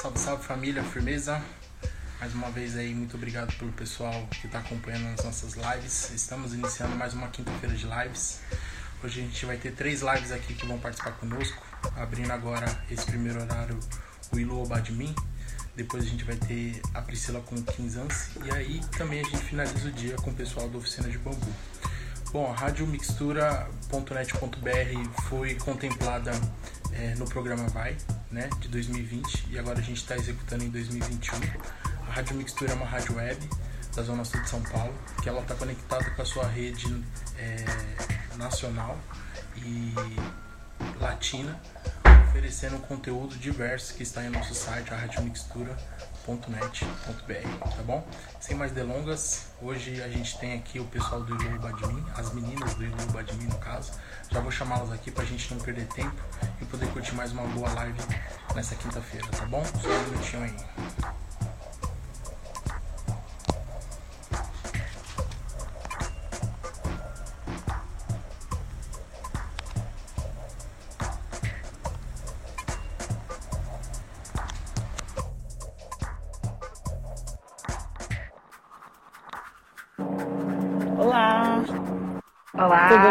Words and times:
Salve, 0.00 0.18
salve 0.20 0.44
família, 0.44 0.84
firmeza. 0.84 1.42
Mais 2.20 2.32
uma 2.32 2.48
vez 2.52 2.76
aí, 2.76 2.94
muito 2.94 3.16
obrigado 3.16 3.52
pelo 3.58 3.72
pessoal 3.72 4.28
que 4.30 4.46
está 4.46 4.60
acompanhando 4.60 5.08
as 5.18 5.24
nossas 5.24 5.54
lives. 5.54 6.12
Estamos 6.12 6.54
iniciando 6.54 6.94
mais 6.94 7.14
uma 7.14 7.26
quinta-feira 7.26 7.74
de 7.74 7.84
lives. 7.84 8.38
Hoje 9.02 9.20
a 9.20 9.24
gente 9.24 9.44
vai 9.44 9.56
ter 9.56 9.72
três 9.72 10.02
lives 10.02 10.30
aqui 10.30 10.54
que 10.54 10.64
vão 10.66 10.78
participar 10.78 11.10
conosco. 11.14 11.66
Abrindo 11.96 12.30
agora 12.30 12.64
esse 12.88 13.06
primeiro 13.06 13.42
horário, 13.42 13.76
o 14.32 14.38
Ilu 14.38 14.62
Obadmin. 14.62 15.12
Depois 15.74 16.04
a 16.04 16.06
gente 16.06 16.22
vai 16.22 16.36
ter 16.36 16.80
a 16.94 17.02
Priscila 17.02 17.40
com 17.40 17.56
o 17.56 17.62
Kinzance. 17.64 18.38
E 18.44 18.52
aí 18.52 18.80
também 18.96 19.20
a 19.20 19.24
gente 19.24 19.38
finaliza 19.38 19.88
o 19.88 19.92
dia 19.92 20.14
com 20.14 20.30
o 20.30 20.34
pessoal 20.34 20.68
da 20.68 20.78
Oficina 20.78 21.08
de 21.08 21.18
Bambu. 21.18 21.52
Bom, 22.30 22.52
a 22.52 22.54
radiomixtura.net.br 22.54 25.22
foi 25.28 25.56
contemplada 25.56 26.30
é, 26.92 27.16
no 27.16 27.24
programa 27.24 27.66
Vai, 27.68 27.96
né, 28.30 28.48
de 28.60 28.68
2020, 28.68 29.46
e 29.50 29.58
agora 29.58 29.78
a 29.78 29.82
gente 29.82 29.98
está 29.98 30.16
executando 30.16 30.64
em 30.64 30.70
2021. 30.70 31.38
A 32.08 32.12
Rádio 32.12 32.36
Mixtura 32.36 32.72
é 32.72 32.74
uma 32.74 32.86
rádio 32.86 33.16
web 33.16 33.48
da 33.94 34.02
Zona 34.02 34.24
Sul 34.24 34.40
de 34.42 34.48
São 34.48 34.62
Paulo, 34.62 34.94
que 35.22 35.28
ela 35.28 35.40
está 35.40 35.54
conectada 35.54 36.10
com 36.10 36.22
a 36.22 36.24
sua 36.24 36.46
rede 36.46 37.04
é, 37.38 37.64
nacional 38.36 38.98
e 39.56 39.94
latina, 41.00 41.60
oferecendo 42.28 42.76
um 42.76 42.80
conteúdo 42.80 43.36
diverso 43.36 43.94
que 43.94 44.02
está 44.02 44.24
em 44.24 44.30
nosso 44.30 44.54
site, 44.54 44.92
a 44.92 44.96
radiomixtura.net.br, 46.28 47.76
tá 47.76 47.82
bom? 47.82 48.06
Sem 48.40 48.56
mais 48.56 48.72
delongas, 48.72 49.46
hoje 49.62 50.02
a 50.02 50.08
gente 50.08 50.38
tem 50.38 50.54
aqui 50.54 50.78
o 50.78 50.84
pessoal 50.84 51.22
do 51.22 51.34
Ilu 51.34 51.58
as 52.14 52.32
meninas 52.34 52.74
do 52.74 52.84
Ilu 52.84 52.96
no 53.50 53.58
caso. 53.58 53.92
Já 54.30 54.40
vou 54.40 54.50
chamá-las 54.50 54.92
aqui 54.92 55.10
pra 55.10 55.24
gente 55.24 55.52
não 55.54 55.60
perder 55.60 55.86
tempo 55.86 56.20
e 56.60 56.64
poder 56.66 56.86
curtir 56.92 57.14
mais 57.14 57.32
uma 57.32 57.44
boa 57.44 57.72
live 57.72 57.98
nessa 58.54 58.74
quinta-feira, 58.74 59.26
tá 59.28 59.46
bom? 59.46 59.64
Só 59.64 59.88
um 59.88 60.10
minutinho 60.10 60.42
aí. 60.44 61.27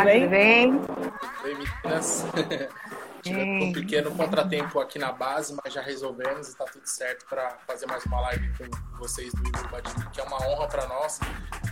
Bem? 0.08 0.22
Tudo 0.22 0.30
bem? 0.30 0.82
Oi, 1.44 1.56
meninas. 1.56 2.26
Tivemos 3.22 3.66
um 3.66 3.74
pequeno 3.74 4.12
contratempo 4.12 4.80
aqui 4.80 4.98
na 4.98 5.12
base, 5.12 5.54
mas 5.62 5.74
já 5.74 5.82
resolvemos 5.82 6.50
e 6.50 6.56
tá 6.56 6.64
tudo 6.66 6.88
certo 6.88 7.26
para 7.28 7.58
fazer 7.68 7.86
mais 7.86 8.06
uma 8.06 8.22
live 8.22 8.50
com 8.58 8.98
vocês 9.00 9.34
do 9.34 9.46
Igor 9.46 9.70
Badini, 9.70 10.10
que 10.14 10.22
é 10.22 10.24
uma 10.24 10.38
honra 10.48 10.68
para 10.68 10.88
nós 10.88 11.20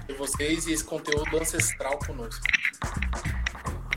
ter 0.06 0.14
vocês 0.16 0.68
e 0.68 0.74
esse 0.74 0.84
conteúdo 0.84 1.38
ancestral 1.38 1.98
conosco. 2.00 2.44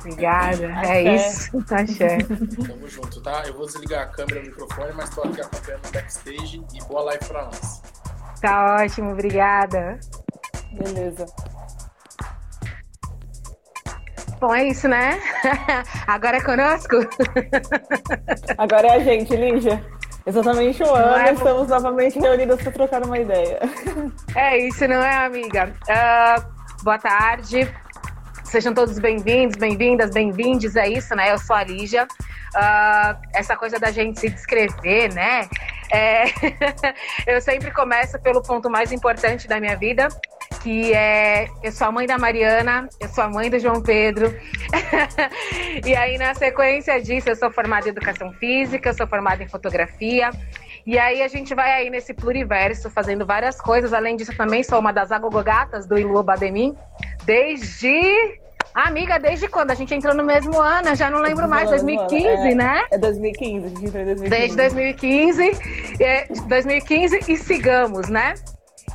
Obrigada. 0.00 0.72
Axé. 0.72 1.02
É 1.02 1.16
isso. 1.16 1.64
Axé. 1.74 2.18
Tamo 2.66 2.88
junto, 2.88 3.20
tá? 3.20 3.42
Eu 3.46 3.54
vou 3.54 3.66
desligar 3.66 4.04
a 4.04 4.06
câmera 4.06 4.38
e 4.38 4.42
o 4.42 4.46
microfone, 4.46 4.92
mas 4.94 5.10
tô 5.10 5.22
aqui 5.22 5.40
acompanhando 5.40 5.86
o 5.86 5.92
backstage 5.92 6.64
e 6.74 6.84
boa 6.84 7.02
live 7.02 7.24
para 7.24 7.44
nós. 7.46 7.82
Tá 8.40 8.76
ótimo, 8.76 9.12
obrigada. 9.12 9.98
beleza. 10.72 11.26
Bom, 14.40 14.54
é 14.54 14.64
isso, 14.68 14.86
né? 14.86 15.20
Agora 16.06 16.36
é 16.36 16.40
conosco? 16.40 16.96
Agora 18.56 18.86
é 18.86 18.90
a 18.96 18.98
gente, 19.00 19.34
Lígia. 19.34 19.84
Exatamente 20.24 20.82
um 20.82 20.94
ano, 20.94 21.16
é- 21.16 21.32
estamos 21.32 21.68
novamente 21.68 22.20
reunidas 22.20 22.62
para 22.62 22.70
trocar 22.70 23.04
uma 23.04 23.18
ideia. 23.18 23.58
É 24.36 24.58
isso, 24.58 24.86
não 24.86 25.02
é, 25.02 25.24
amiga? 25.24 25.72
Ah, 25.88 26.44
boa 26.82 26.98
tarde. 26.98 27.68
Sejam 28.44 28.72
todos 28.72 28.98
bem-vindos, 28.98 29.56
bem-vindas, 29.56 30.10
bem-vindes. 30.10 30.76
É 30.76 30.88
isso, 30.88 31.14
né? 31.16 31.32
Eu 31.32 31.38
sou 31.38 31.56
a 31.56 31.64
Lígia. 31.64 32.06
Ah, 32.54 33.16
essa 33.34 33.56
coisa 33.56 33.78
da 33.78 33.90
gente 33.90 34.20
se 34.20 34.28
descrever, 34.30 35.12
né? 35.12 35.48
É, 35.92 36.24
eu 37.26 37.40
sempre 37.40 37.70
começo 37.72 38.18
pelo 38.20 38.42
ponto 38.42 38.70
mais 38.70 38.92
importante 38.92 39.48
da 39.48 39.58
minha 39.58 39.76
vida, 39.76 40.08
que 40.62 40.92
é 40.92 41.48
eu 41.62 41.72
sou 41.72 41.86
a 41.86 41.92
mãe 41.92 42.06
da 42.06 42.18
Mariana, 42.18 42.88
eu 43.00 43.08
sou 43.08 43.24
a 43.24 43.28
mãe 43.28 43.50
do 43.50 43.58
João 43.58 43.82
Pedro. 43.82 44.34
e 45.84 45.94
aí, 45.94 46.18
na 46.18 46.34
sequência 46.34 47.00
disso, 47.00 47.28
eu 47.28 47.36
sou 47.36 47.50
formada 47.50 47.86
em 47.86 47.90
educação 47.90 48.32
física, 48.32 48.90
eu 48.90 48.94
sou 48.94 49.06
formada 49.06 49.42
em 49.42 49.48
fotografia. 49.48 50.30
E 50.86 50.98
aí 50.98 51.22
a 51.22 51.28
gente 51.28 51.54
vai 51.54 51.70
aí 51.72 51.90
nesse 51.90 52.14
pluriverso 52.14 52.88
fazendo 52.88 53.26
várias 53.26 53.60
coisas. 53.60 53.92
Além 53.92 54.16
disso, 54.16 54.32
eu 54.32 54.36
também 54.36 54.62
sou 54.62 54.78
uma 54.78 54.90
das 54.90 55.12
agogogatas 55.12 55.86
do 55.86 55.98
Ilu 55.98 56.22
Bademim. 56.22 56.74
Desde. 57.24 58.40
Amiga, 58.74 59.18
desde 59.18 59.48
quando? 59.48 59.70
A 59.70 59.74
gente 59.74 59.94
entrou 59.94 60.14
no 60.14 60.22
mesmo 60.22 60.58
ano, 60.58 60.88
eu 60.88 60.96
já 60.96 61.10
não 61.10 61.20
lembro 61.20 61.48
mais, 61.48 61.68
2015, 61.68 62.24
é, 62.24 62.54
né? 62.54 62.84
É 62.90 62.98
2015, 62.98 63.66
a 63.66 63.68
gente 63.68 63.84
entrou 63.84 64.02
em 64.02 64.06
2015. 64.06 64.30
Desde 64.30 64.56
2015, 64.56 65.50
é, 66.00 66.26
2015 66.46 67.20
e 67.28 67.36
sigamos, 67.36 68.08
né? 68.08 68.34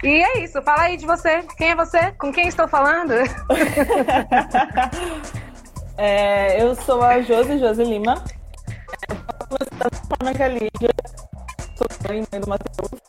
E 0.01 0.07
é 0.07 0.39
isso, 0.39 0.61
fala 0.61 0.83
aí 0.83 0.97
de 0.97 1.05
você. 1.05 1.43
Quem 1.57 1.71
é 1.71 1.75
você? 1.75 2.11
Com 2.13 2.31
quem 2.31 2.47
estou 2.47 2.67
falando? 2.67 3.13
É, 5.95 6.61
eu 6.61 6.75
sou 6.75 7.03
a 7.03 7.21
Josi, 7.21 7.59
Josi 7.59 7.83
Lima. 7.83 8.15
Eu 9.09 10.49
Lígia. 10.49 10.89
Sou 11.75 11.87
mãe 12.31 12.41
do 12.41 12.49
Matheus. 12.49 13.01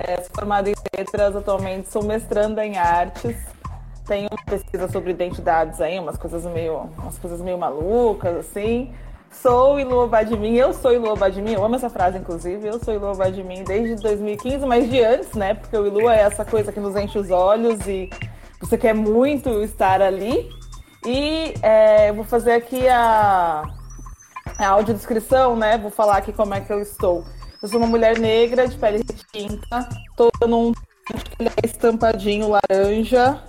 É, 0.00 0.16
sou 0.16 0.30
formada 0.34 0.68
em 0.68 0.74
letras, 0.96 1.36
atualmente 1.36 1.88
sou 1.88 2.02
mestranda 2.02 2.66
em 2.66 2.76
artes. 2.76 3.36
Tenho 4.06 4.28
pesquisa 4.46 4.88
sobre 4.88 5.12
identidades 5.12 5.80
aí, 5.80 5.98
umas 5.98 6.16
coisas 6.16 6.44
meio, 6.46 6.90
umas 6.98 7.18
coisas 7.18 7.40
meio 7.40 7.58
malucas, 7.58 8.36
assim. 8.36 8.92
Sou 9.30 9.78
Ilu 9.78 10.08
Badmin, 10.08 10.54
eu 10.56 10.72
sou 10.72 10.92
Ilu 10.92 11.14
Badmin, 11.14 11.52
eu 11.52 11.64
amo 11.64 11.76
essa 11.76 11.88
frase, 11.88 12.18
inclusive. 12.18 12.66
Eu 12.66 12.82
sou 12.82 12.94
Ilu 12.94 13.14
Badmin 13.14 13.62
desde 13.64 14.02
2015, 14.02 14.66
mas 14.66 14.90
de 14.90 15.00
antes, 15.02 15.32
né? 15.34 15.54
Porque 15.54 15.76
o 15.76 15.86
Ilu 15.86 16.08
é 16.08 16.20
essa 16.20 16.44
coisa 16.44 16.72
que 16.72 16.80
nos 16.80 16.96
enche 16.96 17.18
os 17.18 17.30
olhos 17.30 17.86
e 17.86 18.10
você 18.60 18.76
quer 18.76 18.94
muito 18.94 19.62
estar 19.62 20.02
ali. 20.02 20.48
E 21.06 21.54
é, 21.62 22.10
eu 22.10 22.14
vou 22.14 22.24
fazer 22.24 22.52
aqui 22.52 22.88
a, 22.88 23.62
a 24.58 24.68
audiodescrição, 24.68 25.56
né? 25.56 25.78
Vou 25.78 25.90
falar 25.90 26.16
aqui 26.16 26.32
como 26.32 26.54
é 26.54 26.60
que 26.60 26.72
eu 26.72 26.80
estou. 26.80 27.24
Eu 27.62 27.68
sou 27.68 27.78
uma 27.78 27.88
mulher 27.88 28.18
negra, 28.18 28.66
de 28.66 28.76
pele 28.76 28.98
retinta, 28.98 29.88
um 30.42 30.72
que 30.72 31.36
ele 31.38 31.48
é 31.48 31.66
estampadinho 31.66 32.50
laranja. 32.50 33.47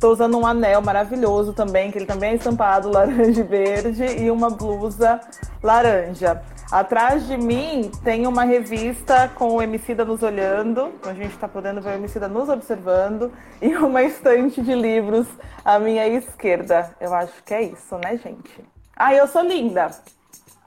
Tô 0.00 0.12
usando 0.12 0.38
um 0.38 0.46
anel 0.46 0.80
maravilhoso 0.80 1.52
também, 1.52 1.90
que 1.90 1.98
ele 1.98 2.06
também 2.06 2.30
é 2.30 2.34
estampado 2.36 2.88
laranja 2.90 3.40
e 3.40 3.44
verde, 3.44 4.04
e 4.22 4.30
uma 4.30 4.48
blusa 4.48 5.20
laranja. 5.62 6.40
Atrás 6.72 7.26
de 7.26 7.36
mim 7.36 7.90
tem 8.02 8.26
uma 8.26 8.44
revista 8.44 9.30
com 9.34 9.56
o 9.56 9.62
Emicida 9.62 10.02
nos 10.02 10.22
olhando, 10.22 10.90
então 10.98 11.12
a 11.12 11.14
gente 11.14 11.34
está 11.34 11.46
podendo 11.46 11.82
ver 11.82 11.90
o 11.90 11.94
Emicida 11.94 12.28
nos 12.28 12.48
observando, 12.48 13.30
e 13.60 13.76
uma 13.76 14.02
estante 14.02 14.62
de 14.62 14.74
livros 14.74 15.26
à 15.62 15.78
minha 15.78 16.06
esquerda. 16.08 16.96
Eu 16.98 17.12
acho 17.12 17.44
que 17.44 17.52
é 17.52 17.62
isso, 17.62 17.98
né, 17.98 18.16
gente? 18.16 18.64
Ah, 18.96 19.14
eu 19.14 19.26
sou 19.26 19.42
linda. 19.42 19.90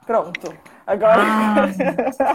Pronto. 0.06 0.54
Agora. 0.86 1.22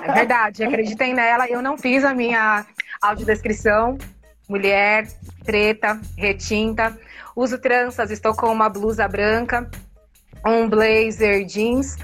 É 0.03 0.11
verdade, 0.11 0.63
acreditem 0.63 1.13
nela. 1.13 1.47
Eu 1.47 1.61
não 1.61 1.77
fiz 1.77 2.03
a 2.03 2.13
minha 2.13 2.66
audiodescrição. 3.01 3.97
Mulher, 4.49 5.07
preta, 5.45 6.01
retinta. 6.17 6.97
Uso 7.35 7.59
tranças, 7.59 8.09
estou 8.09 8.35
com 8.35 8.47
uma 8.47 8.67
blusa 8.67 9.07
branca, 9.07 9.69
um 10.43 10.67
blazer 10.67 11.45
jeans. 11.45 11.95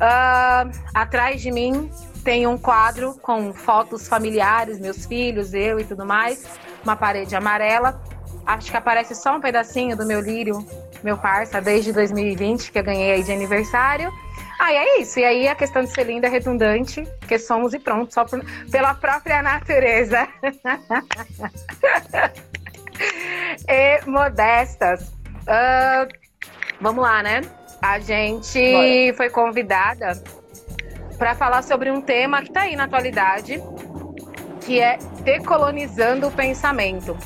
Ah, 0.00 0.68
atrás 0.92 1.40
de 1.40 1.52
mim 1.52 1.88
tem 2.24 2.44
um 2.44 2.58
quadro 2.58 3.14
com 3.22 3.54
fotos 3.54 4.08
familiares, 4.08 4.80
meus 4.80 5.06
filhos, 5.06 5.54
eu 5.54 5.78
e 5.78 5.84
tudo 5.84 6.04
mais. 6.04 6.44
Uma 6.82 6.96
parede 6.96 7.36
amarela. 7.36 8.02
Acho 8.44 8.68
que 8.68 8.76
aparece 8.76 9.14
só 9.14 9.36
um 9.36 9.40
pedacinho 9.40 9.96
do 9.96 10.04
meu 10.04 10.20
lírio, 10.20 10.58
meu 11.04 11.16
parça, 11.16 11.60
desde 11.60 11.92
2020, 11.92 12.72
que 12.72 12.78
eu 12.80 12.82
ganhei 12.82 13.12
aí 13.12 13.22
de 13.22 13.30
aniversário. 13.30 14.10
Ah, 14.64 14.72
e 14.72 14.76
é 14.76 15.00
isso. 15.00 15.18
E 15.18 15.24
aí 15.24 15.48
a 15.48 15.56
questão 15.56 15.82
de 15.82 15.90
ser 15.90 16.04
linda 16.04 16.28
é 16.28 16.30
redundante, 16.30 17.02
porque 17.18 17.36
somos 17.36 17.74
e 17.74 17.80
pronto, 17.80 18.14
só 18.14 18.24
por- 18.24 18.44
pela 18.70 18.94
própria 18.94 19.42
natureza. 19.42 20.28
e 23.68 24.00
modestas. 24.08 25.10
Ah, 25.48 26.06
vamos 26.80 27.02
lá, 27.02 27.24
né? 27.24 27.40
A 27.82 27.98
gente 27.98 28.72
Bora. 28.72 29.16
foi 29.16 29.30
convidada 29.30 30.22
para 31.18 31.34
falar 31.34 31.62
sobre 31.62 31.90
um 31.90 32.00
tema 32.00 32.40
que 32.40 32.46
está 32.48 32.60
aí 32.60 32.76
na 32.76 32.84
atualidade, 32.84 33.60
que 34.60 34.80
é 34.80 34.96
decolonizando 35.24 36.28
o 36.28 36.30
pensamento. 36.30 37.18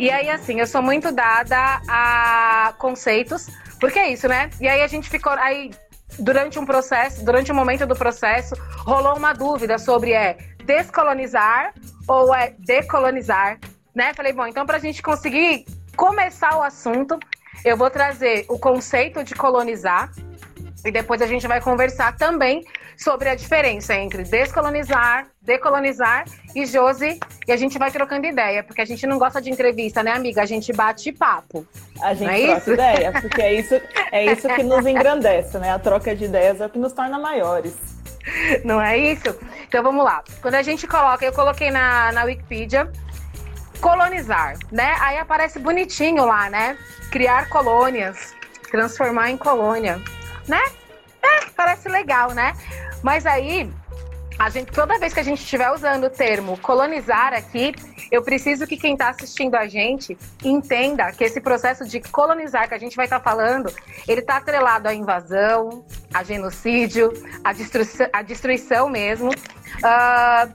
E 0.00 0.10
aí, 0.10 0.28
assim, 0.28 0.58
eu 0.58 0.66
sou 0.66 0.82
muito 0.82 1.12
dada 1.12 1.80
a 1.88 2.74
conceitos, 2.76 3.46
porque 3.78 4.00
é 4.00 4.10
isso, 4.10 4.26
né? 4.26 4.50
E 4.60 4.66
aí 4.66 4.82
a 4.82 4.88
gente 4.88 5.08
ficou 5.08 5.32
aí 5.34 5.70
durante 6.18 6.58
um 6.58 6.66
processo, 6.66 7.24
durante 7.24 7.50
um 7.52 7.54
momento 7.54 7.86
do 7.86 7.94
processo, 7.94 8.54
rolou 8.78 9.16
uma 9.16 9.32
dúvida 9.32 9.78
sobre 9.78 10.12
é 10.12 10.36
descolonizar 10.64 11.74
ou 12.06 12.34
é 12.34 12.54
decolonizar, 12.58 13.58
né? 13.94 14.12
Falei, 14.14 14.32
bom, 14.32 14.46
então 14.46 14.64
para 14.66 14.76
a 14.76 14.80
gente 14.80 15.02
conseguir 15.02 15.64
começar 15.96 16.56
o 16.56 16.62
assunto, 16.62 17.18
eu 17.64 17.76
vou 17.76 17.90
trazer 17.90 18.46
o 18.48 18.58
conceito 18.58 19.22
de 19.22 19.34
colonizar 19.34 20.10
e 20.84 20.90
depois 20.90 21.22
a 21.22 21.26
gente 21.26 21.46
vai 21.46 21.60
conversar 21.60 22.16
também 22.16 22.64
sobre 22.96 23.28
a 23.28 23.34
diferença 23.34 23.94
entre 23.94 24.24
descolonizar, 24.24 25.26
decolonizar 25.40 26.24
e 26.54 26.66
Josi. 26.66 27.18
E 27.46 27.52
a 27.52 27.56
gente 27.56 27.78
vai 27.78 27.90
trocando 27.90 28.26
ideia, 28.26 28.62
porque 28.62 28.80
a 28.80 28.84
gente 28.84 29.06
não 29.06 29.18
gosta 29.18 29.40
de 29.40 29.50
entrevista, 29.50 30.02
né, 30.02 30.12
amiga? 30.12 30.42
A 30.42 30.46
gente 30.46 30.72
bate 30.72 31.12
papo. 31.12 31.66
A 32.00 32.14
gente 32.14 32.30
é 32.30 32.46
troca 32.46 32.58
isso? 32.58 32.72
ideia, 32.72 33.12
porque 33.12 33.42
é 33.42 33.54
isso, 33.54 33.80
é 34.10 34.24
isso 34.32 34.48
que 34.48 34.62
nos 34.62 34.86
engrandece, 34.86 35.58
né? 35.58 35.72
A 35.72 35.78
troca 35.78 36.14
de 36.14 36.24
ideias 36.24 36.60
é 36.60 36.66
o 36.66 36.70
que 36.70 36.78
nos 36.78 36.92
torna 36.92 37.18
maiores. 37.18 37.76
Não 38.64 38.80
é 38.80 38.96
isso? 38.96 39.36
Então 39.66 39.82
vamos 39.82 40.04
lá. 40.04 40.22
Quando 40.40 40.54
a 40.54 40.62
gente 40.62 40.86
coloca, 40.86 41.24
eu 41.24 41.32
coloquei 41.32 41.70
na, 41.70 42.12
na 42.12 42.24
Wikipedia 42.24 42.90
colonizar, 43.80 44.56
né? 44.70 44.94
Aí 45.00 45.18
aparece 45.18 45.58
bonitinho 45.58 46.24
lá, 46.24 46.48
né? 46.48 46.78
Criar 47.10 47.48
colônias, 47.48 48.32
transformar 48.70 49.30
em 49.30 49.36
colônia 49.36 50.00
né? 50.46 50.62
É, 51.22 51.46
parece 51.56 51.88
legal, 51.88 52.32
né? 52.32 52.52
Mas 53.02 53.26
aí, 53.26 53.70
a 54.38 54.50
gente, 54.50 54.72
toda 54.72 54.98
vez 54.98 55.12
que 55.12 55.20
a 55.20 55.22
gente 55.22 55.42
estiver 55.42 55.70
usando 55.70 56.04
o 56.04 56.10
termo 56.10 56.58
colonizar 56.58 57.32
aqui, 57.32 57.72
eu 58.10 58.22
preciso 58.22 58.66
que 58.66 58.76
quem 58.76 58.94
está 58.94 59.10
assistindo 59.10 59.54
a 59.54 59.66
gente 59.66 60.16
entenda 60.44 61.12
que 61.12 61.24
esse 61.24 61.40
processo 61.40 61.86
de 61.86 62.00
colonizar 62.00 62.68
que 62.68 62.74
a 62.74 62.78
gente 62.78 62.96
vai 62.96 63.06
estar 63.06 63.20
tá 63.20 63.24
falando, 63.24 63.72
ele 64.08 64.20
está 64.20 64.38
atrelado 64.38 64.88
à 64.88 64.94
invasão, 64.94 65.84
a 66.12 66.22
genocídio, 66.22 67.12
à 67.44 67.52
destruição, 67.52 68.06
à 68.12 68.22
destruição 68.22 68.88
mesmo. 68.88 69.30
Uh, 69.30 70.52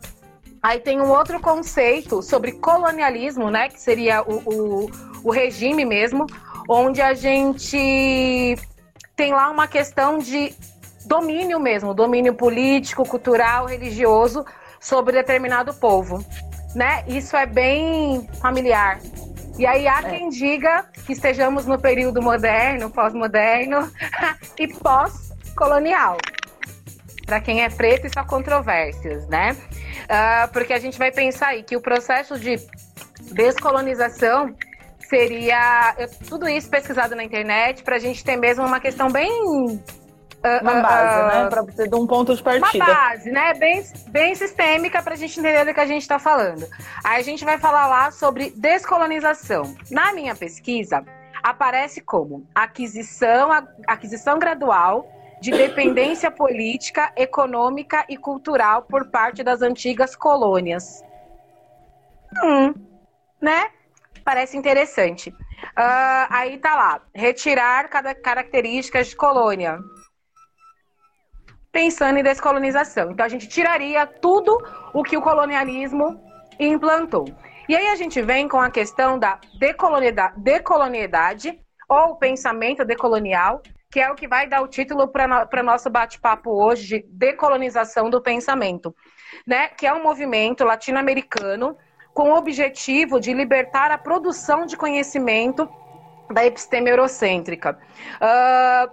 aí 0.62 0.80
tem 0.80 1.00
um 1.00 1.10
outro 1.10 1.40
conceito 1.40 2.22
sobre 2.22 2.54
colonialismo, 2.54 3.50
né? 3.50 3.70
Que 3.70 3.80
seria 3.80 4.22
o, 4.22 4.42
o, 4.46 4.92
o 5.24 5.32
regime 5.32 5.86
mesmo, 5.86 6.28
onde 6.68 7.02
a 7.02 7.14
gente 7.14 8.58
tem 9.18 9.34
lá 9.34 9.50
uma 9.50 9.68
questão 9.68 10.20
de 10.20 10.54
domínio 11.06 11.60
mesmo, 11.60 11.94
domínio 11.94 12.36
político, 12.36 13.04
cultural, 13.04 13.66
religioso 13.66 14.46
sobre 14.80 15.12
determinado 15.12 15.74
povo, 15.74 16.24
né? 16.76 17.04
Isso 17.08 17.36
é 17.36 17.48
bem 17.48 18.30
familiar. 18.40 19.00
E 19.58 19.66
aí 19.66 19.88
há 19.88 20.02
é. 20.02 20.10
quem 20.12 20.30
diga 20.30 20.86
que 21.06 21.14
estejamos 21.14 21.66
no 21.66 21.80
período 21.80 22.22
moderno, 22.22 22.92
pós-moderno 22.92 23.92
e 24.60 24.68
pós-colonial. 24.68 26.18
Para 27.26 27.42
quem 27.42 27.64
é 27.64 27.70
preto, 27.70 28.06
isso 28.06 28.20
há 28.20 28.24
controvérsias, 28.24 29.28
né? 29.28 29.58
Uh, 30.04 30.48
porque 30.54 30.74
a 30.74 30.80
gente 30.80 30.98
vai 30.98 31.12
pensar 31.12 31.48
aí 31.48 31.64
que 31.64 31.76
o 31.76 31.82
processo 31.82 32.38
de 32.40 32.58
descolonização 33.34 34.56
seria 35.08 35.96
eu, 35.98 36.10
tudo 36.28 36.48
isso 36.48 36.70
pesquisado 36.70 37.16
na 37.16 37.24
internet 37.24 37.84
para 37.84 37.96
a 37.96 38.00
gente 38.00 38.24
ter 38.24 38.36
mesmo 38.36 38.66
uma 38.66 38.80
questão 38.80 39.10
bem 39.10 39.32
uh, 39.42 40.62
uma 40.62 40.82
base, 40.82 41.20
uh, 41.20 41.28
né? 41.28 41.50
Para 41.50 41.64
ter 41.64 41.96
um 41.96 42.08
ponto 42.08 42.36
de 42.36 42.44
partida. 42.44 42.84
Uma 42.84 42.94
base, 42.94 43.32
né? 43.32 43.54
Bem, 43.54 43.84
bem 44.10 44.36
sistêmica 44.36 45.02
para 45.02 45.14
a 45.14 45.18
gente 45.18 45.40
entender 45.40 45.66
do 45.66 45.74
que 45.74 45.80
a 45.80 45.86
gente 45.86 46.02
está 46.02 46.20
falando. 46.20 46.68
Aí 47.04 47.20
a 47.20 47.24
gente 47.24 47.44
vai 47.44 47.58
falar 47.58 47.88
lá 47.88 48.12
sobre 48.12 48.52
descolonização. 48.52 49.76
Na 49.90 50.14
minha 50.14 50.36
pesquisa, 50.36 51.04
aparece 51.42 52.02
como 52.02 52.46
aquisição, 52.54 53.50
aquisição 53.88 54.38
gradual 54.38 55.08
de 55.40 55.52
dependência 55.52 56.30
política, 56.32 57.12
econômica 57.16 58.06
e 58.10 58.18
cultural 58.18 58.84
por 58.84 59.10
parte 59.10 59.44
das 59.44 59.62
antigas 59.62 60.16
colônias. 60.16 61.04
Hum, 62.44 62.74
né? 63.42 63.70
Parece 64.28 64.58
interessante. 64.58 65.30
Uh, 65.30 66.28
aí 66.30 66.58
tá 66.58 66.76
lá, 66.76 67.02
retirar 67.16 67.88
cada 67.88 68.14
características 68.14 69.08
de 69.08 69.16
colônia. 69.16 69.80
Pensando 71.72 72.20
em 72.20 72.24
descolonização. 72.24 73.12
Então 73.12 73.26
a 73.26 73.30
gente 73.30 73.48
tiraria 73.48 74.06
tudo 74.06 74.62
o 74.94 75.02
que 75.02 75.16
o 75.16 75.22
colonialismo 75.22 76.22
implantou. 76.60 77.24
E 77.70 77.76
aí 77.78 77.88
a 77.88 77.96
gente 77.96 78.22
vem 78.22 78.50
com 78.50 78.60
a 78.60 78.70
questão 78.70 79.18
da 79.18 79.40
decolonialidade 80.44 81.58
ou 81.88 82.18
pensamento 82.18 82.84
decolonial, 82.84 83.62
que 83.90 84.02
é 84.02 84.12
o 84.12 84.16
que 84.16 84.28
vai 84.28 84.46
dar 84.46 84.62
o 84.62 84.68
título 84.68 85.08
para 85.08 85.64
nosso 85.64 85.90
bate-papo 85.90 86.52
hoje 86.52 87.00
de 87.00 87.06
decolonização 87.14 88.10
do 88.10 88.22
pensamento, 88.22 88.94
né? 89.46 89.70
Que 89.70 89.88
é 89.88 89.94
um 89.94 90.04
movimento 90.04 90.66
latino-americano 90.66 91.78
com 92.18 92.32
o 92.32 92.36
objetivo 92.36 93.20
de 93.20 93.32
libertar 93.32 93.92
a 93.92 93.98
produção 93.98 94.66
de 94.66 94.76
conhecimento 94.76 95.70
da 96.34 96.44
episteme 96.44 96.90
eurocêntrica. 96.90 97.78
Uh, 98.20 98.92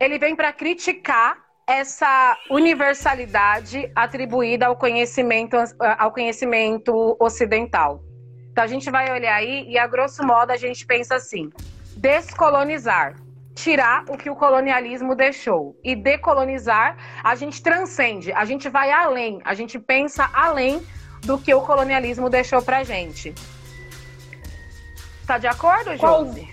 ele 0.00 0.18
vem 0.18 0.34
para 0.34 0.52
criticar 0.52 1.36
essa 1.64 2.36
universalidade 2.50 3.88
atribuída 3.94 4.66
ao 4.66 4.74
conhecimento, 4.74 5.56
ao 5.96 6.10
conhecimento 6.10 7.16
ocidental. 7.20 8.02
Então 8.50 8.64
a 8.64 8.66
gente 8.66 8.90
vai 8.90 9.12
olhar 9.12 9.36
aí 9.36 9.64
e 9.68 9.78
a 9.78 9.86
grosso 9.86 10.26
modo 10.26 10.50
a 10.50 10.56
gente 10.56 10.84
pensa 10.84 11.14
assim: 11.14 11.48
descolonizar, 11.96 13.14
tirar 13.54 14.04
o 14.08 14.16
que 14.16 14.28
o 14.28 14.34
colonialismo 14.34 15.14
deixou 15.14 15.78
e 15.84 15.94
decolonizar, 15.94 16.96
a 17.22 17.36
gente 17.36 17.62
transcende, 17.62 18.32
a 18.32 18.44
gente 18.44 18.68
vai 18.68 18.90
além, 18.90 19.40
a 19.44 19.54
gente 19.54 19.78
pensa 19.78 20.28
além 20.32 20.84
do 21.22 21.38
que 21.38 21.54
o 21.54 21.60
colonialismo 21.60 22.28
deixou 22.28 22.62
pra 22.62 22.84
gente. 22.84 23.34
Tá 25.26 25.38
de 25.38 25.46
acordo, 25.46 25.96
Josi? 25.96 26.48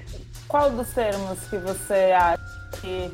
Qual, 0.48 0.70
qual 0.70 0.72
dos 0.72 0.90
termos 0.90 1.40
que 1.50 1.58
você 1.58 2.12
acha 2.14 2.44
que 2.82 3.12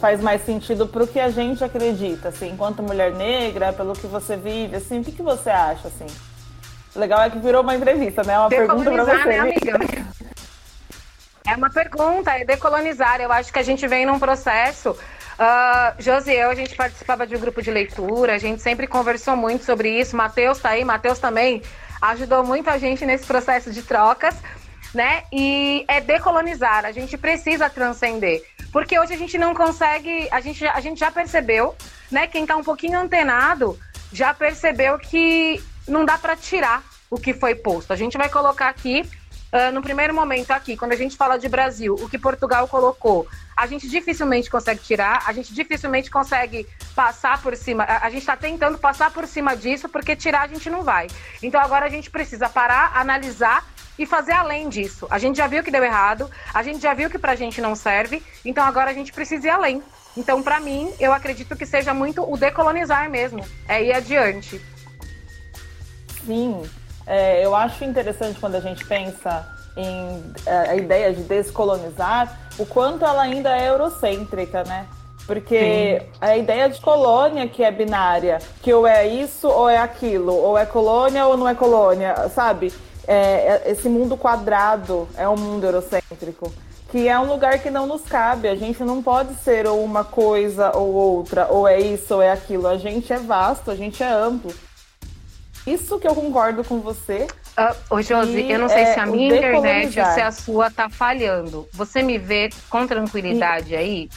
faz 0.00 0.20
mais 0.20 0.44
sentido 0.44 0.86
pro 0.86 1.06
que 1.06 1.20
a 1.20 1.30
gente 1.30 1.62
acredita, 1.62 2.28
assim, 2.28 2.50
enquanto 2.50 2.82
mulher 2.82 3.12
negra, 3.12 3.72
pelo 3.72 3.94
que 3.94 4.06
você 4.06 4.36
vive, 4.36 4.76
assim, 4.76 5.00
o 5.00 5.04
que, 5.04 5.12
que 5.12 5.22
você 5.22 5.50
acha, 5.50 5.88
assim? 5.88 6.06
O 6.94 6.98
legal 6.98 7.22
é 7.22 7.30
que 7.30 7.38
virou 7.38 7.62
uma 7.62 7.74
entrevista, 7.74 8.22
né? 8.22 8.38
Uma 8.38 8.48
pergunta 8.48 8.90
pra 8.90 9.04
você. 9.04 9.24
Né, 9.24 9.38
amiga? 9.38 9.78
É 11.46 11.56
uma 11.56 11.70
pergunta, 11.70 12.30
é 12.30 12.44
decolonizar. 12.44 13.20
Eu 13.20 13.30
acho 13.30 13.52
que 13.52 13.58
a 13.58 13.62
gente 13.62 13.86
vem 13.86 14.06
num 14.06 14.18
processo 14.18 14.96
Uh, 15.34 16.00
Josi 16.00 16.30
e 16.30 16.36
eu, 16.36 16.50
a 16.50 16.54
gente 16.54 16.76
participava 16.76 17.26
de 17.26 17.34
um 17.34 17.40
grupo 17.40 17.60
de 17.60 17.70
leitura, 17.70 18.34
a 18.34 18.38
gente 18.38 18.62
sempre 18.62 18.86
conversou 18.86 19.36
muito 19.36 19.64
sobre 19.64 19.88
isso. 19.98 20.16
Matheus 20.16 20.58
tá 20.58 20.70
aí, 20.70 20.84
Matheus 20.84 21.18
também 21.18 21.62
ajudou 22.00 22.44
muito 22.44 22.68
a 22.68 22.78
gente 22.78 23.04
nesse 23.04 23.26
processo 23.26 23.70
de 23.70 23.82
trocas, 23.82 24.36
né? 24.94 25.24
E 25.32 25.84
é 25.88 26.00
decolonizar, 26.00 26.84
a 26.84 26.92
gente 26.92 27.16
precisa 27.16 27.68
transcender. 27.68 28.42
Porque 28.72 28.98
hoje 28.98 29.14
a 29.14 29.16
gente 29.16 29.38
não 29.38 29.54
consegue, 29.54 30.28
a 30.30 30.40
gente, 30.40 30.66
a 30.66 30.80
gente 30.80 30.98
já 30.98 31.10
percebeu, 31.10 31.74
né? 32.10 32.26
Quem 32.26 32.46
tá 32.46 32.56
um 32.56 32.64
pouquinho 32.64 32.98
antenado 32.98 33.78
já 34.12 34.32
percebeu 34.32 34.98
que 34.98 35.62
não 35.88 36.04
dá 36.04 36.16
para 36.16 36.36
tirar 36.36 36.82
o 37.10 37.18
que 37.18 37.32
foi 37.32 37.54
posto. 37.54 37.92
A 37.92 37.96
gente 37.96 38.16
vai 38.16 38.28
colocar 38.28 38.68
aqui 38.68 39.08
Uh, 39.54 39.70
no 39.70 39.80
primeiro 39.80 40.12
momento 40.12 40.50
aqui, 40.50 40.76
quando 40.76 40.90
a 40.90 40.96
gente 40.96 41.16
fala 41.16 41.38
de 41.38 41.48
Brasil, 41.48 41.94
o 41.94 42.08
que 42.08 42.18
Portugal 42.18 42.66
colocou, 42.66 43.24
a 43.56 43.68
gente 43.68 43.88
dificilmente 43.88 44.50
consegue 44.50 44.80
tirar, 44.80 45.22
a 45.24 45.32
gente 45.32 45.54
dificilmente 45.54 46.10
consegue 46.10 46.66
passar 46.92 47.40
por 47.40 47.56
cima. 47.56 47.84
A, 47.84 48.06
a 48.06 48.10
gente 48.10 48.22
está 48.22 48.36
tentando 48.36 48.78
passar 48.78 49.12
por 49.12 49.28
cima 49.28 49.56
disso, 49.56 49.88
porque 49.88 50.16
tirar 50.16 50.42
a 50.42 50.46
gente 50.48 50.68
não 50.68 50.82
vai. 50.82 51.06
Então 51.40 51.60
agora 51.60 51.86
a 51.86 51.88
gente 51.88 52.10
precisa 52.10 52.48
parar, 52.48 52.96
analisar 52.96 53.64
e 53.96 54.04
fazer 54.04 54.32
além 54.32 54.68
disso. 54.68 55.06
A 55.08 55.20
gente 55.20 55.36
já 55.36 55.46
viu 55.46 55.62
que 55.62 55.70
deu 55.70 55.84
errado, 55.84 56.28
a 56.52 56.60
gente 56.64 56.80
já 56.80 56.92
viu 56.92 57.08
que 57.08 57.16
pra 57.16 57.36
gente 57.36 57.60
não 57.60 57.76
serve, 57.76 58.20
então 58.44 58.64
agora 58.64 58.90
a 58.90 58.94
gente 58.94 59.12
precisa 59.12 59.46
ir 59.46 59.50
além. 59.50 59.80
Então, 60.16 60.42
para 60.42 60.58
mim, 60.58 60.92
eu 60.98 61.12
acredito 61.12 61.54
que 61.54 61.64
seja 61.64 61.94
muito 61.94 62.28
o 62.28 62.36
decolonizar 62.36 63.08
mesmo, 63.08 63.44
é 63.68 63.84
ir 63.84 63.92
adiante. 63.92 64.60
Sim, 66.26 66.68
é, 67.06 67.44
eu 67.44 67.54
acho 67.54 67.84
interessante 67.84 68.38
quando 68.40 68.54
a 68.54 68.60
gente 68.60 68.84
pensa 68.84 69.46
em 69.76 70.22
é, 70.46 70.70
a 70.70 70.76
ideia 70.76 71.12
de 71.12 71.22
descolonizar, 71.22 72.38
o 72.58 72.64
quanto 72.64 73.04
ela 73.04 73.22
ainda 73.22 73.56
é 73.56 73.68
eurocêntrica, 73.68 74.64
né? 74.64 74.86
Porque 75.26 76.00
Sim. 76.00 76.06
a 76.20 76.36
ideia 76.36 76.68
de 76.68 76.80
colônia 76.80 77.48
que 77.48 77.62
é 77.62 77.70
binária, 77.70 78.38
que 78.62 78.72
ou 78.72 78.86
é 78.86 79.06
isso 79.06 79.48
ou 79.48 79.68
é 79.68 79.78
aquilo, 79.78 80.34
ou 80.34 80.56
é 80.56 80.66
colônia 80.66 81.26
ou 81.26 81.36
não 81.36 81.48
é 81.48 81.54
colônia, 81.54 82.28
sabe? 82.28 82.72
É, 83.06 83.62
é 83.66 83.70
esse 83.70 83.88
mundo 83.88 84.16
quadrado 84.16 85.08
é 85.16 85.28
um 85.28 85.36
mundo 85.36 85.64
eurocêntrico, 85.64 86.52
que 86.90 87.08
é 87.08 87.18
um 87.18 87.26
lugar 87.26 87.58
que 87.58 87.70
não 87.70 87.86
nos 87.86 88.02
cabe. 88.02 88.48
A 88.48 88.54
gente 88.54 88.82
não 88.84 89.02
pode 89.02 89.34
ser 89.36 89.66
ou 89.66 89.82
uma 89.82 90.04
coisa 90.04 90.76
ou 90.76 90.92
outra, 90.92 91.48
ou 91.50 91.66
é 91.66 91.80
isso 91.80 92.14
ou 92.14 92.22
é 92.22 92.30
aquilo. 92.30 92.68
A 92.68 92.76
gente 92.76 93.12
é 93.12 93.18
vasto, 93.18 93.70
a 93.70 93.74
gente 93.74 94.02
é 94.02 94.10
amplo. 94.10 94.52
Isso 95.66 95.98
que 95.98 96.06
eu 96.06 96.14
concordo 96.14 96.62
com 96.62 96.80
você. 96.80 97.26
Uh, 97.58 97.94
ô, 97.94 98.02
Josi, 98.02 98.50
eu 98.50 98.58
não 98.58 98.68
sei 98.68 98.82
é, 98.82 98.94
se 98.94 99.00
a 99.00 99.06
minha 99.06 99.36
internet 99.36 99.98
ou 99.98 100.06
se 100.06 100.20
a 100.20 100.30
sua 100.30 100.70
tá 100.70 100.90
falhando. 100.90 101.66
Você 101.72 102.02
me 102.02 102.18
vê 102.18 102.50
com 102.68 102.86
tranquilidade 102.86 103.72
e... 103.72 103.76
aí? 103.76 104.10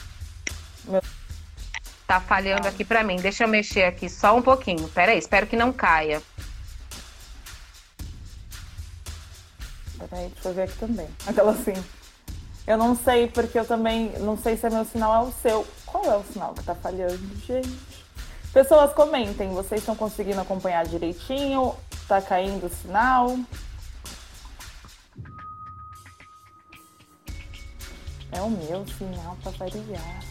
Tá 2.05 2.19
falhando 2.19 2.67
aqui 2.67 2.83
para 2.83 3.03
mim. 3.03 3.17
Deixa 3.17 3.45
eu 3.45 3.47
mexer 3.47 3.83
aqui 3.83 4.09
só 4.09 4.35
um 4.35 4.41
pouquinho. 4.41 4.87
Pera 4.89 5.13
aí, 5.13 5.19
espero 5.19 5.47
que 5.47 5.55
não 5.55 5.71
caia. 5.71 6.21
Peraí, 9.97 10.29
deixa 10.29 10.49
eu 10.49 10.53
ver 10.53 10.61
aqui 10.63 10.77
também. 10.77 11.07
Aquela 11.25 11.51
assim. 11.51 11.73
Eu 12.65 12.77
não 12.77 12.95
sei, 12.95 13.27
porque 13.27 13.57
eu 13.57 13.65
também 13.65 14.11
não 14.19 14.37
sei 14.37 14.57
se 14.57 14.65
é 14.65 14.69
meu 14.69 14.83
sinal 14.83 15.23
é 15.25 15.27
o 15.27 15.31
seu. 15.31 15.65
Qual 15.85 16.03
é 16.03 16.17
o 16.17 16.23
sinal 16.23 16.53
que 16.53 16.63
tá 16.63 16.75
falhando, 16.75 17.17
gente? 17.45 17.86
Pessoas, 18.57 18.91
comentem. 18.91 19.53
Vocês 19.53 19.81
estão 19.81 19.95
conseguindo 19.95 20.41
acompanhar 20.41 20.83
direitinho? 20.83 21.75
Tá 22.07 22.19
caindo 22.19 22.65
o 22.65 22.69
sinal? 22.69 23.37
É 28.31 28.41
o 28.41 28.49
meu 28.49 28.83
sinal 28.97 29.37
para 29.43 29.51
variar. 29.51 30.23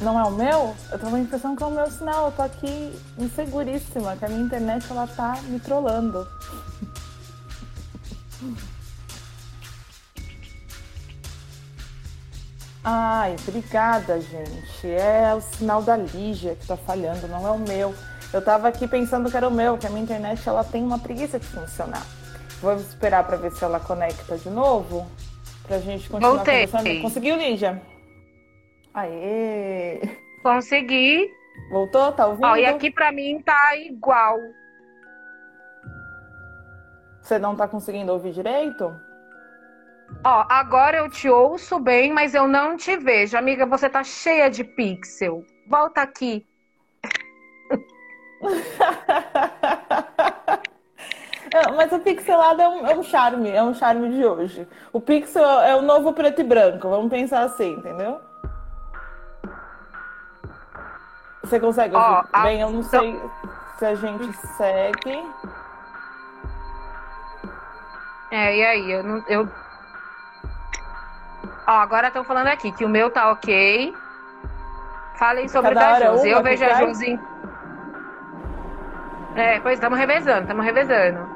Não 0.00 0.18
é 0.18 0.24
o 0.24 0.30
meu? 0.30 0.74
Eu 0.90 0.98
tô 0.98 1.10
com 1.10 1.16
a 1.16 1.20
impressão 1.20 1.54
que 1.54 1.62
é 1.62 1.66
o 1.66 1.70
meu 1.70 1.90
sinal. 1.90 2.28
Eu 2.28 2.32
tô 2.32 2.40
aqui 2.40 2.98
inseguríssima, 3.18 4.16
que 4.16 4.24
a 4.24 4.28
minha 4.30 4.44
internet 4.46 4.86
ela 4.90 5.06
tá 5.08 5.42
me 5.42 5.60
trollando. 5.60 6.26
Ai, 12.84 13.36
obrigada, 13.46 14.20
gente. 14.20 14.88
É 14.88 15.32
o 15.34 15.40
sinal 15.40 15.82
da 15.82 15.96
Lígia 15.96 16.56
que 16.56 16.66
tá 16.66 16.76
falhando, 16.76 17.28
não 17.28 17.46
é 17.46 17.50
o 17.50 17.58
meu. 17.58 17.94
Eu 18.32 18.44
tava 18.44 18.66
aqui 18.66 18.88
pensando 18.88 19.30
que 19.30 19.36
era 19.36 19.46
o 19.46 19.52
meu, 19.52 19.78
que 19.78 19.86
a 19.86 19.90
minha 19.90 20.02
internet 20.02 20.48
ela 20.48 20.64
tem 20.64 20.82
uma 20.82 20.98
preguiça 20.98 21.38
de 21.38 21.46
funcionar. 21.46 22.04
Vamos 22.60 22.88
esperar 22.88 23.24
para 23.24 23.36
ver 23.36 23.52
se 23.52 23.62
ela 23.62 23.78
conecta 23.78 24.36
de 24.36 24.50
novo, 24.50 25.06
pra 25.66 25.78
gente 25.78 26.08
continuar 26.08 26.36
Voltei. 26.36 26.66
conversando. 26.66 27.02
Conseguiu, 27.02 27.36
Lígia? 27.36 27.80
Aê! 28.94 30.00
Consegui. 30.42 31.30
Voltou? 31.70 32.10
Tá 32.12 32.26
ouvindo? 32.26 32.46
Ó, 32.46 32.56
e 32.56 32.66
aqui 32.66 32.90
para 32.90 33.12
mim 33.12 33.40
tá 33.42 33.76
igual. 33.76 34.38
Você 37.20 37.38
não 37.38 37.54
tá 37.54 37.68
conseguindo 37.68 38.12
ouvir 38.12 38.32
direito? 38.32 38.92
Ó, 40.24 40.44
agora 40.48 40.98
eu 40.98 41.10
te 41.10 41.28
ouço 41.28 41.80
bem, 41.80 42.12
mas 42.12 42.34
eu 42.34 42.46
não 42.46 42.76
te 42.76 42.96
vejo. 42.96 43.36
Amiga, 43.36 43.66
você 43.66 43.88
tá 43.88 44.04
cheia 44.04 44.48
de 44.48 44.62
pixel. 44.62 45.44
Volta 45.68 46.02
aqui. 46.02 46.46
É, 51.54 51.70
mas 51.72 51.92
o 51.92 51.98
pixelado 51.98 52.62
é 52.62 52.68
um, 52.68 52.86
é 52.86 52.96
um 52.96 53.02
charme, 53.02 53.50
é 53.50 53.62
um 53.62 53.74
charme 53.74 54.08
de 54.08 54.24
hoje. 54.24 54.66
O 54.90 54.98
pixel 54.98 55.44
é 55.44 55.76
o 55.76 55.82
novo 55.82 56.14
preto 56.14 56.40
e 56.40 56.44
branco, 56.44 56.88
vamos 56.88 57.10
pensar 57.10 57.42
assim, 57.42 57.72
entendeu? 57.72 58.18
Você 61.42 61.60
consegue 61.60 61.94
ouvir 61.94 62.08
Ó, 62.08 62.24
a- 62.32 62.42
bem? 62.44 62.62
Eu 62.62 62.70
não 62.70 62.82
sei 62.82 63.20
se 63.78 63.84
a 63.84 63.94
gente 63.94 64.32
segue. 64.56 65.22
É, 68.30 68.56
e 68.56 68.64
aí? 68.64 68.92
Eu 68.92 69.02
não. 69.02 69.24
Eu... 69.28 69.46
Ó, 71.66 71.70
agora 71.72 72.08
estão 72.08 72.24
falando 72.24 72.48
aqui 72.48 72.72
que 72.72 72.84
o 72.84 72.88
meu 72.88 73.10
tá 73.10 73.30
ok. 73.30 73.94
Falem 75.16 75.46
sobre 75.48 75.74
Cada 75.74 75.96
o 75.96 76.00
da 76.00 76.06
Josi. 76.06 76.28
Eu 76.30 76.42
vejo 76.42 76.64
a? 76.64 76.74
Josi. 76.74 77.20
É, 79.36 79.60
pois 79.60 79.74
estamos 79.74 79.98
revezando, 79.98 80.42
estamos 80.42 80.64
revezando. 80.64 81.28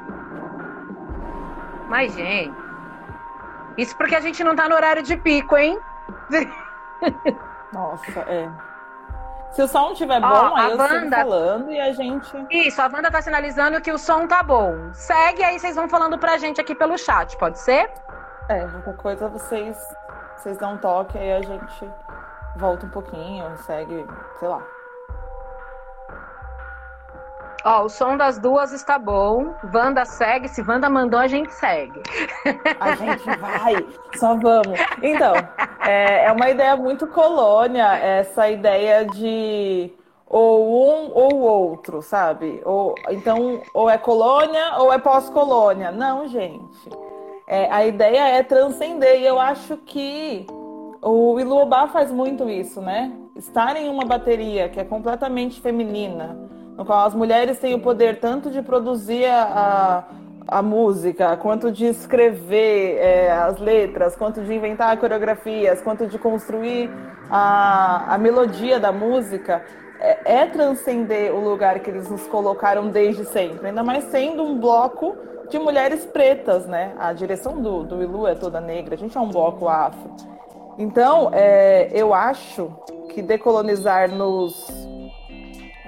Mas, 1.87 2.13
gente. 2.13 2.53
Isso 3.77 3.95
porque 3.95 4.15
a 4.15 4.19
gente 4.19 4.43
não 4.43 4.55
tá 4.55 4.67
no 4.67 4.75
horário 4.75 5.01
de 5.03 5.15
pico, 5.17 5.55
hein? 5.57 5.79
Nossa, 7.71 8.19
é. 8.21 8.49
Se 9.51 9.61
o 9.63 9.67
som 9.67 9.91
estiver 9.91 10.19
bom, 10.19 10.27
Ó, 10.27 10.55
aí 10.55 10.71
eu 10.71 10.77
Wanda- 10.77 11.17
falando 11.17 11.71
e 11.71 11.79
a 11.79 11.93
gente. 11.93 12.45
Isso, 12.51 12.81
a 12.81 12.85
Wanda 12.85 13.09
tá 13.09 13.21
sinalizando 13.21 13.79
que 13.81 13.91
o 13.91 13.97
som 13.97 14.27
tá 14.27 14.43
bom. 14.43 14.89
Segue 14.93 15.43
aí, 15.43 15.57
vocês 15.59 15.75
vão 15.75 15.87
falando 15.87 16.17
pra 16.17 16.37
gente 16.37 16.59
aqui 16.59 16.75
pelo 16.75 16.97
chat, 16.97 17.37
pode 17.37 17.59
ser? 17.59 17.89
É, 18.49 18.67
qualquer 18.67 18.97
coisa 18.97 19.27
vocês, 19.29 19.77
vocês 20.37 20.57
dão 20.57 20.73
um 20.73 20.77
toque, 20.77 21.17
aí 21.17 21.33
a 21.33 21.41
gente 21.41 21.89
volta 22.55 22.85
um 22.85 22.89
pouquinho, 22.89 23.57
segue, 23.57 24.05
sei 24.39 24.47
lá. 24.47 24.61
Ó, 27.65 27.83
o 27.83 27.89
som 27.89 28.15
das 28.15 28.37
duas 28.37 28.71
está 28.71 28.97
bom. 28.97 29.53
Wanda 29.73 30.05
segue. 30.05 30.47
Se 30.47 30.61
Wanda 30.61 30.89
mandou, 30.89 31.19
a 31.19 31.27
gente 31.27 31.51
segue. 31.53 32.01
A 32.79 32.95
gente 32.95 33.25
vai, 33.39 33.85
só 34.15 34.35
vamos. 34.35 34.79
Então, 35.01 35.33
é, 35.85 36.25
é 36.25 36.31
uma 36.31 36.49
ideia 36.49 36.77
muito 36.77 37.07
colônia, 37.07 37.97
essa 37.97 38.49
ideia 38.49 39.05
de 39.05 39.91
ou 40.25 40.87
um 40.87 41.11
ou 41.13 41.39
outro, 41.39 42.01
sabe? 42.01 42.61
Ou, 42.63 42.95
então, 43.09 43.61
ou 43.73 43.89
é 43.89 43.97
colônia 43.97 44.77
ou 44.77 44.93
é 44.93 44.97
pós-colônia. 44.97 45.91
Não, 45.91 46.27
gente. 46.27 47.06
É, 47.49 47.71
a 47.71 47.85
ideia 47.85 48.27
é 48.37 48.43
transcender, 48.43 49.21
e 49.21 49.25
eu 49.25 49.39
acho 49.39 49.77
que 49.77 50.45
o 51.01 51.39
Iluobá 51.39 51.87
faz 51.87 52.11
muito 52.11 52.49
isso, 52.49 52.81
né? 52.81 53.13
Estar 53.37 53.77
em 53.77 53.87
uma 53.87 54.03
bateria 54.03 54.67
que 54.67 54.77
é 54.77 54.83
completamente 54.83 55.61
feminina, 55.61 56.37
no 56.75 56.83
qual 56.83 57.05
as 57.05 57.15
mulheres 57.15 57.57
têm 57.57 57.73
o 57.73 57.79
poder 57.79 58.19
tanto 58.19 58.51
de 58.51 58.61
produzir 58.61 59.27
a, 59.27 60.03
a, 60.45 60.61
música, 60.61 61.37
quanto 61.37 61.71
de 61.71 61.85
escrever 61.85 62.97
é, 62.97 63.31
as 63.31 63.57
letras, 63.59 64.13
quanto 64.13 64.43
de 64.43 64.53
inventar 64.53 64.97
coreografias, 64.97 65.81
quanto 65.81 66.05
de 66.05 66.19
construir 66.19 66.91
a, 67.29 68.13
a 68.13 68.17
melodia 68.17 68.77
da 68.77 68.91
música, 68.91 69.63
é, 70.01 70.41
é 70.41 70.45
transcender 70.47 71.33
o 71.33 71.39
lugar 71.39 71.79
que 71.79 71.89
eles 71.89 72.09
nos 72.09 72.27
colocaram 72.27 72.89
desde 72.89 73.23
sempre, 73.23 73.67
ainda 73.67 73.83
mais 73.83 74.03
sendo 74.05 74.43
um 74.43 74.59
bloco 74.59 75.15
de 75.49 75.59
mulheres 75.59 76.05
pretas, 76.05 76.65
né? 76.65 76.93
A 76.99 77.13
direção 77.13 77.61
do, 77.61 77.83
do 77.83 78.01
Ilu 78.01 78.27
é 78.27 78.35
toda 78.35 78.59
negra, 78.59 78.95
a 78.95 78.97
gente 78.97 79.17
é 79.17 79.19
um 79.19 79.29
bloco 79.29 79.67
afro. 79.67 80.11
Então, 80.77 81.31
é, 81.33 81.89
eu 81.91 82.13
acho 82.13 82.71
que 83.09 83.21
decolonizar 83.21 84.11
nos, 84.11 84.67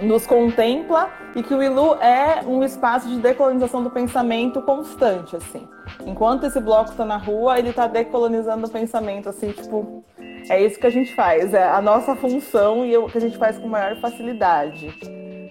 nos 0.02 0.26
contempla 0.26 1.10
e 1.36 1.44
que 1.44 1.54
o 1.54 1.62
Ilu 1.62 1.96
é 1.96 2.42
um 2.46 2.64
espaço 2.64 3.08
de 3.08 3.18
decolonização 3.18 3.84
do 3.84 3.90
pensamento 3.90 4.62
constante, 4.62 5.36
assim. 5.36 5.68
Enquanto 6.06 6.46
esse 6.46 6.60
bloco 6.60 6.92
está 6.92 7.06
na 7.06 7.18
rua, 7.18 7.60
ele 7.60 7.70
está 7.70 7.86
decolonizando 7.86 8.66
o 8.66 8.70
pensamento, 8.70 9.30
assim, 9.30 9.52
tipo, 9.52 10.04
é 10.50 10.62
isso 10.62 10.80
que 10.80 10.88
a 10.88 10.92
gente 10.92 11.14
faz, 11.14 11.54
é 11.54 11.68
a 11.68 11.82
nossa 11.82 12.16
função 12.16 12.86
e 12.86 12.98
o 12.98 13.08
que 13.08 13.18
a 13.18 13.22
gente 13.22 13.38
faz 13.38 13.58
com 13.60 13.68
maior 13.68 13.96
facilidade, 13.98 14.92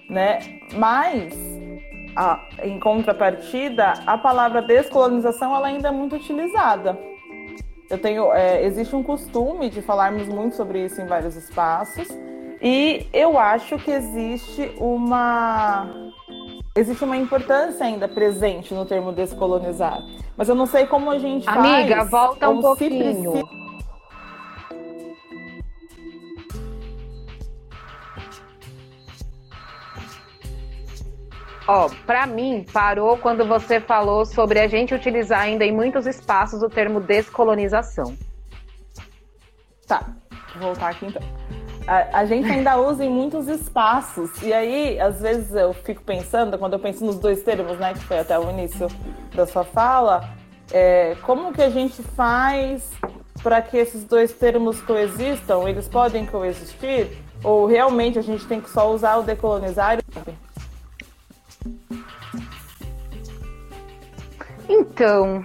né? 0.09 0.39
Mas, 0.73 1.33
a- 2.19 2.39
em 2.63 2.79
contrapartida, 2.79 3.93
a 4.05 4.17
palavra 4.17 4.61
descolonização 4.61 5.55
ela 5.55 5.67
ainda 5.67 5.87
é 5.87 5.91
muito 5.91 6.15
utilizada. 6.17 6.97
Eu 7.89 7.97
tenho, 7.97 8.31
é, 8.33 8.63
existe 8.65 8.95
um 8.95 9.01
costume 9.01 9.69
de 9.69 9.81
falarmos 9.81 10.27
muito 10.27 10.55
sobre 10.55 10.83
isso 10.85 11.01
em 11.01 11.05
vários 11.05 11.35
espaços 11.35 12.07
e 12.61 13.07
eu 13.13 13.39
acho 13.39 13.77
que 13.79 13.89
existe 13.91 14.71
uma 14.77 15.87
existe 16.75 17.03
uma 17.03 17.17
importância 17.17 17.85
ainda 17.85 18.07
presente 18.07 18.73
no 18.73 18.85
termo 18.85 19.11
descolonizar, 19.11 20.01
mas 20.37 20.47
eu 20.47 20.55
não 20.55 20.65
sei 20.65 20.85
como 20.85 21.09
a 21.09 21.17
gente 21.17 21.49
Amiga, 21.49 21.95
faz. 21.97 22.09
volta 22.11 22.49
um 22.49 22.61
pouquinho. 22.61 23.31
precisa- 23.31 23.68
Ó, 31.71 31.87
pra 32.03 32.25
mim, 32.25 32.65
parou 32.73 33.15
quando 33.15 33.45
você 33.45 33.79
falou 33.79 34.25
sobre 34.25 34.59
a 34.59 34.67
gente 34.67 34.95
utilizar 34.95 35.41
ainda 35.41 35.63
em 35.63 35.71
muitos 35.71 36.07
espaços 36.07 36.63
o 36.63 36.67
termo 36.67 36.99
descolonização. 36.99 38.17
Tá, 39.85 40.03
vou 40.55 40.69
voltar 40.69 40.89
aqui 40.89 41.05
então. 41.05 41.21
A, 41.85 42.21
a 42.21 42.25
gente 42.25 42.49
ainda 42.49 42.75
usa 42.81 43.05
em 43.05 43.09
muitos 43.11 43.47
espaços. 43.47 44.31
E 44.41 44.51
aí, 44.51 44.99
às 44.99 45.21
vezes, 45.21 45.53
eu 45.53 45.71
fico 45.71 46.01
pensando, 46.01 46.57
quando 46.57 46.73
eu 46.73 46.79
penso 46.79 47.05
nos 47.05 47.19
dois 47.19 47.43
termos, 47.43 47.77
né, 47.77 47.93
que 47.93 47.99
foi 47.99 48.17
até 48.17 48.39
o 48.39 48.49
início 48.49 48.87
da 49.35 49.45
sua 49.45 49.63
fala, 49.63 50.27
é, 50.71 51.15
como 51.21 51.53
que 51.53 51.61
a 51.61 51.69
gente 51.69 52.01
faz 52.01 52.91
para 53.43 53.61
que 53.61 53.77
esses 53.77 54.03
dois 54.03 54.33
termos 54.33 54.81
coexistam? 54.81 55.67
Eles 55.67 55.87
podem 55.87 56.25
coexistir? 56.25 57.11
Ou 57.43 57.67
realmente 57.67 58.17
a 58.17 58.23
gente 58.23 58.47
tem 58.47 58.59
que 58.59 58.71
só 58.71 58.91
usar 58.91 59.17
o 59.17 59.21
decolonizar? 59.21 59.99
Então, 64.69 65.43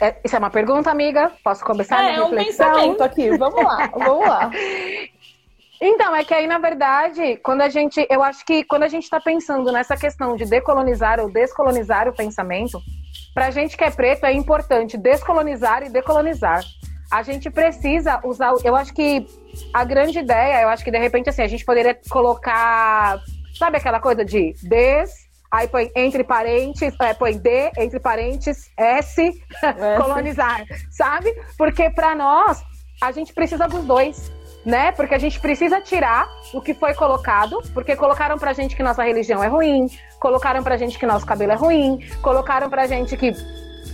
é- 0.00 0.16
isso 0.22 0.36
é 0.36 0.38
uma 0.38 0.50
pergunta, 0.50 0.90
amiga? 0.90 1.32
Posso 1.42 1.64
começar 1.64 1.98
a 1.98 2.04
É, 2.10 2.16
é 2.16 2.22
um 2.22 2.30
pensamento 2.30 3.02
aqui. 3.02 3.36
Vamos 3.36 3.64
lá, 3.64 3.90
vamos 3.92 4.28
lá. 4.28 4.50
Então, 5.84 6.14
é 6.14 6.22
que 6.22 6.32
aí, 6.32 6.46
na 6.46 6.58
verdade, 6.58 7.38
quando 7.42 7.62
a 7.62 7.68
gente. 7.68 8.06
Eu 8.08 8.22
acho 8.22 8.44
que 8.46 8.62
quando 8.62 8.84
a 8.84 8.88
gente 8.88 9.02
está 9.02 9.20
pensando 9.20 9.72
nessa 9.72 9.96
questão 9.96 10.36
de 10.36 10.44
decolonizar 10.44 11.18
ou 11.18 11.28
descolonizar 11.28 12.06
o 12.08 12.12
pensamento, 12.12 12.80
pra 13.34 13.50
gente 13.50 13.76
que 13.76 13.82
é 13.82 13.90
preto 13.90 14.24
é 14.24 14.32
importante 14.32 14.96
descolonizar 14.96 15.82
e 15.82 15.88
decolonizar. 15.88 16.62
a 17.10 17.24
gente 17.24 17.50
precisa 17.50 18.20
usar. 18.24 18.54
Eu 18.62 18.76
acho 18.76 18.94
que 18.94 19.26
a 19.74 19.84
grande 19.84 20.20
ideia, 20.20 20.62
eu 20.62 20.68
acho 20.68 20.84
que 20.84 20.90
de 20.90 20.98
repente 20.98 21.28
assim, 21.28 21.42
a 21.42 21.48
gente 21.48 21.64
poderia 21.64 21.98
colocar. 22.08 23.20
Sabe 23.58 23.76
aquela 23.76 23.98
coisa 23.98 24.24
de 24.24 24.54
des, 24.62 25.21
aí 25.52 25.68
põe 25.68 25.90
entre 25.94 26.24
parênteses, 26.24 26.98
é, 26.98 27.12
põe 27.12 27.36
D, 27.36 27.70
entre 27.76 28.00
parênteses, 28.00 28.70
S, 28.76 29.30
colonizar, 30.00 30.64
sabe? 30.90 31.30
Porque 31.58 31.90
para 31.90 32.14
nós, 32.14 32.64
a 33.02 33.12
gente 33.12 33.34
precisa 33.34 33.68
dos 33.68 33.84
dois 33.84 34.32
né? 34.64 34.92
Porque 34.92 35.14
a 35.14 35.18
gente 35.18 35.40
precisa 35.40 35.80
tirar 35.80 36.28
o 36.54 36.60
que 36.60 36.72
foi 36.72 36.94
colocado, 36.94 37.60
porque 37.74 37.96
colocaram 37.96 38.38
pra 38.38 38.52
gente 38.52 38.76
que 38.76 38.82
nossa 38.82 39.02
religião 39.02 39.42
é 39.42 39.48
ruim, 39.48 39.88
colocaram 40.20 40.62
pra 40.62 40.76
gente 40.76 40.98
que 40.98 41.06
nosso 41.06 41.26
cabelo 41.26 41.52
é 41.52 41.56
ruim, 41.56 41.98
colocaram 42.22 42.70
pra 42.70 42.86
gente 42.86 43.16
que 43.16 43.32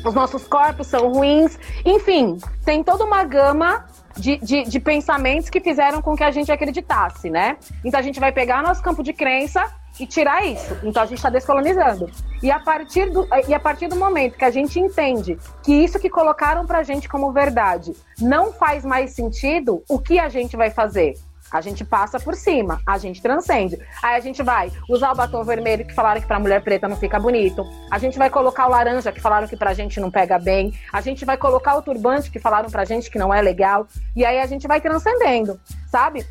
os 0.05 0.15
nossos 0.15 0.47
corpos 0.47 0.87
são 0.87 1.11
ruins. 1.11 1.59
Enfim, 1.85 2.37
tem 2.65 2.85
toda 2.85 3.05
uma 3.05 3.25
gama 3.25 3.87
de, 4.17 4.37
de, 4.39 4.65
de, 4.65 4.81
pensamentos 4.81 5.49
que 5.49 5.61
fizeram 5.61 6.03
com 6.03 6.15
que 6.15 6.25
a 6.25 6.31
gente 6.31 6.53
acreditasse, 6.53 7.31
né? 7.31 7.57
Então 7.85 7.99
a 7.99 8.03
gente 8.03 8.21
vai 8.21 8.33
pegar 8.33 8.63
nosso 8.63 8.83
campo 8.83 9.03
de 9.03 9.13
crença 9.13 9.65
e 9.99 10.07
tirar 10.07 10.45
isso. 10.45 10.77
Então 10.83 11.03
a 11.03 11.07
gente 11.07 11.19
está 11.19 11.31
descolonizando. 11.31 12.11
E 12.43 12.51
a, 12.51 12.59
partir 12.59 13.11
do, 13.11 13.29
e 13.49 13.55
a 13.55 13.61
partir 13.61 13.89
do 13.89 13.97
momento 13.97 14.37
que 14.37 14.45
a 14.45 14.51
gente 14.51 14.79
entende 14.79 15.39
que 15.63 15.73
isso 15.73 15.99
que 15.99 16.09
colocaram 16.09 16.67
pra 16.67 16.83
gente 16.83 17.09
como 17.09 17.33
verdade 17.33 17.95
não 18.21 18.53
faz 18.53 18.85
mais 18.85 19.13
sentido, 19.13 19.83
o 19.89 19.99
que 19.99 20.19
a 20.19 20.29
gente 20.29 20.57
vai 20.57 20.71
fazer? 20.71 21.15
A 21.51 21.63
gente 21.63 21.83
passa 21.85 22.21
por 22.21 22.35
cima, 22.35 22.81
a 22.87 22.99
gente 22.99 23.23
transcende. 23.23 23.79
Aí 24.03 24.17
a 24.17 24.21
gente 24.21 24.43
vai 24.43 24.71
usar 24.89 25.13
o 25.13 25.15
batom 25.15 25.43
vermelho 25.43 25.87
que 25.87 25.95
falaram 25.95 26.21
que 26.21 26.27
pra 26.27 26.39
mulher 26.39 26.63
preta 26.63 26.87
não 26.87 26.97
fica 26.97 27.19
bonito. 27.19 27.65
A 27.91 27.99
gente 27.99 28.19
vai 28.19 28.29
colocar 28.29 28.67
o 28.67 28.71
laranja 28.71 29.11
que 29.11 29.21
falaram 29.21 29.49
que 29.49 29.57
pra 29.57 29.73
gente 29.73 29.99
não 29.99 30.11
pega 30.11 30.39
bem. 30.39 30.75
A 30.93 31.01
gente 31.01 31.25
vai 31.25 31.39
colocar 31.39 31.77
o 31.77 31.83
turbante 31.83 32.31
que 32.31 32.39
falaram 32.39 32.69
pra 32.69 32.85
gente 32.85 33.11
que 33.11 33.19
não 33.19 33.33
é 33.33 33.41
legal. 33.41 33.87
E 34.15 34.27
aí 34.27 34.41
a 34.41 34.47
gente 34.47 34.69
vai 34.69 34.81
transcendendo, 34.81 35.59
sabe? 35.91 36.27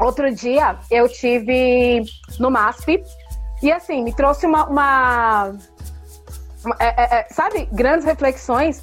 Outro 0.00 0.34
dia 0.34 0.78
eu 0.90 1.06
tive 1.08 2.02
no 2.38 2.50
MASP 2.50 3.04
e 3.62 3.70
assim, 3.70 4.02
me 4.02 4.12
trouxe 4.14 4.46
uma. 4.46 4.66
uma 4.66 5.54
é, 6.78 6.86
é, 6.86 7.18
é, 7.18 7.26
sabe, 7.30 7.68
grandes 7.70 8.06
reflexões, 8.06 8.82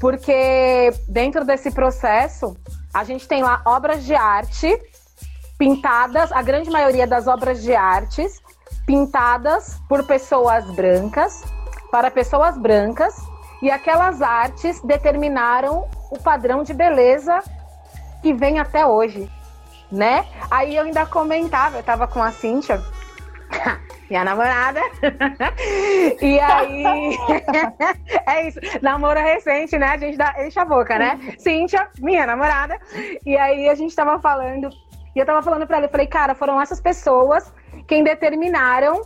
porque 0.00 0.90
dentro 1.06 1.44
desse 1.44 1.70
processo 1.70 2.56
a 2.92 3.04
gente 3.04 3.28
tem 3.28 3.42
lá 3.42 3.60
obras 3.66 4.04
de 4.04 4.14
arte 4.14 4.80
pintadas, 5.58 6.32
a 6.32 6.42
grande 6.42 6.70
maioria 6.70 7.06
das 7.06 7.26
obras 7.26 7.62
de 7.62 7.74
artes 7.74 8.42
pintadas 8.86 9.78
por 9.88 10.04
pessoas 10.04 10.64
brancas, 10.74 11.44
para 11.90 12.10
pessoas 12.10 12.56
brancas, 12.56 13.14
e 13.62 13.70
aquelas 13.70 14.22
artes 14.22 14.80
determinaram 14.82 15.88
o 16.10 16.18
padrão 16.18 16.62
de 16.62 16.72
beleza 16.72 17.42
que 18.22 18.32
vem 18.32 18.58
até 18.58 18.86
hoje 18.86 19.30
né? 19.90 20.24
Aí 20.50 20.76
eu 20.76 20.84
ainda 20.84 21.06
comentava, 21.06 21.78
eu 21.78 21.82
tava 21.82 22.06
com 22.06 22.22
a 22.22 22.30
Cíntia, 22.30 22.80
minha 24.08 24.24
namorada. 24.24 24.80
e 26.20 26.38
aí. 26.40 27.16
é 28.26 28.48
isso. 28.48 28.60
Namoro 28.82 29.20
recente, 29.20 29.78
né? 29.78 29.86
A 29.88 29.96
gente 29.96 30.16
dá, 30.16 30.34
enche 30.44 30.58
a 30.58 30.64
boca, 30.64 30.98
né? 30.98 31.18
Cíntia, 31.38 31.88
minha 31.98 32.26
namorada. 32.26 32.78
E 33.24 33.36
aí 33.36 33.68
a 33.68 33.74
gente 33.74 33.94
tava 33.94 34.18
falando. 34.20 34.68
E 35.14 35.18
eu 35.18 35.26
tava 35.26 35.42
falando 35.42 35.66
pra 35.66 35.76
ela, 35.76 35.86
eu 35.86 35.90
falei, 35.90 36.06
cara, 36.06 36.34
foram 36.34 36.60
essas 36.60 36.80
pessoas 36.80 37.52
quem 37.86 38.02
determinaram 38.02 39.02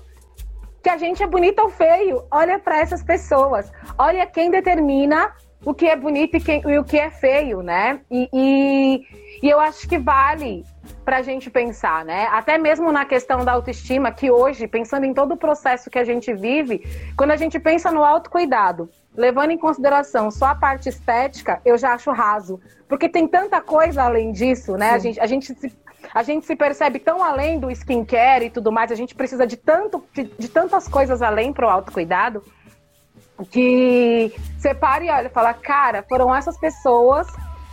que 0.82 0.88
a 0.88 0.97
gente 0.97 1.23
é 1.23 1.26
bonito 1.26 1.61
ou 1.61 1.68
feio. 1.68 2.25
Olha 2.30 2.58
para 2.58 2.78
essas 2.78 3.02
pessoas. 3.02 3.70
Olha 3.99 4.26
quem 4.26 4.50
determina 4.50 5.32
o 5.65 5.75
que 5.75 5.87
é 5.87 5.97
bonito 5.97 6.37
e, 6.37 6.41
quem, 6.41 6.62
e 6.67 6.79
o 6.79 6.85
que 6.85 6.99
é 6.99 7.11
feio, 7.11 7.62
né? 7.62 8.00
E, 8.11 8.29
e, 8.33 9.07
e 9.43 9.50
eu 9.50 9.59
acho 9.59 9.88
que 9.88 9.99
vale 9.99 10.65
para 11.05 11.19
a 11.19 11.23
gente 11.23 11.50
pensar, 11.50 12.05
né? 12.05 12.27
Até 12.31 12.57
mesmo 12.59 12.93
na 12.93 13.05
questão 13.05 13.45
da 13.45 13.53
autoestima, 13.53 14.12
que 14.12 14.31
hoje, 14.31 14.69
pensando 14.69 15.05
em 15.05 15.12
todo 15.12 15.33
o 15.33 15.37
processo 15.37 15.91
que 15.91 15.99
a 15.99 16.04
gente 16.04 16.32
vive, 16.32 16.87
quando 17.17 17.32
a 17.32 17.37
gente 17.37 17.59
pensa 17.59 17.91
no 17.91 18.04
autocuidado, 18.04 18.89
levando 19.17 19.50
em 19.50 19.59
consideração 19.59 20.30
só 20.30 20.47
a 20.47 20.54
parte 20.54 20.89
estética, 20.89 21.61
eu 21.65 21.76
já 21.76 21.93
acho 21.93 22.13
raso. 22.13 22.61
Porque 22.89 23.09
tem 23.09 23.26
tanta 23.26 23.61
coisa 23.61 24.02
além 24.04 24.32
disso, 24.32 24.76
né? 24.76 24.91
A 24.91 24.99
gente, 24.99 25.21
a, 25.21 25.26
gente 25.26 25.54
se, 25.54 25.76
a 26.15 26.23
gente 26.23 26.47
se 26.47 26.54
percebe 26.54 26.99
tão 26.99 27.23
além 27.23 27.59
do 27.59 27.71
skincare 27.71 28.47
e 28.47 28.50
tudo 28.50 28.71
mais, 28.71 28.93
a 28.93 28.95
gente 28.95 29.15
precisa 29.15 29.47
de, 29.47 29.56
tanto, 29.56 30.04
de, 30.15 30.25
de 30.39 30.49
tantas 30.49 30.87
coisas 30.87 31.21
além 31.21 31.52
para 31.52 31.67
o 31.67 31.71
autocuidado 31.71 32.43
que 33.45 34.35
separe 34.59 35.07
e 35.07 35.11
olha, 35.11 35.31
fala, 35.31 35.55
cara, 35.55 36.05
foram 36.09 36.35
essas 36.35 36.59
pessoas 36.59 37.27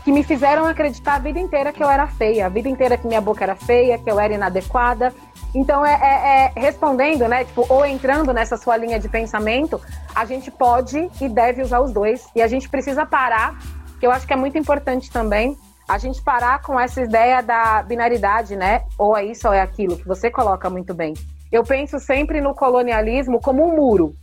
que 0.04 0.12
me 0.12 0.24
fizeram 0.24 0.66
acreditar 0.66 1.16
a 1.16 1.20
vida 1.20 1.40
inteira 1.40 1.74
que 1.74 1.84
eu 1.84 1.90
era 1.90 2.06
feia, 2.06 2.46
a 2.46 2.50
vida 2.50 2.70
inteira 2.70 2.96
que 2.96 3.08
minha 3.08 3.20
boca 3.20 3.44
era 3.44 3.56
feia, 3.56 3.98
que 3.98 4.10
eu 4.10 4.20
era 4.20 4.36
inadequada. 4.36 5.12
Então, 5.54 5.84
é, 5.84 5.94
é, 5.94 6.52
é, 6.56 6.60
respondendo, 6.60 7.28
né? 7.28 7.44
Tipo, 7.46 7.66
ou 7.68 7.84
entrando 7.84 8.32
nessa 8.32 8.56
sua 8.56 8.78
linha 8.78 9.00
de 9.00 9.10
pensamento, 9.10 9.82
a 10.14 10.24
gente 10.24 10.52
pode 10.52 11.10
e 11.20 11.28
deve 11.28 11.64
usar 11.64 11.80
os 11.80 11.92
dois. 11.92 12.28
E 12.36 12.42
a 12.42 12.48
gente 12.48 12.70
precisa 12.70 13.04
parar, 13.04 13.58
que 14.00 14.06
eu 14.06 14.12
acho 14.12 14.28
que 14.28 14.34
é 14.34 14.36
muito 14.36 14.58
importante 14.60 15.10
também, 15.10 15.58
a 15.88 15.98
gente 15.98 16.22
parar 16.22 16.62
com 16.62 16.80
essa 16.80 17.02
ideia 17.02 17.42
da 17.42 17.82
binaridade, 17.82 18.56
né? 18.56 18.84
Ou 19.00 19.18
é 19.18 19.26
isso 19.26 19.48
ou 19.48 19.54
é 19.54 19.62
aquilo, 19.62 19.98
que 19.98 20.08
você 20.08 20.30
coloca 20.30 20.70
muito 20.70 20.94
bem. 20.94 21.16
Eu 21.52 21.64
penso 21.64 22.00
sempre 22.00 22.42
no 22.42 22.54
colonialismo 22.54 23.40
como 23.40 23.64
um 23.64 23.76
muro, 23.76 24.14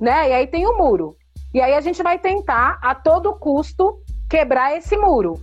né? 0.00 0.30
E 0.30 0.32
aí 0.32 0.46
tem 0.46 0.66
o 0.66 0.76
muro. 0.76 1.16
E 1.52 1.60
aí 1.60 1.74
a 1.74 1.80
gente 1.80 2.02
vai 2.02 2.18
tentar, 2.18 2.78
a 2.82 2.94
todo 2.94 3.34
custo, 3.34 3.98
quebrar 4.28 4.76
esse 4.76 4.96
muro. 4.96 5.34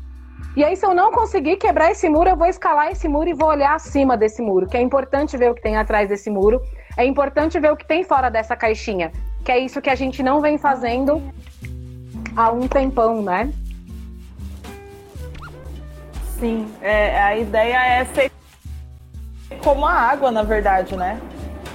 E 0.56 0.64
aí, 0.64 0.76
se 0.78 0.86
eu 0.86 0.94
não 0.94 1.12
conseguir 1.12 1.58
quebrar 1.58 1.92
esse 1.92 2.08
muro, 2.08 2.30
eu 2.30 2.38
vou 2.38 2.48
escalar 2.48 2.90
esse 2.90 3.10
muro 3.10 3.28
e 3.28 3.34
vou 3.34 3.50
olhar 3.50 3.76
acima 3.76 4.16
desse 4.16 4.42
muro, 4.42 4.68
que 4.68 4.78
é 4.78 4.82
importante 4.82 5.36
ver 5.36 5.52
o 5.52 5.56
que 5.56 5.62
tem 5.62 5.76
atrás 5.76 6.08
desse 6.08 6.30
muro. 6.30 6.62
É 6.96 7.04
importante 7.04 7.60
ver 7.60 7.74
o 7.74 7.76
que 7.76 7.86
tem 7.86 8.06
fora 8.06 8.30
dessa 8.30 8.56
caixinha, 8.56 9.12
que 9.44 9.52
é 9.52 9.60
isso 9.60 9.82
que 9.82 9.90
a 9.90 9.96
gente 9.96 10.24
não 10.24 10.40
vem 10.40 10.58
fazendo 10.58 11.22
há 12.38 12.52
um 12.52 12.70
tempão, 12.70 13.22
né? 13.22 13.52
Sim, 16.40 16.66
é, 16.82 17.22
a 17.22 17.38
ideia 17.38 17.86
é 17.86 18.06
ser 18.06 18.32
como 19.62 19.86
a 19.86 19.92
água, 19.92 20.32
na 20.32 20.44
verdade, 20.44 20.96
né? 20.96 21.20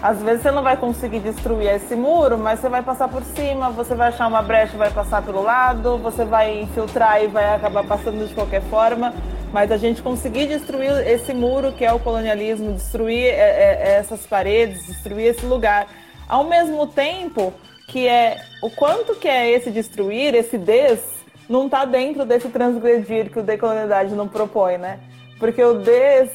Às 0.03 0.23
vezes 0.23 0.43
você 0.43 0.51
não 0.51 0.63
vai 0.63 0.79
conseguir 0.79 1.19
destruir 1.19 1.69
esse 1.75 1.95
muro, 1.95 2.39
mas 2.39 2.59
você 2.59 2.71
vai 2.71 2.83
passar 2.83 3.07
por 3.07 3.23
cima, 3.23 3.69
você 3.69 3.95
vai 3.95 4.09
achar 4.09 4.29
uma 4.29 4.41
brecha 4.41 4.77
vai 4.77 4.91
passar 4.91 5.23
pelo 5.23 5.43
lado, 5.43 5.99
você 5.99 6.25
vai 6.25 6.63
infiltrar 6.63 7.23
e 7.23 7.27
vai 7.27 7.55
acabar 7.55 7.85
passando 7.85 8.27
de 8.27 8.35
qualquer 8.35 8.63
forma. 8.63 9.13
Mas 9.53 9.71
a 9.71 9.77
gente 9.77 10.01
conseguir 10.01 10.47
destruir 10.47 11.07
esse 11.07 11.35
muro 11.35 11.73
que 11.73 11.85
é 11.85 11.93
o 11.93 11.99
colonialismo, 11.99 12.73
destruir 12.73 13.27
é, 13.27 13.33
é, 13.33 13.97
essas 13.99 14.25
paredes, 14.27 14.87
destruir 14.87 15.27
esse 15.27 15.45
lugar, 15.45 15.87
ao 16.27 16.45
mesmo 16.45 16.87
tempo 16.87 17.53
que 17.87 18.09
é 18.09 18.41
o 18.63 18.71
quanto 18.71 19.15
que 19.17 19.29
é 19.29 19.51
esse 19.51 19.71
destruir, 19.71 20.35
esse 20.35 20.57
des, 20.57 21.01
não 21.47 21.67
está 21.67 21.85
dentro 21.85 22.25
desse 22.25 22.49
transgredir 22.49 23.31
que 23.31 23.41
o 23.41 23.43
decolonialidade 23.43 24.15
não 24.15 24.29
propõe, 24.29 24.79
né? 24.79 24.99
Porque 25.39 25.63
o 25.63 25.75
des 25.75 26.31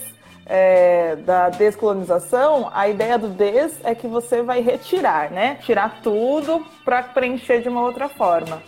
é, 0.45 1.15
da 1.17 1.49
descolonização, 1.49 2.69
a 2.73 2.87
ideia 2.87 3.17
do 3.17 3.29
des 3.29 3.79
é 3.83 3.95
que 3.95 4.07
você 4.07 4.41
vai 4.41 4.61
retirar, 4.61 5.31
né? 5.31 5.55
Tirar 5.61 6.01
tudo 6.01 6.65
para 6.83 7.01
preencher 7.01 7.61
de 7.61 7.69
uma 7.69 7.81
outra 7.81 8.07
forma. 8.07 8.61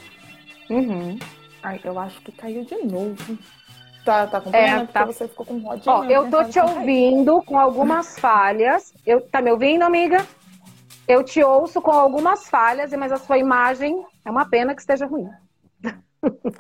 Uhum. 0.70 1.20
Ai, 1.62 1.80
eu 1.84 2.00
acho 2.00 2.20
que 2.22 2.32
caiu 2.32 2.66
de 2.66 2.76
novo. 2.84 3.38
Tá, 4.04 4.26
tá 4.26 4.38
acompanhando? 4.38 4.84
É, 4.84 4.88
tá. 4.88 5.06
Você 5.06 5.28
ficou 5.28 5.46
com 5.46 5.58
rodinha. 5.60 5.96
Ó, 5.96 6.04
eu 6.06 6.30
tô 6.30 6.44
te 6.46 6.60
ouvindo 6.60 7.42
com 7.44 7.60
algumas 7.60 8.18
falhas. 8.18 8.94
Eu, 9.06 9.22
tá 9.22 9.42
me 9.42 9.52
ouvindo, 9.52 9.84
amiga? 9.84 10.26
Eu 11.08 11.24
te 11.24 11.44
ouço 11.44 11.82
com 11.82 11.92
algumas 11.92 12.50
falhas, 12.50 12.92
mas 12.94 13.12
a 13.12 13.18
sua 13.18 13.38
imagem 13.38 14.06
é 14.26 14.32
uma 14.32 14.46
pena 14.46 14.74
que 14.74 14.82
esteja 14.82 15.06
ruim. 15.06 15.30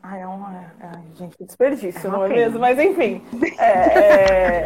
Ai, 0.03 0.21
é 0.21 0.27
uma. 0.27 0.71
Ai, 0.79 1.03
gente, 1.15 1.35
desperdício, 1.39 2.07
é 2.07 2.11
não 2.11 2.25
é 2.25 2.27
pena. 2.29 2.41
mesmo? 2.41 2.59
Mas 2.59 2.79
enfim. 2.79 3.21
É, 3.59 4.65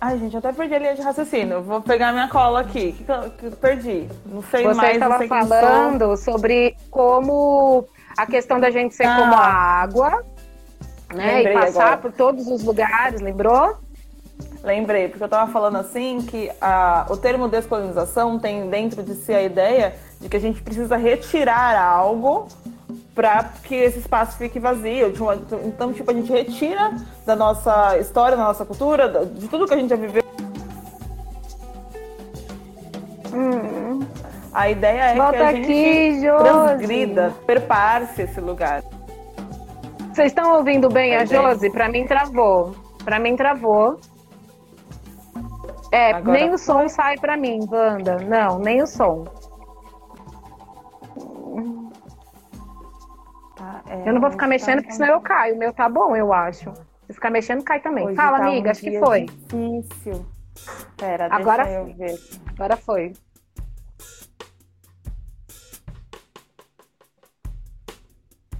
Ai, 0.00 0.18
gente, 0.18 0.34
eu 0.34 0.38
até 0.38 0.52
perdi 0.52 0.74
a 0.74 0.78
linha 0.78 0.94
de 0.94 1.02
raciocínio. 1.02 1.62
Vou 1.62 1.80
pegar 1.80 2.12
minha 2.12 2.28
cola 2.28 2.60
aqui. 2.60 2.92
Que 2.92 3.10
eu, 3.10 3.30
que 3.30 3.46
eu 3.46 3.52
perdi. 3.52 4.08
Não 4.26 4.42
sei 4.42 4.62
Você 4.64 4.74
mais. 4.74 4.98
Você 4.98 5.24
estava 5.24 5.26
falando 5.26 6.16
sobre 6.16 6.76
como 6.90 7.88
a 8.16 8.26
questão 8.26 8.60
da 8.60 8.70
gente 8.70 8.94
ser 8.94 9.06
ah. 9.06 9.16
como 9.16 9.34
a 9.34 9.46
água, 9.46 10.24
né? 11.12 11.36
Lembrei 11.36 11.54
e 11.54 11.60
passar 11.60 11.84
agora. 11.84 11.96
por 11.98 12.12
todos 12.12 12.46
os 12.46 12.62
lugares, 12.62 13.20
lembrou? 13.20 13.78
Lembrei, 14.62 15.08
porque 15.08 15.22
eu 15.22 15.26
estava 15.26 15.50
falando 15.50 15.76
assim 15.76 16.20
que 16.20 16.50
a, 16.60 17.06
o 17.08 17.16
termo 17.16 17.48
descolonização 17.48 18.38
tem 18.38 18.68
dentro 18.68 19.02
de 19.02 19.14
si 19.14 19.32
a 19.32 19.42
ideia 19.42 19.94
de 20.20 20.28
que 20.28 20.36
a 20.36 20.40
gente 20.40 20.62
precisa 20.62 20.96
retirar 20.96 21.76
algo 21.80 22.48
para 23.14 23.44
que 23.64 23.74
esse 23.74 23.98
espaço 23.98 24.36
fique 24.36 24.58
vazio. 24.58 25.12
Então, 25.64 25.92
tipo, 25.92 26.10
a 26.10 26.14
gente 26.14 26.30
retira 26.30 26.92
da 27.24 27.34
nossa 27.34 27.96
história, 27.98 28.36
da 28.36 28.44
nossa 28.44 28.64
cultura, 28.64 29.24
de 29.26 29.48
tudo 29.48 29.66
que 29.66 29.74
a 29.74 29.76
gente 29.76 29.88
já 29.90 29.96
viveu. 29.96 30.22
Hum. 33.32 34.00
A 34.52 34.70
ideia 34.70 35.10
é 35.10 35.14
Volta 35.14 35.32
que 35.36 35.42
a 35.42 35.52
gente 35.52 35.64
aqui, 35.64 36.20
Josi. 36.22 36.44
transgrida, 36.44 37.34
perpare-se 37.46 38.22
esse 38.22 38.40
lugar. 38.40 38.82
Vocês 40.14 40.28
estão 40.28 40.56
ouvindo 40.56 40.88
bem 40.88 41.10
Tá 41.10 41.22
a 41.22 41.26
bem. 41.26 41.52
Josi? 41.52 41.70
Pra 41.70 41.88
mim 41.90 42.06
travou. 42.06 42.74
Pra 43.04 43.18
mim 43.18 43.36
travou. 43.36 44.00
É, 45.92 46.12
Agora 46.12 46.38
nem 46.38 46.52
o 46.52 46.58
som 46.58 46.88
sai 46.88 47.16
pra 47.18 47.36
mim, 47.36 47.60
Wanda. 47.70 48.16
Não, 48.18 48.58
nem 48.58 48.82
o 48.82 48.86
som. 48.86 49.24
É, 53.88 54.08
Eu 54.08 54.12
não 54.12 54.20
vou 54.20 54.30
ficar 54.30 54.46
mexendo, 54.46 54.78
porque 54.78 54.92
senão 54.92 55.14
eu 55.14 55.20
caio. 55.20 55.54
O 55.54 55.58
meu 55.58 55.72
tá 55.72 55.88
bom, 55.88 56.16
eu 56.16 56.32
acho. 56.32 56.72
Se 57.06 57.14
ficar 57.14 57.30
mexendo, 57.30 57.62
cai 57.62 57.80
também. 57.80 58.06
Hoje 58.06 58.16
Fala, 58.16 58.38
tá 58.38 58.44
um 58.44 58.48
amiga, 58.48 58.70
acho 58.70 58.80
que 58.80 58.98
foi. 58.98 59.26
Difícil. 59.26 60.26
Pera, 60.96 61.28
Agora 61.30 61.70
eu 61.70 61.86
ver. 61.94 62.18
Agora 62.54 62.76
foi. 62.76 63.12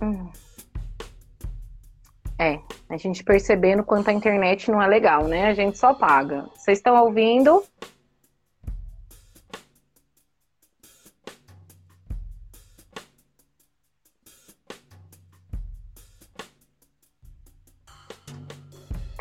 Hum. 0.03 0.31
É, 2.39 2.61
a 2.89 2.97
gente 2.99 3.25
percebendo 3.25 3.83
quanto 3.83 4.11
a 4.11 4.13
internet 4.13 4.71
não 4.71 4.81
é 4.81 4.87
legal, 4.87 5.25
né? 5.25 5.47
A 5.47 5.55
gente 5.55 5.79
só 5.79 5.95
paga. 5.95 6.47
Vocês 6.55 6.79
estão 6.79 6.95
ouvindo? 7.03 7.65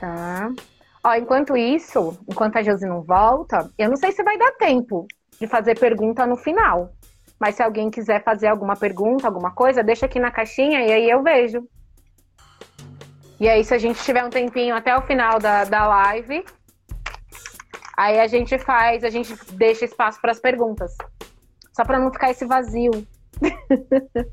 Tá. 0.06 0.52
Ó, 1.04 1.16
enquanto 1.16 1.58
isso, 1.58 2.16
enquanto 2.30 2.58
a 2.58 2.64
Josi 2.64 2.86
não 2.86 3.02
volta, 3.02 3.72
eu 3.76 3.90
não 3.90 3.96
sei 3.96 4.12
se 4.12 4.22
vai 4.22 4.38
dar 4.38 4.52
tempo 4.52 5.08
de 5.40 5.48
fazer 5.48 5.80
pergunta 5.80 6.28
no 6.28 6.38
final. 6.38 6.92
Mas 7.40 7.56
se 7.56 7.64
alguém 7.64 7.90
quiser 7.90 8.24
fazer 8.24 8.48
alguma 8.48 8.76
pergunta, 8.76 9.26
alguma 9.26 9.52
coisa, 9.52 9.84
deixa 9.84 10.06
aqui 10.06 10.20
na 10.20 10.30
caixinha 10.30 10.86
e 10.86 10.94
aí 10.94 11.10
eu 11.10 11.24
vejo. 11.24 11.68
E 13.40 13.50
aí, 13.50 13.64
se 13.64 13.74
a 13.74 13.80
gente 13.80 14.00
tiver 14.04 14.24
um 14.24 14.30
tempinho 14.30 14.76
até 14.76 14.96
o 14.96 15.02
final 15.02 15.40
da, 15.40 15.64
da 15.64 15.88
live, 15.88 16.46
aí 17.98 18.20
a 18.20 18.28
gente 18.28 18.60
faz, 18.60 19.04
a 19.04 19.10
gente 19.10 19.36
deixa 19.54 19.86
espaço 19.86 20.22
para 20.22 20.32
as 20.32 20.40
perguntas. 20.40 20.96
Só 21.74 21.84
para 21.84 22.00
não 22.00 22.14
ficar 22.14 22.30
esse 22.30 22.46
vazio. 22.46 22.92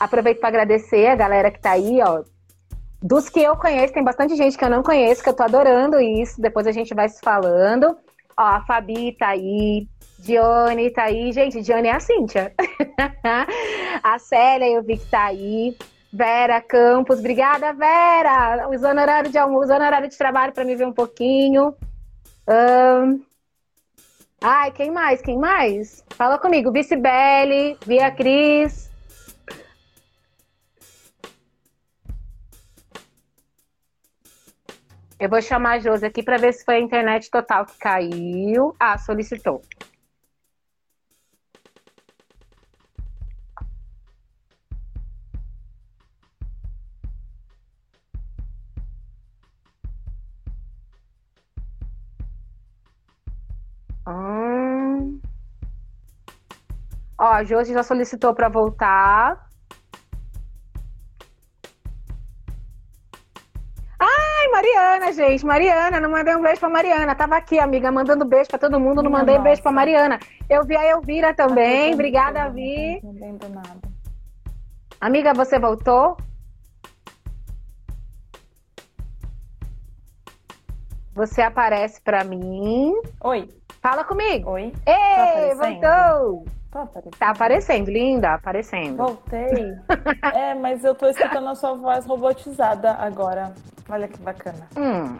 Aproveito 0.00 0.40
para 0.40 0.48
agradecer 0.48 1.08
a 1.08 1.14
galera 1.14 1.50
que 1.50 1.60
tá 1.60 1.72
aí, 1.72 2.00
ó. 2.02 2.24
Dos 3.00 3.28
que 3.28 3.40
eu 3.40 3.56
conheço, 3.56 3.94
tem 3.94 4.02
bastante 4.02 4.34
gente 4.36 4.58
que 4.58 4.64
eu 4.64 4.70
não 4.70 4.82
conheço, 4.82 5.22
que 5.22 5.28
eu 5.28 5.34
tô 5.34 5.42
adorando 5.42 6.00
isso. 6.00 6.40
Depois 6.40 6.66
a 6.66 6.72
gente 6.72 6.94
vai 6.94 7.08
se 7.08 7.20
falando. 7.20 7.96
Ó, 8.36 8.42
a 8.42 8.64
Fabi 8.64 9.12
tá 9.12 9.28
aí, 9.28 9.88
Dione 10.18 10.90
tá 10.90 11.04
aí. 11.04 11.32
Gente, 11.32 11.62
Dione 11.62 11.88
é 11.88 11.92
a 11.92 12.00
Cíntia. 12.00 12.52
a 14.02 14.18
Célia 14.18 14.66
eu 14.66 14.82
vi 14.82 14.96
que 14.96 15.06
tá 15.06 15.26
aí. 15.26 15.76
Vera 16.12 16.60
Campos, 16.60 17.18
obrigada, 17.18 17.72
Vera! 17.74 18.66
Usando 18.70 18.98
horário 18.98 19.30
de 19.30 19.36
almoço, 19.36 19.64
usando 19.64 19.82
horário 19.82 20.08
de 20.08 20.16
trabalho 20.16 20.54
para 20.54 20.64
me 20.64 20.74
ver 20.74 20.86
um 20.86 20.92
pouquinho. 20.92 21.74
Ahn, 22.48 23.18
Ai, 24.40 24.70
quem 24.70 24.90
mais? 24.90 25.20
Quem 25.20 25.36
mais? 25.36 26.04
Fala 26.10 26.38
comigo. 26.38 26.70
Vice 26.70 26.96
Belli, 26.96 27.76
Via 27.84 28.10
Cris. 28.10 28.87
Eu 35.20 35.28
vou 35.28 35.42
chamar 35.42 35.72
a 35.72 35.78
Josi 35.80 36.06
aqui 36.06 36.22
para 36.22 36.38
ver 36.38 36.52
se 36.52 36.64
foi 36.64 36.76
a 36.76 36.80
internet 36.80 37.28
total 37.30 37.66
que 37.66 37.76
caiu. 37.78 38.74
Ah, 38.78 38.96
solicitou. 38.98 39.62
Hum. 54.06 55.20
Ó, 57.18 57.24
a 57.24 57.42
Josi 57.44 57.72
já 57.74 57.82
solicitou 57.82 58.32
para 58.34 58.48
voltar. 58.48 59.47
Gente. 65.12 65.44
Mariana, 65.44 66.00
não 66.00 66.10
mandei 66.10 66.34
um 66.36 66.42
beijo 66.42 66.60
pra 66.60 66.68
Mariana. 66.68 67.14
Tava 67.14 67.36
aqui, 67.36 67.58
amiga, 67.58 67.90
mandando 67.90 68.24
beijo 68.24 68.48
pra 68.50 68.58
todo 68.58 68.78
mundo. 68.80 69.02
Não 69.02 69.10
mandei 69.10 69.38
beijo 69.38 69.62
pra 69.62 69.70
nossa. 69.72 69.80
Mariana. 69.80 70.18
Eu 70.48 70.64
vi 70.64 70.76
a 70.76 70.84
Elvira 70.84 71.34
também. 71.34 71.94
Obrigada, 71.94 72.48
Vi. 72.50 73.00
Não 73.02 73.12
lembro 73.12 73.48
nada. 73.48 73.80
Amiga, 75.00 75.32
você 75.34 75.58
voltou? 75.58 76.16
Você 81.14 81.42
aparece 81.42 82.00
pra 82.00 82.22
mim. 82.24 82.94
Oi, 83.22 83.48
Fala 83.80 84.04
comigo. 84.04 84.50
oi. 84.50 84.72
Ei, 84.86 84.92
aparecendo? 85.54 85.80
voltou! 85.80 86.44
Tá 86.70 86.82
aparecendo? 86.82 87.16
Tá 87.18 87.30
aparecendo, 87.30 87.90
linda, 87.90 88.34
aparecendo. 88.34 88.96
Voltei. 88.98 89.74
é, 90.34 90.54
mas 90.54 90.84
eu 90.84 90.94
tô 90.94 91.08
escutando 91.08 91.48
a 91.48 91.54
sua 91.54 91.72
voz 91.74 92.04
robotizada 92.04 92.92
agora. 92.92 93.54
Olha 93.88 94.06
que 94.06 94.18
bacana. 94.18 94.68
Hum. 94.76 95.16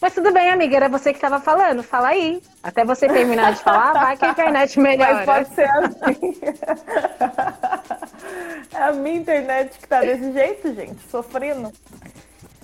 Mas 0.00 0.12
tudo 0.14 0.32
bem, 0.32 0.50
amiga, 0.50 0.76
era 0.76 0.88
você 0.88 1.12
que 1.14 1.20
tava 1.20 1.40
falando. 1.40 1.82
Fala 1.82 2.08
aí. 2.08 2.42
Até 2.62 2.84
você 2.84 3.06
terminar 3.08 3.54
de 3.54 3.62
falar, 3.62 3.92
vai 3.92 4.16
que 4.16 4.24
a 4.24 4.30
internet 4.30 4.78
melhora. 4.80 5.14
Mas 5.14 5.24
pode 5.24 5.48
ser 5.54 5.70
assim. 5.70 6.40
é 8.74 8.82
a 8.82 8.92
minha 8.92 9.16
internet 9.16 9.78
que 9.78 9.86
tá 9.88 10.00
desse 10.00 10.32
jeito, 10.32 10.74
gente, 10.74 11.00
sofrendo. 11.08 11.72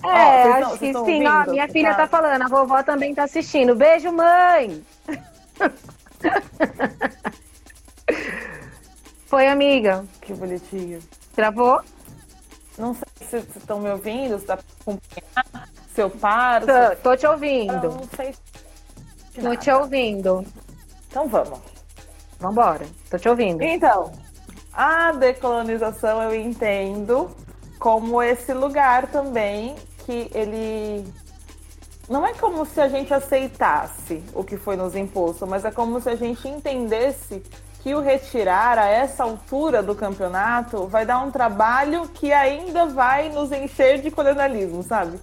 É, 0.03 0.07
Ó, 0.07 0.53
acho 0.55 0.71
que 0.79 0.87
sim. 0.91 0.95
Ó, 0.95 0.99
ouvindo? 0.99 1.51
minha 1.51 1.67
filha 1.69 1.91
Tá. 1.91 1.95
tá 1.99 2.07
falando, 2.07 2.41
a 2.41 2.47
vovó 2.49 2.83
também 2.83 3.15
tá 3.15 3.23
assistindo. 3.23 3.73
Beijo, 3.75 4.11
mãe! 4.11 4.83
Foi, 9.25 9.47
amiga. 9.47 10.05
Que 10.21 10.33
bonitinho. 10.33 10.99
Travou? 11.35 11.81
Não 12.77 12.93
sei 12.93 13.03
se 13.15 13.25
vocês 13.25 13.55
estão 13.55 13.79
me 13.79 13.89
ouvindo, 13.89 14.39
se 14.39 14.45
dá 14.45 14.57
pra 14.57 14.65
acompanhar, 14.81 15.69
se 15.93 16.01
eu 16.01 16.09
paro. 16.09 16.65
Tô, 16.65 16.89
se 16.89 16.95
tô 16.97 17.17
te 17.17 17.25
eu... 17.25 17.31
ouvindo. 17.31 17.89
Não 17.89 18.09
sei. 18.15 18.35
de 19.31 19.41
Tô 19.41 19.55
te 19.55 19.71
ouvindo. 19.71 20.45
Então 21.07 21.27
vamos. 21.27 21.59
Vambora. 22.39 22.85
Tô 23.09 23.17
te 23.17 23.29
ouvindo. 23.29 23.61
Então, 23.61 24.11
a 24.73 25.11
decolonização 25.11 26.21
eu 26.23 26.35
entendo 26.35 27.29
como 27.79 28.21
esse 28.21 28.53
lugar 28.53 29.07
também 29.07 29.75
que 30.05 30.29
ele 30.33 31.05
não 32.09 32.25
é 32.25 32.33
como 32.33 32.65
se 32.65 32.81
a 32.81 32.87
gente 32.87 33.13
aceitasse 33.13 34.23
o 34.33 34.43
que 34.43 34.57
foi 34.57 34.75
nos 34.75 34.95
imposto, 34.95 35.47
mas 35.47 35.63
é 35.63 35.71
como 35.71 36.01
se 36.01 36.09
a 36.09 36.15
gente 36.15 36.47
entendesse 36.47 37.41
que 37.81 37.93
o 37.95 37.99
retirar 37.99 38.77
a 38.77 38.87
essa 38.87 39.23
altura 39.23 39.83
do 39.83 39.93
campeonato 39.93 40.87
vai 40.87 41.05
dar 41.05 41.19
um 41.19 41.31
trabalho 41.31 42.07
que 42.09 42.31
ainda 42.31 42.85
vai 42.85 43.29
nos 43.29 43.51
encher 43.51 44.01
de 44.01 44.09
colonialismo, 44.09 44.83
sabe? 44.83 45.19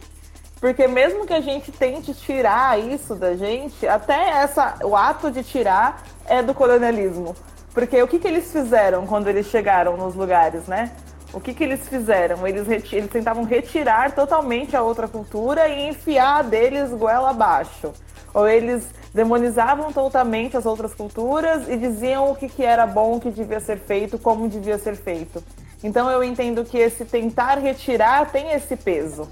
Porque 0.61 0.87
mesmo 0.87 1.27
que 1.27 1.33
a 1.33 1.41
gente 1.41 1.73
tente 1.73 2.13
tirar 2.13 2.79
isso 2.79 3.15
da 3.15 3.35
gente, 3.35 3.89
até 3.89 4.29
essa, 4.43 4.77
o 4.83 4.95
ato 4.95 5.31
de 5.31 5.43
tirar 5.43 6.03
é 6.27 6.43
do 6.43 6.53
colonialismo. 6.53 7.35
Porque 7.73 8.03
o 8.03 8.07
que, 8.07 8.19
que 8.19 8.29
eles 8.29 8.53
fizeram 8.53 9.07
quando 9.07 9.29
eles 9.29 9.47
chegaram 9.47 9.97
nos 9.97 10.15
lugares, 10.15 10.67
né? 10.67 10.93
O 11.33 11.41
que, 11.41 11.55
que 11.55 11.63
eles 11.63 11.89
fizeram? 11.89 12.47
Eles, 12.47 12.67
reti- 12.67 12.97
eles 12.97 13.11
tentavam 13.11 13.45
retirar 13.45 14.13
totalmente 14.13 14.77
a 14.77 14.83
outra 14.83 15.07
cultura 15.07 15.69
e 15.69 15.89
enfiar 15.89 16.43
deles 16.43 16.91
goela 16.91 17.31
abaixo. 17.31 17.93
Ou 18.35 18.49
eles 18.49 18.89
demonizavam 19.15 19.93
totalmente 19.93 20.57
as 20.57 20.67
outras 20.67 20.95
culturas 20.95 21.69
e 21.69 21.77
diziam 21.77 22.31
o 22.31 22.37
que, 22.37 22.49
que 22.49 22.65
era 22.65 22.87
bom, 22.87 23.17
o 23.17 23.21
que 23.21 23.31
devia 23.31 23.61
ser 23.61 23.79
feito, 23.79 24.19
como 24.19 24.49
devia 24.49 24.79
ser 24.79 24.97
feito. 24.97 25.43
Então 25.83 26.11
eu 26.11 26.23
entendo 26.23 26.65
que 26.65 26.79
esse 26.79 27.05
tentar 27.05 27.59
retirar 27.59 28.31
tem 28.31 28.53
esse 28.53 28.77
peso. 28.77 29.29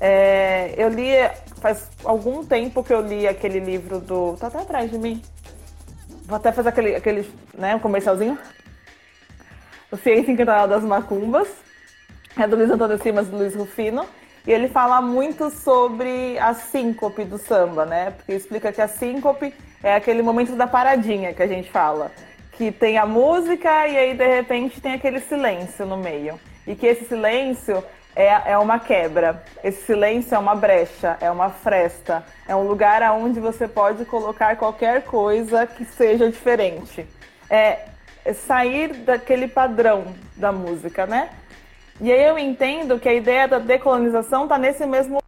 É, 0.00 0.74
eu 0.76 0.88
li 0.88 1.10
faz 1.60 1.88
algum 2.04 2.44
tempo 2.44 2.82
que 2.84 2.92
eu 2.92 3.00
li 3.00 3.26
aquele 3.26 3.60
livro 3.60 3.98
do. 4.00 4.36
Tá 4.38 4.46
até 4.48 4.58
atrás 4.58 4.90
de 4.90 4.98
mim. 4.98 5.22
Vou 6.24 6.36
até 6.36 6.52
fazer 6.52 6.68
aquele, 6.70 6.94
aquele 6.94 7.30
né, 7.56 7.74
um 7.74 7.78
comercialzinho. 7.78 8.38
O 9.96 9.98
Ciência 9.98 10.30
Encantada 10.30 10.74
das 10.74 10.84
Macumbas. 10.84 11.48
É 12.38 12.46
do 12.46 12.54
Luiz 12.54 12.70
Antônio 12.70 13.02
Simas 13.02 13.28
e 13.28 13.30
do 13.30 13.38
Luiz 13.38 13.54
Rufino. 13.54 14.04
E 14.46 14.52
ele 14.52 14.68
fala 14.68 15.00
muito 15.00 15.48
sobre 15.48 16.38
a 16.38 16.52
síncope 16.52 17.24
do 17.24 17.38
samba, 17.38 17.86
né? 17.86 18.10
Porque 18.10 18.34
explica 18.34 18.70
que 18.70 18.82
a 18.82 18.88
síncope 18.88 19.54
é 19.82 19.94
aquele 19.94 20.20
momento 20.20 20.54
da 20.54 20.66
paradinha 20.66 21.32
que 21.32 21.42
a 21.42 21.46
gente 21.46 21.70
fala. 21.70 22.12
Que 22.52 22.70
tem 22.70 22.98
a 22.98 23.06
música 23.06 23.88
e 23.88 23.96
aí 23.96 24.14
de 24.14 24.26
repente 24.26 24.82
tem 24.82 24.92
aquele 24.92 25.18
silêncio 25.18 25.86
no 25.86 25.96
meio. 25.96 26.38
E 26.66 26.74
que 26.74 26.86
esse 26.86 27.06
silêncio 27.06 27.82
é, 28.14 28.52
é 28.52 28.58
uma 28.58 28.78
quebra. 28.78 29.42
Esse 29.64 29.86
silêncio 29.86 30.34
é 30.34 30.38
uma 30.38 30.54
brecha, 30.54 31.16
é 31.22 31.30
uma 31.30 31.48
fresta. 31.48 32.22
É 32.46 32.54
um 32.54 32.68
lugar 32.68 33.02
aonde 33.02 33.40
você 33.40 33.66
pode 33.66 34.04
colocar 34.04 34.56
qualquer 34.56 35.04
coisa 35.04 35.66
que 35.66 35.86
seja 35.86 36.30
diferente. 36.30 37.06
É, 37.48 37.95
sair 38.34 38.92
daquele 38.92 39.48
padrão 39.48 40.14
da 40.36 40.52
música, 40.52 41.06
né? 41.06 41.30
E 42.00 42.12
aí 42.12 42.24
eu 42.24 42.38
entendo 42.38 42.98
que 42.98 43.08
a 43.08 43.14
ideia 43.14 43.48
da 43.48 43.58
decolonização 43.58 44.44
está 44.44 44.58
nesse 44.58 44.84
mesmo 44.84 45.18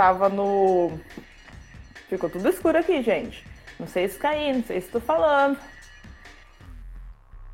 tava 0.00 0.30
no. 0.30 0.98
Ficou 2.08 2.30
tudo 2.30 2.48
escuro 2.48 2.78
aqui, 2.78 3.02
gente. 3.02 3.46
Não 3.78 3.86
sei 3.86 4.08
se 4.08 4.18
caí, 4.18 4.50
não 4.50 4.62
sei 4.64 4.80
se 4.80 4.90
tô 4.90 4.98
falando. 4.98 5.58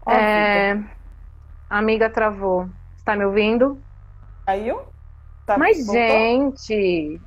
Ó, 0.05 0.13
é... 0.13 0.81
Amiga 1.69 2.09
travou. 2.09 2.69
Está 3.07 3.15
me 3.15 3.25
ouvindo? 3.25 3.81
Caiu? 4.45 4.81
Tá, 5.47 5.57
Mas, 5.57 5.87
voltou? 5.87 5.95
gente. 6.03 7.21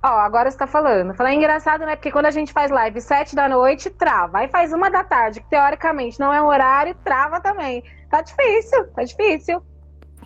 Ó, 0.00 0.06
agora 0.06 0.48
você 0.48 0.56
tá 0.56 0.68
falando. 0.68 1.12
Falei, 1.12 1.32
é 1.32 1.36
engraçado, 1.36 1.84
né? 1.84 1.96
Porque 1.96 2.12
quando 2.12 2.26
a 2.26 2.30
gente 2.30 2.52
faz 2.52 2.70
live 2.70 3.00
sete 3.00 3.34
da 3.34 3.48
noite, 3.48 3.90
trava. 3.90 4.38
Aí 4.38 4.46
faz 4.46 4.72
uma 4.72 4.88
da 4.88 5.02
tarde, 5.02 5.40
que 5.40 5.50
teoricamente 5.50 6.20
não 6.20 6.32
é 6.32 6.40
um 6.40 6.46
horário, 6.46 6.94
trava 7.02 7.40
também. 7.40 7.82
Tá 8.08 8.22
difícil, 8.22 8.86
tá 8.92 9.02
difícil. 9.02 9.60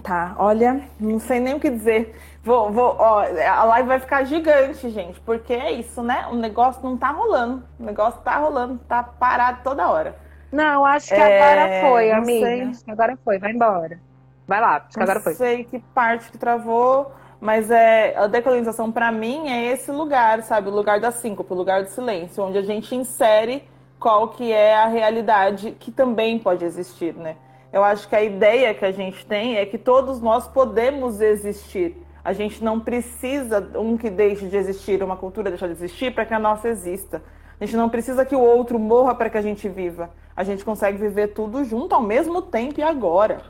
Tá, 0.03 0.35
olha, 0.37 0.83
não 1.01 1.19
sei 1.19 1.41
nem 1.41 1.55
o 1.55 1.61
que 1.61 1.71
dizer. 1.71 2.15
Vou, 2.45 2.71
vou, 2.71 2.95
ó, 2.99 3.21
a 3.23 3.65
live 3.65 3.89
vai 3.89 3.99
ficar 3.99 4.25
gigante, 4.25 4.91
gente, 4.91 5.19
porque 5.21 5.55
é 5.55 5.73
isso, 5.73 6.03
né? 6.03 6.27
O 6.31 6.35
negócio 6.35 6.83
não 6.83 6.99
tá 6.99 7.13
rolando. 7.13 7.63
O 7.81 7.83
negócio 7.83 8.21
tá 8.21 8.37
rolando, 8.37 8.79
tá 8.87 9.03
parado 9.03 9.61
toda 9.65 9.89
hora. 9.89 10.15
Não, 10.53 10.85
acho 10.85 11.09
que 11.09 11.15
é, 11.15 11.41
agora 11.41 11.89
foi, 11.89 12.13
amiga. 12.13 12.73
Agora 12.89 13.19
foi, 13.25 13.39
vai 13.39 13.53
embora. 13.53 14.12
Vai 14.53 14.61
lá, 14.61 14.87
agora 14.97 15.21
foi. 15.21 15.33
Não 15.33 15.39
sei 15.39 15.65
que 15.65 15.79
parte 15.79 16.31
que 16.31 16.37
travou, 16.37 17.13
mas 17.41 17.71
é 17.71 18.17
a 18.17 18.27
decolonização 18.27 18.93
para 18.93 19.11
mim 19.11 19.49
é 19.49 19.73
esse 19.73 19.91
lugar, 19.91 20.43
sabe? 20.43 20.69
O 20.69 20.73
lugar 20.73 21.01
da 21.01 21.11
síncope, 21.11 21.53
o 21.53 21.57
lugar 21.57 21.83
do 21.83 21.89
silêncio, 21.89 22.45
onde 22.45 22.59
a 22.59 22.63
gente 22.63 22.95
insere 22.95 23.65
qual 23.99 24.29
que 24.29 24.53
é 24.53 24.75
a 24.75 24.87
realidade 24.87 25.73
que 25.79 25.91
também 25.91 26.39
pode 26.39 26.65
existir, 26.65 27.15
né? 27.15 27.37
Eu 27.73 27.83
acho 27.83 28.07
que 28.09 28.15
a 28.15 28.23
ideia 28.23 28.75
que 28.75 28.85
a 28.85 28.93
gente 28.93 29.25
tem 29.25 29.57
é 29.57 29.65
que 29.65 29.79
todos 29.79 30.21
nós 30.21 30.47
podemos 30.47 31.21
existir 31.21 31.97
a 32.25 32.33
gente 32.33 32.63
não 32.63 32.79
precisa 32.79 33.73
um 33.75 33.97
que 33.97 34.09
deixe 34.09 34.47
de 34.47 34.57
existir, 34.57 35.03
uma 35.03 35.17
cultura 35.17 35.51
deixar 35.51 35.67
de 35.67 35.73
existir 35.73 36.15
para 36.15 36.25
que 36.25 36.33
a 36.33 36.39
nossa 36.39 36.69
exista. 36.69 37.21
A 37.61 37.65
gente 37.65 37.77
não 37.77 37.89
precisa 37.89 38.25
que 38.25 38.35
o 38.35 38.41
outro 38.41 38.79
morra 38.79 39.15
para 39.15 39.29
que 39.29 39.39
a 39.39 39.43
gente 39.43 39.69
viva. 39.69 40.11
A 40.37 40.45
gente 40.45 40.65
consegue 40.65 40.99
viver 40.99 41.29
tudo 41.29 41.65
junto 41.65 41.95
ao 41.95 42.03
mesmo 42.03 42.41
tempo 42.41 42.79
e 42.79 42.83
agora. 42.83 43.43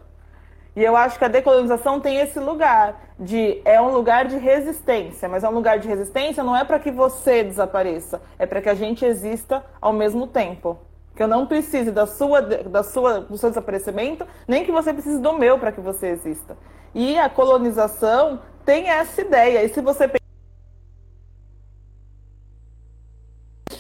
E 0.75 0.83
eu 0.83 0.97
acho 0.97 1.19
que 1.19 1.25
a 1.25 1.29
decolonização 1.29 2.01
tem 2.01 2.19
esse 2.19 2.41
lugar 2.41 3.01
de 3.19 3.61
é 3.65 3.81
um 3.81 3.93
lugar 3.93 4.27
de 4.27 4.39
resistência, 4.39 5.29
mas 5.29 5.45
é 5.45 5.49
um 5.49 5.53
lugar 5.53 5.79
de 5.79 5.87
resistência 5.87 6.43
não 6.43 6.57
é 6.57 6.65
para 6.65 6.79
que 6.79 6.91
você 6.91 7.45
desapareça, 7.45 8.23
é 8.39 8.47
para 8.47 8.63
que 8.63 8.69
a 8.71 8.75
gente 8.75 9.05
exista 9.05 9.63
ao 9.81 9.93
mesmo 9.93 10.27
tempo. 10.27 10.79
Que 11.15 11.23
eu 11.23 11.29
não 11.29 11.47
precise 11.47 11.91
da 11.91 12.07
sua, 12.07 12.41
da 12.41 12.83
sua, 12.83 13.21
do 13.21 13.37
seu 13.37 13.51
desaparecimento, 13.51 14.27
nem 14.49 14.65
que 14.65 14.73
você 14.73 14.95
precise 14.95 15.19
do 15.19 15.35
meu 15.35 15.59
para 15.59 15.71
que 15.71 15.81
você 15.81 16.07
exista. 16.09 16.57
E 16.95 17.19
a 17.19 17.29
colonização 17.29 18.41
tem 18.65 18.89
essa 18.89 19.21
ideia. 19.21 19.63
E 19.63 19.69
se 19.69 19.81
você 19.83 20.09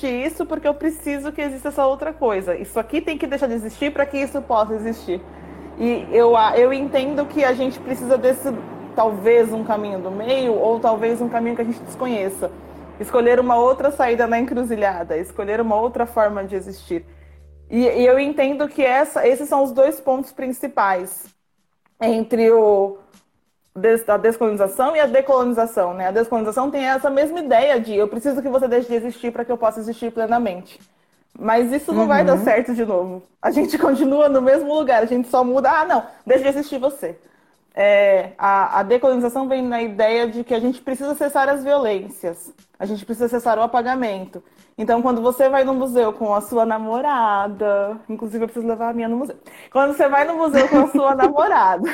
isso 0.06 0.44
porque 0.44 0.66
eu 0.66 0.74
preciso 0.74 1.30
que 1.30 1.40
exista 1.40 1.68
essa 1.68 1.86
outra 1.86 2.12
coisa. 2.12 2.56
Isso 2.56 2.78
aqui 2.78 3.00
tem 3.00 3.16
que 3.16 3.26
deixar 3.26 3.46
de 3.46 3.54
existir 3.54 3.92
para 3.92 4.04
que 4.04 4.18
isso 4.18 4.40
possa 4.42 4.74
existir. 4.74 5.20
E 5.78 6.06
eu, 6.10 6.34
eu 6.56 6.72
entendo 6.72 7.26
que 7.26 7.44
a 7.44 7.52
gente 7.52 7.78
precisa 7.80 8.18
desse, 8.18 8.52
talvez, 8.94 9.52
um 9.52 9.64
caminho 9.64 9.98
do 9.98 10.10
meio, 10.10 10.54
ou 10.54 10.78
talvez 10.78 11.20
um 11.20 11.28
caminho 11.28 11.56
que 11.56 11.62
a 11.62 11.64
gente 11.64 11.80
desconheça. 11.80 12.50
Escolher 13.00 13.40
uma 13.40 13.56
outra 13.56 13.90
saída 13.90 14.26
na 14.26 14.38
encruzilhada, 14.38 15.16
escolher 15.16 15.60
uma 15.60 15.76
outra 15.76 16.06
forma 16.06 16.44
de 16.44 16.54
existir. 16.54 17.04
E, 17.70 17.80
e 17.80 18.06
eu 18.06 18.18
entendo 18.18 18.68
que 18.68 18.84
essa, 18.84 19.26
esses 19.26 19.48
são 19.48 19.62
os 19.62 19.72
dois 19.72 19.98
pontos 20.00 20.30
principais 20.30 21.24
entre 22.00 22.50
o, 22.50 22.98
da 24.06 24.16
descolonização 24.18 24.94
e 24.94 25.00
a 25.00 25.06
decolonização, 25.06 25.94
né? 25.94 26.08
A 26.08 26.10
descolonização 26.10 26.70
tem 26.70 26.84
essa 26.84 27.08
mesma 27.08 27.40
ideia 27.40 27.80
de 27.80 27.94
eu 27.94 28.06
preciso 28.06 28.42
que 28.42 28.48
você 28.48 28.68
deixe 28.68 28.88
de 28.88 28.94
existir 28.94 29.32
para 29.32 29.44
que 29.44 29.50
eu 29.50 29.56
possa 29.56 29.80
existir 29.80 30.12
plenamente. 30.12 30.78
Mas 31.38 31.72
isso 31.72 31.92
não 31.92 32.02
uhum. 32.02 32.08
vai 32.08 32.24
dar 32.24 32.36
uhum. 32.36 32.44
certo 32.44 32.74
de 32.74 32.84
novo. 32.84 33.22
A 33.40 33.50
gente 33.50 33.76
continua 33.78 34.28
no 34.28 34.42
mesmo 34.42 34.72
lugar, 34.72 35.02
a 35.02 35.06
gente 35.06 35.28
só 35.28 35.42
muda, 35.42 35.70
ah, 35.70 35.84
não, 35.84 36.04
deixe 36.26 36.42
de 36.42 36.48
existir 36.48 36.78
você. 36.78 37.18
É, 37.74 38.32
a, 38.36 38.80
a 38.80 38.82
decolonização 38.82 39.48
vem 39.48 39.62
na 39.62 39.82
ideia 39.82 40.28
de 40.28 40.44
que 40.44 40.52
a 40.52 40.60
gente 40.60 40.80
precisa 40.82 41.14
cessar 41.14 41.48
as 41.48 41.64
violências, 41.64 42.52
a 42.78 42.84
gente 42.84 43.04
precisa 43.04 43.28
cessar 43.28 43.58
o 43.58 43.62
apagamento. 43.62 44.42
Então, 44.76 45.00
quando 45.00 45.22
você 45.22 45.48
vai 45.48 45.64
no 45.64 45.74
museu 45.74 46.12
com 46.12 46.34
a 46.34 46.40
sua 46.40 46.66
namorada, 46.66 47.98
inclusive 48.08 48.44
eu 48.44 48.48
preciso 48.48 48.66
levar 48.66 48.90
a 48.90 48.92
minha 48.92 49.08
no 49.08 49.18
museu. 49.18 49.36
Quando 49.70 49.94
você 49.94 50.08
vai 50.08 50.24
no 50.24 50.36
museu 50.36 50.68
com 50.68 50.78
a 50.78 50.88
sua 50.88 51.14
namorada, 51.16 51.88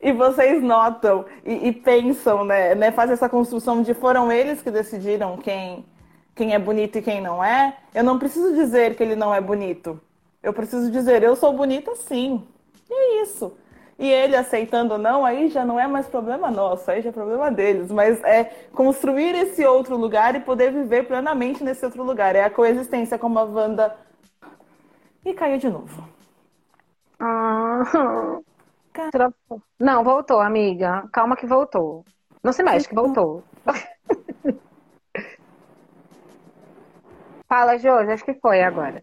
e 0.00 0.12
vocês 0.12 0.62
notam 0.62 1.24
e, 1.44 1.68
e 1.68 1.72
pensam, 1.72 2.44
né, 2.44 2.74
né, 2.74 2.92
fazem 2.92 3.14
essa 3.14 3.28
construção 3.28 3.82
de 3.82 3.94
foram 3.94 4.30
eles 4.30 4.62
que 4.62 4.70
decidiram 4.70 5.36
quem, 5.36 5.84
quem 6.38 6.54
é 6.54 6.58
bonito 6.58 6.96
e 6.96 7.02
quem 7.02 7.20
não 7.20 7.42
é, 7.42 7.76
eu 7.92 8.04
não 8.04 8.16
preciso 8.18 8.54
dizer 8.54 8.94
que 8.96 9.02
ele 9.02 9.16
não 9.16 9.34
é 9.34 9.40
bonito. 9.40 10.00
Eu 10.40 10.52
preciso 10.52 10.90
dizer, 10.90 11.22
eu 11.24 11.34
sou 11.34 11.52
bonita 11.52 11.96
sim. 11.96 12.46
E 12.88 12.94
é 12.94 13.22
isso. 13.22 13.52
E 13.98 14.08
ele 14.08 14.36
aceitando 14.36 14.92
ou 14.92 14.98
não, 14.98 15.24
aí 15.26 15.48
já 15.48 15.64
não 15.64 15.80
é 15.80 15.88
mais 15.88 16.06
problema 16.06 16.48
nosso, 16.48 16.88
aí 16.88 17.02
já 17.02 17.08
é 17.08 17.12
problema 17.12 17.50
deles. 17.50 17.90
Mas 17.90 18.22
é 18.22 18.44
construir 18.72 19.34
esse 19.34 19.66
outro 19.66 19.96
lugar 19.96 20.36
e 20.36 20.40
poder 20.40 20.72
viver 20.72 21.08
plenamente 21.08 21.64
nesse 21.64 21.84
outro 21.84 22.04
lugar. 22.04 22.36
É 22.36 22.44
a 22.44 22.50
coexistência 22.50 23.18
como 23.18 23.38
a 23.40 23.42
Wanda. 23.42 23.96
E 25.24 25.34
caiu 25.34 25.58
de 25.58 25.68
novo. 25.68 26.08
Ah. 27.18 27.82
Não, 29.78 30.04
voltou, 30.04 30.40
amiga. 30.40 31.08
Calma 31.12 31.36
que 31.36 31.46
voltou. 31.46 32.04
Não 32.42 32.52
se 32.52 32.62
mexe, 32.62 32.88
que 32.88 32.94
voltou. 32.94 33.42
Fala, 37.48 37.78
Josi, 37.78 38.12
acho 38.12 38.24
que 38.24 38.34
foi 38.34 38.62
agora. 38.62 39.02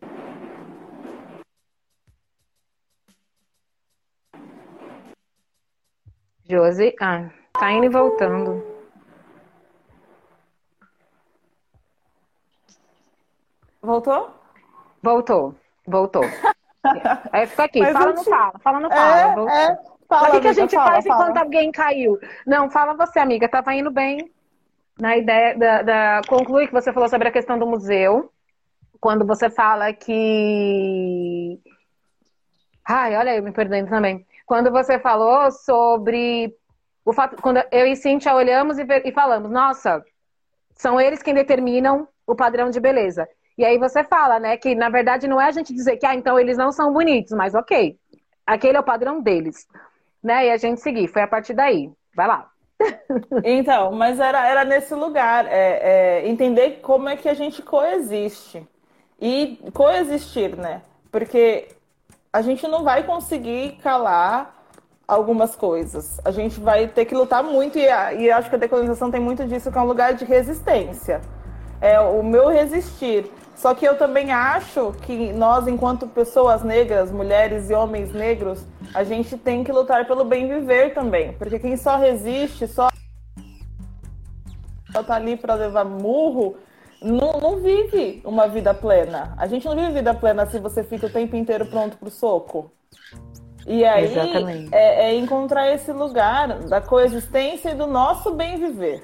Josi, 6.48 6.96
ah, 7.02 7.32
tá 7.54 7.72
indo 7.72 7.88
e 7.88 7.90
voltando. 7.90 8.64
Voltou? 13.82 14.30
Voltou, 15.02 15.56
voltou. 15.88 16.24
Aí 17.32 17.48
fica 17.48 17.64
aqui, 17.64 17.80
Mas 17.82 17.94
fala, 17.94 18.14
não 18.14 18.24
te... 18.24 18.30
fala, 18.30 18.60
fala, 18.60 18.80
não 18.80 18.90
fala. 18.92 19.52
É, 19.52 19.72
é. 19.72 19.78
Fala, 20.08 20.28
o 20.28 20.32
que, 20.34 20.42
que 20.42 20.48
a 20.48 20.54
gente 20.54 20.76
fala, 20.76 20.92
faz 20.92 21.06
fala. 21.06 21.24
enquanto 21.24 21.38
alguém 21.38 21.72
caiu? 21.72 22.20
Não, 22.46 22.70
fala 22.70 22.94
você, 22.94 23.18
amiga, 23.18 23.50
tava 23.50 23.74
indo 23.74 23.90
bem 23.90 24.32
na 25.00 25.18
ideia 25.18 25.58
da, 25.58 25.82
da 25.82 26.22
concluir 26.28 26.68
que 26.68 26.74
você 26.74 26.94
falou 26.94 27.10
sobre 27.10 27.28
a 27.28 27.32
questão 27.32 27.58
do 27.58 27.66
museu, 27.66 28.32
quando 29.00 29.26
você 29.26 29.50
fala 29.50 29.94
que. 29.94 31.60
Ai, 32.88 33.16
olha, 33.16 33.36
eu 33.36 33.44
me 33.44 33.52
perdendo 33.52 33.90
também. 33.90 34.26
Quando 34.46 34.72
você 34.72 35.00
falou 35.00 35.52
sobre 35.52 36.56
o 37.04 37.14
fato, 37.14 37.42
quando 37.42 37.64
eu 37.72 37.86
e 37.86 37.96
Cintia 37.96 38.34
olhamos 38.34 38.78
e, 38.78 38.86
e 39.04 39.12
falamos, 39.12 39.50
nossa, 39.52 40.04
são 40.76 41.00
eles 41.00 41.22
quem 41.22 41.34
determinam 41.34 42.08
o 42.26 42.36
padrão 42.36 42.70
de 42.70 42.80
beleza. 42.80 43.28
E 43.58 43.64
aí 43.64 43.78
você 43.78 44.04
fala, 44.04 44.40
né, 44.40 44.58
que 44.58 44.76
na 44.76 44.90
verdade 44.90 45.28
não 45.28 45.40
é 45.40 45.46
a 45.46 45.52
gente 45.52 45.74
dizer 45.74 45.98
que, 45.98 46.06
ah, 46.06 46.16
então 46.16 46.40
eles 46.40 46.58
não 46.58 46.72
são 46.72 46.92
bonitos, 46.92 47.32
mas 47.32 47.56
ok, 47.56 47.98
aquele 48.46 48.78
é 48.78 48.80
o 48.80 48.84
padrão 48.84 49.22
deles, 49.22 49.66
né, 50.22 50.48
e 50.48 50.52
a 50.52 50.58
gente 50.58 50.82
seguir, 50.82 51.08
foi 51.08 51.22
a 51.22 51.28
partir 51.28 51.54
daí, 51.54 51.90
vai 52.14 52.28
lá. 52.28 52.50
então, 53.46 53.94
mas 53.94 54.20
era, 54.20 54.46
era 54.46 54.66
nesse 54.66 54.94
lugar, 54.94 55.46
é, 55.48 55.80
é, 56.22 56.28
entender 56.28 56.82
como 56.82 57.08
é 57.08 57.16
que 57.16 57.30
a 57.30 57.34
gente 57.34 57.62
coexiste, 57.62 58.68
e 59.20 59.60
coexistir, 59.74 60.56
né, 60.56 60.82
porque 61.12 61.70
a 62.32 62.42
gente 62.42 62.68
não 62.68 62.84
vai 62.84 63.04
conseguir 63.04 63.78
calar 63.82 64.56
algumas 65.08 65.56
coisas. 65.56 66.20
A 66.26 66.32
gente 66.32 66.60
vai 66.60 66.88
ter 66.88 67.06
que 67.06 67.16
lutar 67.16 67.44
muito, 67.44 67.78
e, 67.78 67.86
e 67.86 68.32
acho 68.32 68.50
que 68.50 68.56
a 68.56 68.60
decolonização 68.60 69.12
tem 69.12 69.22
muito 69.22 69.46
disso, 69.48 69.72
que 69.72 69.78
é 69.78 69.82
um 69.82 69.86
lugar 69.86 70.14
de 70.14 70.26
resistência. 70.26 71.22
É 71.80 72.00
o 72.00 72.24
meu 72.24 72.50
resistir. 72.50 73.32
Só 73.56 73.74
que 73.74 73.86
eu 73.86 73.98
também 73.98 74.34
acho 74.34 74.94
que 75.04 75.32
nós, 75.32 75.68
enquanto 75.68 76.08
pessoas 76.08 76.62
negras, 76.62 77.10
mulheres 77.10 77.70
e 77.70 77.74
homens 77.74 78.12
negros, 78.12 78.66
a 78.94 79.04
gente 79.04 79.38
tem 79.38 79.64
que 79.64 79.72
lutar 79.72 80.06
pelo 80.06 80.26
bem 80.26 80.48
viver 80.48 80.94
também. 80.94 81.34
Porque 81.34 81.58
quem 81.58 81.78
só 81.78 81.96
resiste, 81.96 82.68
só 82.68 82.90
só 84.92 85.04
tá 85.04 85.16
ali 85.16 85.36
para 85.36 85.56
levar 85.56 85.84
murro, 85.84 86.56
não, 87.06 87.40
não 87.40 87.58
vive 87.58 88.22
uma 88.26 88.48
vida 88.48 88.74
plena. 88.74 89.36
A 89.38 89.46
gente 89.48 89.66
não 89.66 89.76
vive 89.76 89.92
vida 89.92 90.14
plena 90.14 90.46
se 90.48 90.60
você 90.60 90.84
fica 90.84 91.06
o 91.06 91.10
tempo 91.10 91.36
inteiro 91.36 91.66
pronto 91.68 91.98
pro 91.98 92.10
soco. 92.10 92.72
E 93.68 93.84
aí 93.86 94.14
é, 94.72 95.10
é, 95.10 95.16
encontrar 95.16 95.72
esse 95.72 95.92
lugar 95.92 96.60
da 96.64 96.82
coexistência 96.82 97.70
e 97.70 97.76
do 97.76 97.88
nosso 97.88 98.34
bem 98.34 98.58
viver. 98.58 99.04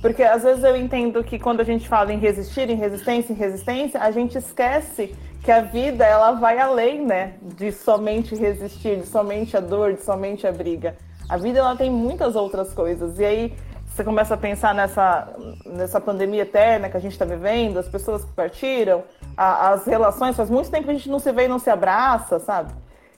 Porque 0.00 0.22
às 0.22 0.42
vezes 0.42 0.62
eu 0.64 0.76
entendo 0.76 1.24
que 1.24 1.38
quando 1.38 1.60
a 1.60 1.64
gente 1.64 1.88
fala 1.88 2.12
em 2.12 2.18
resistir, 2.18 2.70
em 2.70 2.76
resistência, 2.76 3.32
em 3.32 3.36
resistência, 3.36 4.00
a 4.00 4.10
gente 4.10 4.38
esquece 4.38 5.14
que 5.42 5.50
a 5.50 5.60
vida 5.60 6.04
ela 6.04 6.32
vai 6.32 6.58
além, 6.58 7.04
né, 7.04 7.34
de 7.42 7.72
somente 7.72 8.34
resistir, 8.34 9.00
de 9.00 9.06
somente 9.06 9.56
a 9.56 9.60
dor, 9.60 9.94
de 9.94 10.02
somente 10.02 10.46
a 10.46 10.52
briga. 10.52 10.96
A 11.28 11.36
vida 11.36 11.58
ela 11.58 11.76
tem 11.76 11.90
muitas 11.90 12.36
outras 12.36 12.72
coisas. 12.72 13.18
E 13.18 13.24
aí 13.24 13.54
você 13.98 14.04
começa 14.04 14.34
a 14.34 14.36
pensar 14.36 14.72
nessa, 14.72 15.28
nessa 15.66 16.00
pandemia 16.00 16.42
eterna 16.42 16.88
que 16.88 16.96
a 16.96 17.00
gente 17.00 17.12
está 17.12 17.24
vivendo, 17.24 17.78
as 17.78 17.88
pessoas 17.88 18.24
que 18.24 18.32
partiram, 18.32 19.02
a, 19.36 19.70
as 19.70 19.86
relações, 19.86 20.36
faz 20.36 20.48
muito 20.48 20.70
tempo 20.70 20.84
que 20.84 20.90
a 20.90 20.94
gente 20.94 21.10
não 21.10 21.18
se 21.18 21.32
vê 21.32 21.46
e 21.46 21.48
não 21.48 21.58
se 21.58 21.68
abraça, 21.68 22.38
sabe? 22.38 22.72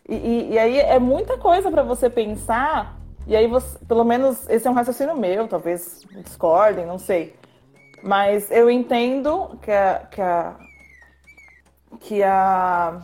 E, 0.08 0.14
e, 0.14 0.52
e 0.52 0.58
aí 0.58 0.78
é 0.78 0.98
muita 0.98 1.36
coisa 1.36 1.70
para 1.70 1.82
você 1.82 2.08
pensar, 2.08 2.98
e 3.26 3.36
aí 3.36 3.46
você, 3.46 3.78
pelo 3.86 4.04
menos 4.04 4.48
esse 4.48 4.66
é 4.66 4.70
um 4.70 4.74
raciocínio 4.74 5.14
meu, 5.14 5.46
talvez 5.46 6.06
discordem, 6.24 6.86
não 6.86 6.98
sei. 6.98 7.36
Mas 8.02 8.50
eu 8.50 8.70
entendo 8.70 9.58
que 9.60 9.70
a, 9.70 10.08
que 10.10 10.22
a, 10.22 10.54
que 12.00 12.22
a 12.22 13.00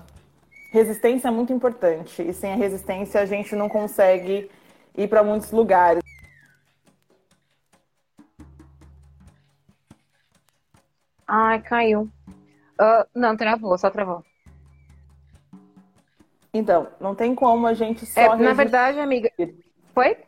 resistência 0.73 1.29
é 1.29 1.31
muito 1.31 1.53
importante, 1.53 2.23
e 2.23 2.33
sem 2.33 2.55
a 2.55 2.57
resistência 2.57 3.21
a 3.21 3.27
gente 3.27 3.55
não 3.55 3.69
consegue 3.69 4.51
ir 4.97 5.09
para 5.09 5.23
muitos 5.23 5.51
lugares. 5.51 6.06
Ai, 11.57 11.62
caiu. 11.62 12.03
Uh, 12.79 13.07
não, 13.14 13.35
travou, 13.37 13.77
só 13.79 13.88
travou. 13.88 14.23
Então, 16.53 16.88
não 17.01 17.14
tem 17.14 17.35
como 17.35 17.66
a 17.66 17.73
gente 17.73 18.05
só. 18.05 18.21
É, 18.21 18.37
na 18.37 18.53
verdade, 18.53 19.01
amiga. 19.01 19.31
Foi? 19.95 20.19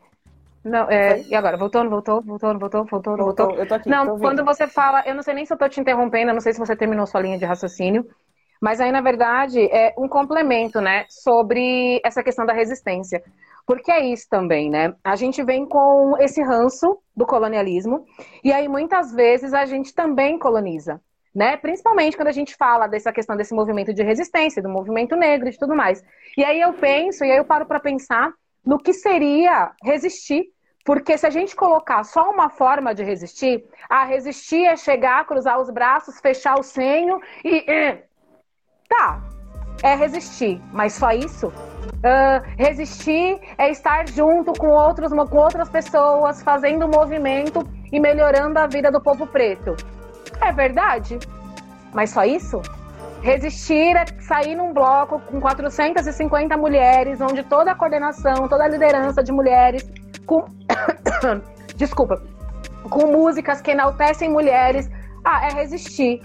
Não, 0.64 0.90
é, 0.90 1.22
e 1.22 1.34
agora? 1.34 1.56
Voltou, 1.56 1.88
voltou, 1.88 2.22
voltou, 2.22 2.58
voltou, 2.58 2.84
voltou, 2.84 3.16
voltou? 3.16 3.54
Eu 3.54 3.66
tô 3.66 3.74
aqui, 3.74 3.88
não, 3.88 4.06
tô 4.06 4.18
quando 4.18 4.44
você 4.44 4.66
fala, 4.66 5.02
eu 5.06 5.14
não 5.14 5.22
sei 5.22 5.34
nem 5.34 5.46
se 5.46 5.52
eu 5.52 5.56
tô 5.56 5.68
te 5.68 5.80
interrompendo, 5.80 6.30
eu 6.30 6.34
não 6.34 6.40
sei 6.40 6.52
se 6.52 6.58
você 6.58 6.74
terminou 6.74 7.06
sua 7.06 7.20
linha 7.20 7.38
de 7.38 7.44
raciocínio, 7.44 8.06
mas 8.60 8.80
aí, 8.80 8.90
na 8.90 9.00
verdade, 9.00 9.60
é 9.66 9.94
um 9.96 10.08
complemento, 10.08 10.80
né, 10.80 11.06
sobre 11.08 12.00
essa 12.04 12.22
questão 12.22 12.44
da 12.44 12.52
resistência. 12.52 13.22
Porque 13.64 13.90
é 13.90 14.04
isso 14.04 14.26
também, 14.28 14.68
né? 14.68 14.94
A 15.04 15.14
gente 15.14 15.42
vem 15.44 15.64
com 15.66 16.16
esse 16.18 16.42
ranço 16.42 16.98
do 17.16 17.24
colonialismo, 17.24 18.04
e 18.42 18.52
aí 18.52 18.68
muitas 18.68 19.12
vezes 19.12 19.54
a 19.54 19.64
gente 19.64 19.94
também 19.94 20.38
coloniza 20.38 21.00
né? 21.34 21.56
Principalmente 21.56 22.16
quando 22.16 22.28
a 22.28 22.32
gente 22.32 22.54
fala 22.56 22.86
dessa 22.86 23.12
questão 23.12 23.36
desse 23.36 23.54
movimento 23.54 23.92
de 23.92 24.02
resistência, 24.02 24.62
do 24.62 24.68
movimento 24.68 25.16
negro 25.16 25.48
e 25.48 25.52
de 25.52 25.58
tudo 25.58 25.74
mais. 25.74 26.02
E 26.36 26.44
aí 26.44 26.60
eu 26.60 26.72
penso, 26.72 27.24
e 27.24 27.30
aí 27.30 27.38
eu 27.38 27.44
paro 27.44 27.66
para 27.66 27.80
pensar 27.80 28.32
no 28.64 28.78
que 28.78 28.92
seria 28.92 29.72
resistir. 29.82 30.46
Porque 30.84 31.18
se 31.18 31.26
a 31.26 31.30
gente 31.30 31.54
colocar 31.54 32.02
só 32.02 32.30
uma 32.30 32.48
forma 32.48 32.94
de 32.94 33.04
resistir, 33.04 33.62
a 33.90 34.04
resistir 34.04 34.64
é 34.64 34.74
chegar, 34.74 35.26
cruzar 35.26 35.60
os 35.60 35.70
braços, 35.70 36.18
fechar 36.20 36.58
o 36.58 36.62
senho 36.62 37.20
e. 37.44 37.62
Tá, 38.88 39.22
é 39.82 39.94
resistir, 39.94 40.60
mas 40.72 40.94
só 40.94 41.10
isso? 41.10 41.48
Uh, 41.48 42.40
resistir 42.56 43.38
é 43.58 43.70
estar 43.70 44.08
junto 44.08 44.52
com, 44.54 44.68
outros, 44.68 45.12
com 45.12 45.36
outras 45.36 45.68
pessoas, 45.68 46.42
fazendo 46.42 46.88
movimento 46.88 47.60
e 47.92 48.00
melhorando 48.00 48.58
a 48.58 48.66
vida 48.66 48.90
do 48.90 49.00
povo 49.00 49.26
preto. 49.26 49.76
É 50.40 50.52
verdade. 50.52 51.18
Mas 51.92 52.10
só 52.10 52.24
isso? 52.24 52.60
Resistir 53.22 53.96
é 53.96 54.04
sair 54.20 54.54
num 54.54 54.72
bloco 54.72 55.20
com 55.20 55.40
450 55.40 56.56
mulheres, 56.56 57.20
onde 57.20 57.42
toda 57.42 57.72
a 57.72 57.74
coordenação, 57.74 58.46
toda 58.48 58.64
a 58.64 58.68
liderança 58.68 59.22
de 59.22 59.32
mulheres, 59.32 59.90
com. 60.24 60.44
Desculpa. 61.76 62.22
Com 62.88 63.08
músicas 63.08 63.60
que 63.60 63.72
enaltecem 63.72 64.30
mulheres. 64.30 64.88
Ah, 65.24 65.46
é 65.46 65.52
resistir. 65.52 66.22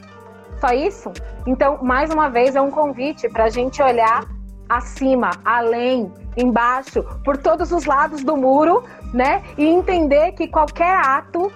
Só 0.59 0.67
isso? 0.67 1.11
Então, 1.45 1.79
mais 1.81 2.11
uma 2.11 2.29
vez, 2.29 2.55
é 2.55 2.61
um 2.61 2.71
convite 2.71 3.27
para 3.27 3.45
a 3.45 3.49
gente 3.49 3.81
olhar 3.81 4.25
acima, 4.69 5.31
além, 5.43 6.11
embaixo, 6.37 7.03
por 7.23 7.37
todos 7.37 7.71
os 7.71 7.85
lados 7.85 8.23
do 8.23 8.37
muro, 8.37 8.83
né? 9.13 9.43
E 9.57 9.65
entender 9.65 10.31
que 10.33 10.47
qualquer 10.47 10.95
ato 10.95 11.51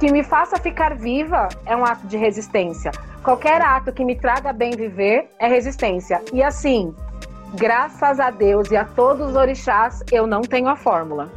que 0.00 0.10
me 0.10 0.24
faça 0.24 0.56
ficar 0.56 0.96
viva 0.96 1.46
é 1.66 1.76
um 1.76 1.84
ato 1.84 2.06
de 2.06 2.16
resistência. 2.16 2.90
Qualquer 3.22 3.60
ato 3.60 3.92
que 3.92 4.02
me 4.02 4.16
traga 4.16 4.50
bem 4.50 4.70
viver 4.70 5.30
é 5.38 5.46
resistência. 5.46 6.22
E 6.32 6.42
assim, 6.42 6.94
graças 7.52 8.18
a 8.18 8.30
Deus 8.30 8.70
e 8.70 8.78
a 8.78 8.84
todos 8.86 9.28
os 9.28 9.36
orixás, 9.36 10.02
eu 10.10 10.26
não 10.26 10.40
tenho 10.40 10.68
a 10.68 10.74
fórmula. 10.74 11.30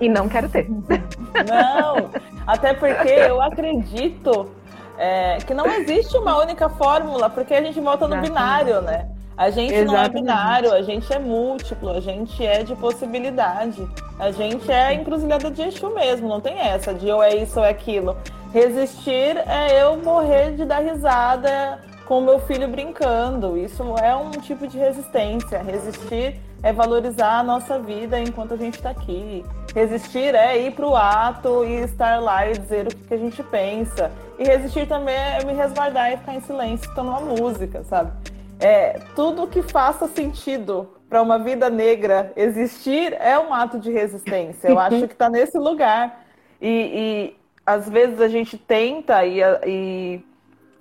E 0.00 0.08
não 0.08 0.28
quero 0.28 0.48
ter. 0.48 0.68
Não, 0.68 2.10
até 2.44 2.74
porque 2.74 3.08
eu 3.08 3.40
acredito 3.40 4.50
é, 4.96 5.38
que 5.38 5.54
não 5.54 5.66
existe 5.66 6.16
uma 6.16 6.40
única 6.40 6.68
fórmula, 6.68 7.30
porque 7.30 7.54
a 7.54 7.62
gente 7.62 7.80
volta 7.80 8.08
no 8.08 8.20
binário, 8.20 8.80
né? 8.80 9.08
A 9.38 9.50
gente 9.50 9.72
Exatamente. 9.72 9.86
não 9.86 10.02
é 10.02 10.08
binário, 10.08 10.72
a 10.72 10.82
gente 10.82 11.12
é 11.12 11.18
múltiplo, 11.18 11.90
a 11.90 12.00
gente 12.00 12.44
é 12.44 12.64
de 12.64 12.74
possibilidade. 12.74 13.88
A 14.18 14.32
gente 14.32 14.68
é 14.68 14.92
encruzilhada 14.92 15.48
de 15.48 15.62
Exu 15.62 15.90
mesmo, 15.90 16.28
não 16.28 16.40
tem 16.40 16.58
essa 16.58 16.92
de 16.92 17.08
ou 17.08 17.22
é 17.22 17.36
isso 17.36 17.60
ou 17.60 17.64
é 17.64 17.70
aquilo. 17.70 18.16
Resistir 18.52 19.36
é 19.46 19.80
eu 19.80 19.96
morrer 19.98 20.56
de 20.56 20.64
dar 20.64 20.80
risada 20.80 21.78
com 22.04 22.20
meu 22.20 22.40
filho 22.40 22.66
brincando. 22.66 23.56
Isso 23.56 23.84
é 24.02 24.12
um 24.16 24.32
tipo 24.32 24.66
de 24.66 24.76
resistência. 24.76 25.62
Resistir 25.62 26.34
é 26.60 26.72
valorizar 26.72 27.38
a 27.38 27.42
nossa 27.44 27.78
vida 27.78 28.18
enquanto 28.18 28.54
a 28.54 28.56
gente 28.56 28.74
está 28.74 28.90
aqui. 28.90 29.44
Resistir 29.72 30.34
é 30.34 30.58
ir 30.58 30.72
para 30.72 30.86
o 30.86 30.96
ato 30.96 31.64
e 31.64 31.74
estar 31.74 32.20
lá 32.20 32.48
e 32.48 32.58
dizer 32.58 32.88
o 32.88 32.96
que, 32.96 33.14
a 33.14 33.18
gente 33.18 33.40
pensa. 33.44 34.10
E 34.36 34.42
resistir 34.42 34.88
também 34.88 35.14
é 35.14 35.44
me 35.44 35.52
resguardar 35.52 36.12
e 36.12 36.16
ficar 36.16 36.34
em 36.34 36.40
silêncio 36.40 36.90
uma 36.96 37.20
música, 37.20 37.84
sabe? 37.84 38.10
É, 38.60 39.00
tudo 39.14 39.46
que 39.46 39.62
faça 39.62 40.08
sentido 40.08 40.88
para 41.08 41.22
uma 41.22 41.38
vida 41.38 41.70
negra 41.70 42.32
existir 42.36 43.14
é 43.14 43.38
um 43.38 43.52
ato 43.54 43.78
de 43.78 43.90
resistência. 43.90 44.68
Eu 44.68 44.78
acho 44.78 45.06
que 45.06 45.14
está 45.14 45.30
nesse 45.30 45.56
lugar. 45.58 46.24
E, 46.60 46.68
e, 46.68 47.36
às 47.64 47.88
vezes 47.88 48.20
a 48.20 48.28
gente 48.28 48.58
tenta 48.58 49.24
e, 49.24 49.40
e, 49.64 50.24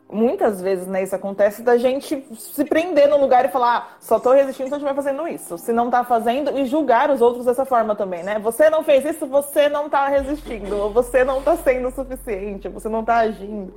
muitas 0.09 0.61
vezes 0.61 0.87
né, 0.87 1.03
isso 1.03 1.15
acontece 1.15 1.61
da 1.61 1.77
gente 1.77 2.25
se 2.35 2.65
prender 2.65 3.07
no 3.07 3.17
lugar 3.17 3.45
e 3.45 3.49
falar 3.49 3.77
ah, 3.77 3.97
só 3.99 4.17
estou 4.17 4.33
resistindo 4.33 4.67
se 4.67 4.73
eu 4.73 4.77
estiver 4.77 4.95
fazendo 4.95 5.27
isso. 5.27 5.57
Se 5.57 5.71
não 5.71 5.85
está 5.85 6.03
fazendo 6.03 6.57
e 6.57 6.65
julgar 6.65 7.11
os 7.11 7.21
outros 7.21 7.45
dessa 7.45 7.65
forma 7.65 7.95
também, 7.95 8.23
né? 8.23 8.39
Você 8.39 8.69
não 8.69 8.83
fez 8.83 9.05
isso, 9.05 9.27
você 9.27 9.69
não 9.69 9.85
está 9.85 10.07
resistindo, 10.07 10.77
ou 10.77 10.91
você 10.91 11.23
não 11.23 11.39
está 11.39 11.55
sendo 11.57 11.89
o 11.89 11.91
suficiente, 11.91 12.67
você 12.69 12.89
não 12.89 13.01
está 13.01 13.17
agindo. 13.17 13.73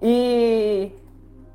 E 0.00 0.92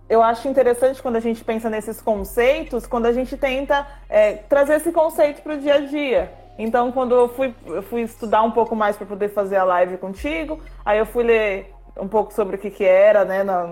eu 0.10 0.24
acho 0.24 0.48
interessante 0.48 1.02
quando 1.02 1.18
a 1.18 1.20
gente 1.20 1.44
pensa 1.44 1.70
nesses 1.70 2.02
conceitos, 2.02 2.88
quando 2.88 3.08
a 3.08 3.12
gente 3.12 3.36
tenta 3.36 3.86
é, 4.10 4.34
trazer 4.34 4.76
esse 4.76 4.92
conceito 4.92 5.42
para 5.42 5.56
o 5.56 5.58
dia 5.58 5.76
a 5.76 5.80
dia. 5.82 6.32
Então, 6.58 6.92
quando 6.92 7.14
eu 7.14 7.30
fui, 7.30 7.54
eu 7.66 7.84
fui 7.84 8.02
estudar 8.02 8.42
um 8.42 8.52
pouco 8.52 8.76
mais 8.76 8.96
para 8.96 9.06
poder 9.06 9.30
fazer 9.30 9.58
a 9.58 9.64
live 9.64 9.98
contigo, 9.98 10.60
aí 10.84 10.98
eu 10.98 11.06
fui 11.06 11.24
ler 11.24 11.74
um 12.00 12.08
pouco 12.08 12.34
sobre 12.34 12.56
o 12.56 12.60
que, 12.60 12.72
que 12.72 12.86
era, 12.86 13.26
né, 13.26 13.44
na, 13.44 13.70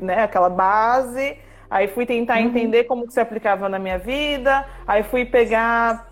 né, 0.00 0.22
aquela 0.22 0.50
base, 0.50 1.38
aí 1.70 1.86
fui 1.88 2.04
tentar 2.04 2.38
uhum. 2.38 2.46
entender 2.46 2.84
como 2.84 3.06
que 3.06 3.12
se 3.12 3.20
aplicava 3.20 3.68
na 3.68 3.78
minha 3.78 3.98
vida, 3.98 4.66
aí 4.86 5.02
fui 5.02 5.24
pegar 5.24 6.09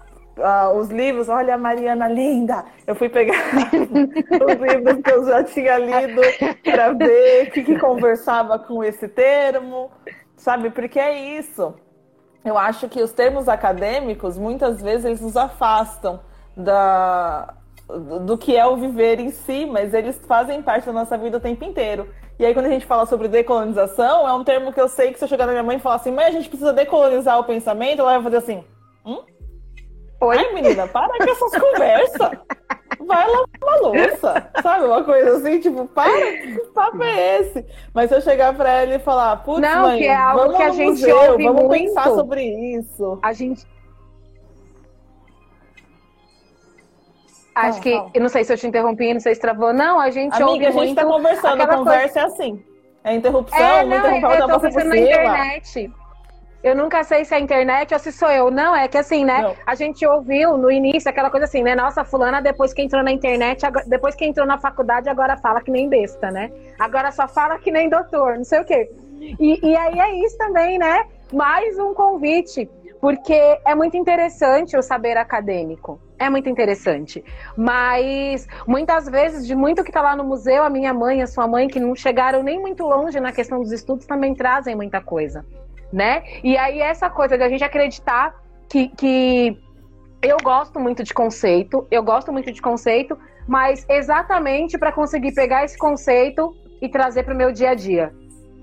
os 0.75 0.89
livros, 0.89 1.29
olha 1.29 1.55
a 1.55 1.59
Mariana 1.59 2.09
linda, 2.09 2.65
eu 2.87 2.95
fui 2.95 3.09
pegar 3.09 3.35
os 3.75 4.61
livros 4.61 5.03
que 5.03 5.11
eu 5.11 5.25
já 5.25 5.45
tinha 5.45 5.79
lido 5.79 6.21
para 6.63 6.93
ver 6.93 7.49
o 7.49 7.51
que, 7.51 7.63
que 7.63 7.79
conversava 7.79 8.59
com 8.59 8.83
esse 8.83 9.09
termo, 9.09 9.91
sabe? 10.37 10.71
Porque 10.71 10.99
é 10.99 11.39
isso. 11.39 11.75
Eu 12.45 12.57
acho 12.57 12.89
que 12.89 13.03
os 13.03 13.13
termos 13.13 13.49
acadêmicos, 13.49 14.39
muitas 14.39 14.81
vezes, 14.81 15.05
eles 15.05 15.21
nos 15.21 15.37
afastam 15.37 16.21
da, 16.57 17.55
do 18.25 18.39
que 18.39 18.57
é 18.57 18.65
o 18.67 18.77
viver 18.77 19.21
em 19.21 19.31
si, 19.31 19.67
mas 19.67 19.93
eles 19.93 20.21
fazem 20.27 20.63
parte 20.63 20.87
da 20.87 20.93
nossa 20.93 21.19
vida 21.19 21.37
o 21.37 21.41
tempo 21.41 21.65
inteiro. 21.65 22.09
E 22.39 22.47
aí, 22.47 22.55
quando 22.55 22.67
a 22.67 22.71
gente 22.71 22.87
fala 22.87 23.05
sobre 23.05 23.27
decolonização, 23.27 24.27
é 24.29 24.33
um 24.33 24.45
termo 24.45 24.73
que 24.73 24.81
eu 24.81 24.89
sei 24.89 25.13
que 25.13 25.19
se 25.19 25.25
eu 25.25 25.29
chegar 25.29 25.47
na 25.47 25.53
minha 25.53 25.65
mãe 25.65 25.77
e 25.77 25.81
falar 25.81 25.97
assim, 25.97 26.13
mãe, 26.13 26.27
a 26.27 26.31
gente 26.31 26.49
precisa 26.49 26.73
decolonizar 26.73 27.39
o 27.39 27.45
pensamento, 27.45 28.01
ela 28.01 28.13
vai 28.15 28.23
fazer 28.23 28.37
assim, 28.37 28.65
hum? 29.05 29.23
Oi? 30.21 30.37
Ai, 30.37 30.53
menina, 30.53 30.87
para 30.89 31.17
com 31.17 31.31
essas 31.31 31.53
conversas. 31.61 32.31
Vai 33.07 33.27
lavar 33.29 33.47
uma 33.63 33.77
louça, 33.77 34.51
sabe? 34.63 34.85
Uma 34.87 35.05
coisa 35.05 35.37
assim, 35.37 35.61
tipo, 35.61 35.87
para, 35.87 36.11
que 36.11 36.59
papo 36.75 37.03
é 37.03 37.41
esse? 37.41 37.65
Mas 37.95 38.09
se 38.09 38.17
eu 38.17 38.21
chegar 38.21 38.55
pra 38.55 38.69
ela 38.71 38.95
e 38.97 38.99
falar, 38.99 39.37
putz, 39.45 39.61
Não, 39.61 39.83
mãe, 39.83 39.99
que 39.99 40.07
é 40.07 40.15
algo 40.17 40.41
vamos 40.41 40.57
que 40.57 40.63
a 40.63 40.71
gente 40.71 40.89
museu, 40.89 41.17
ouve 41.33 41.45
vamos 41.45 41.63
muito. 41.65 41.85
pensar 41.85 42.05
sobre 42.11 42.43
isso. 42.45 43.19
A 43.23 43.33
gente 43.33 43.65
Acho 47.55 47.81
que, 47.81 47.91
eu 48.15 48.21
não 48.21 48.29
sei 48.29 48.45
se 48.45 48.53
eu 48.53 48.57
te 48.57 48.67
interrompi, 48.69 49.13
não 49.13 49.21
sei 49.21 49.35
se 49.35 49.41
travou. 49.41 49.73
Não, 49.73 49.99
a 49.99 50.11
gente 50.11 50.33
Amiga, 50.35 50.51
ouve 50.51 50.67
a 50.67 50.71
gente 50.71 50.77
muito 50.85 50.95
tá 50.97 51.05
conversando, 51.05 51.61
a 51.61 51.67
conversa 51.67 52.21
coisa... 52.21 52.21
é 52.21 52.23
assim. 52.25 52.65
É 53.03 53.15
interrupção, 53.15 53.59
É, 53.59 53.85
muita 53.85 54.09
não, 54.09 54.15
eu 54.17 54.21
falta 54.21 54.39
tô 54.39 54.47
você 54.49 54.69
por 54.69 54.75
pensando 54.75 54.89
na 54.89 54.95
cima. 54.95 55.07
internet. 55.07 55.93
Eu 56.63 56.75
nunca 56.75 57.05
sei 57.05 57.25
se 57.25 57.33
é 57.33 57.37
a 57.37 57.41
internet 57.41 57.95
ou 57.95 58.01
se 58.01 58.11
sou 58.11 58.29
eu. 58.31 58.51
Não, 58.51 58.75
é 58.75 58.89
que 58.89 58.99
assim, 58.99 59.25
né? 59.25 59.43
Não. 59.43 59.55
A 59.65 59.75
gente 59.77 60.05
ouviu 60.05 60.57
no 60.57 60.71
início 60.71 61.09
aquela 61.09 61.31
coisa 61.31 61.45
assim, 61.45 61.63
né? 61.63 61.75
Nossa, 61.75 62.05
fulana, 62.05 62.43
depois 62.43 62.73
que 62.73 62.83
entrou 62.83 63.03
na 63.03 63.13
internet, 63.13 63.65
agora- 63.65 63.85
depois 63.87 64.15
que 64.17 64.25
entrou 64.25 64.45
na 64.45 64.59
faculdade, 64.59 65.09
agora 65.09 65.37
fala 65.37 65.61
que 65.61 65.71
nem 65.71 65.89
besta, 65.89 66.31
né? 66.33 66.51
Agora 66.79 67.13
só 67.13 67.29
fala 67.29 67.59
que 67.59 67.71
nem 67.71 67.89
doutor, 67.89 68.37
não 68.37 68.45
sei 68.45 68.61
o 68.61 68.65
quê. 68.65 68.91
E, 69.39 69.67
e 69.69 69.77
aí 69.77 70.01
é 70.01 70.25
isso 70.27 70.37
também, 70.37 70.79
né? 70.79 71.05
Mais 71.33 71.79
um 71.79 71.95
convite, 71.95 72.69
porque 73.01 73.35
é 73.65 73.75
muito 73.77 73.97
interessante 73.97 74.77
o 74.77 74.83
saber 74.83 75.17
acadêmico. 75.17 76.01
É 76.19 76.29
muito 76.29 76.49
interessante. 76.49 77.25
Mas 77.57 78.49
muitas 78.67 79.09
vezes, 79.09 79.47
de 79.47 79.55
muito 79.55 79.85
que 79.85 79.93
tá 79.93 80.03
lá 80.03 80.17
no 80.17 80.25
museu, 80.25 80.65
a 80.65 80.71
minha 80.71 80.93
mãe, 80.93 81.23
a 81.23 81.27
sua 81.29 81.47
mãe, 81.47 81.69
que 81.69 81.79
não 81.79 81.95
chegaram 81.95 82.43
nem 82.43 82.59
muito 82.59 82.85
longe 82.85 83.21
na 83.21 83.31
questão 83.31 83.61
dos 83.61 83.71
estudos, 83.71 84.07
também 84.07 84.35
trazem 84.35 84.75
muita 84.75 85.01
coisa 85.01 85.45
né? 85.93 86.23
E 86.43 86.57
aí 86.57 86.81
essa 86.81 87.09
coisa 87.09 87.37
de 87.37 87.45
a 87.45 87.49
gente 87.49 87.65
acreditar 87.65 88.35
que, 88.69 88.89
que 88.89 89.59
eu 90.23 90.37
gosto 90.43 90.79
muito 90.81 91.03
de 91.03 91.15
conceito, 91.15 91.87
eu 91.91 92.03
gosto 92.03 92.33
muito 92.33 92.53
de 92.53 92.61
conceito, 92.61 93.19
mas 93.47 93.87
exatamente 93.89 94.77
para 94.77 94.93
conseguir 94.93 95.33
pegar 95.33 95.65
esse 95.65 95.79
conceito 95.79 96.55
e 96.83 96.89
trazer 96.89 97.23
para 97.23 97.35
o 97.35 97.37
meu 97.37 97.53
dia 97.53 97.71
a 97.71 97.75
dia. 97.75 98.13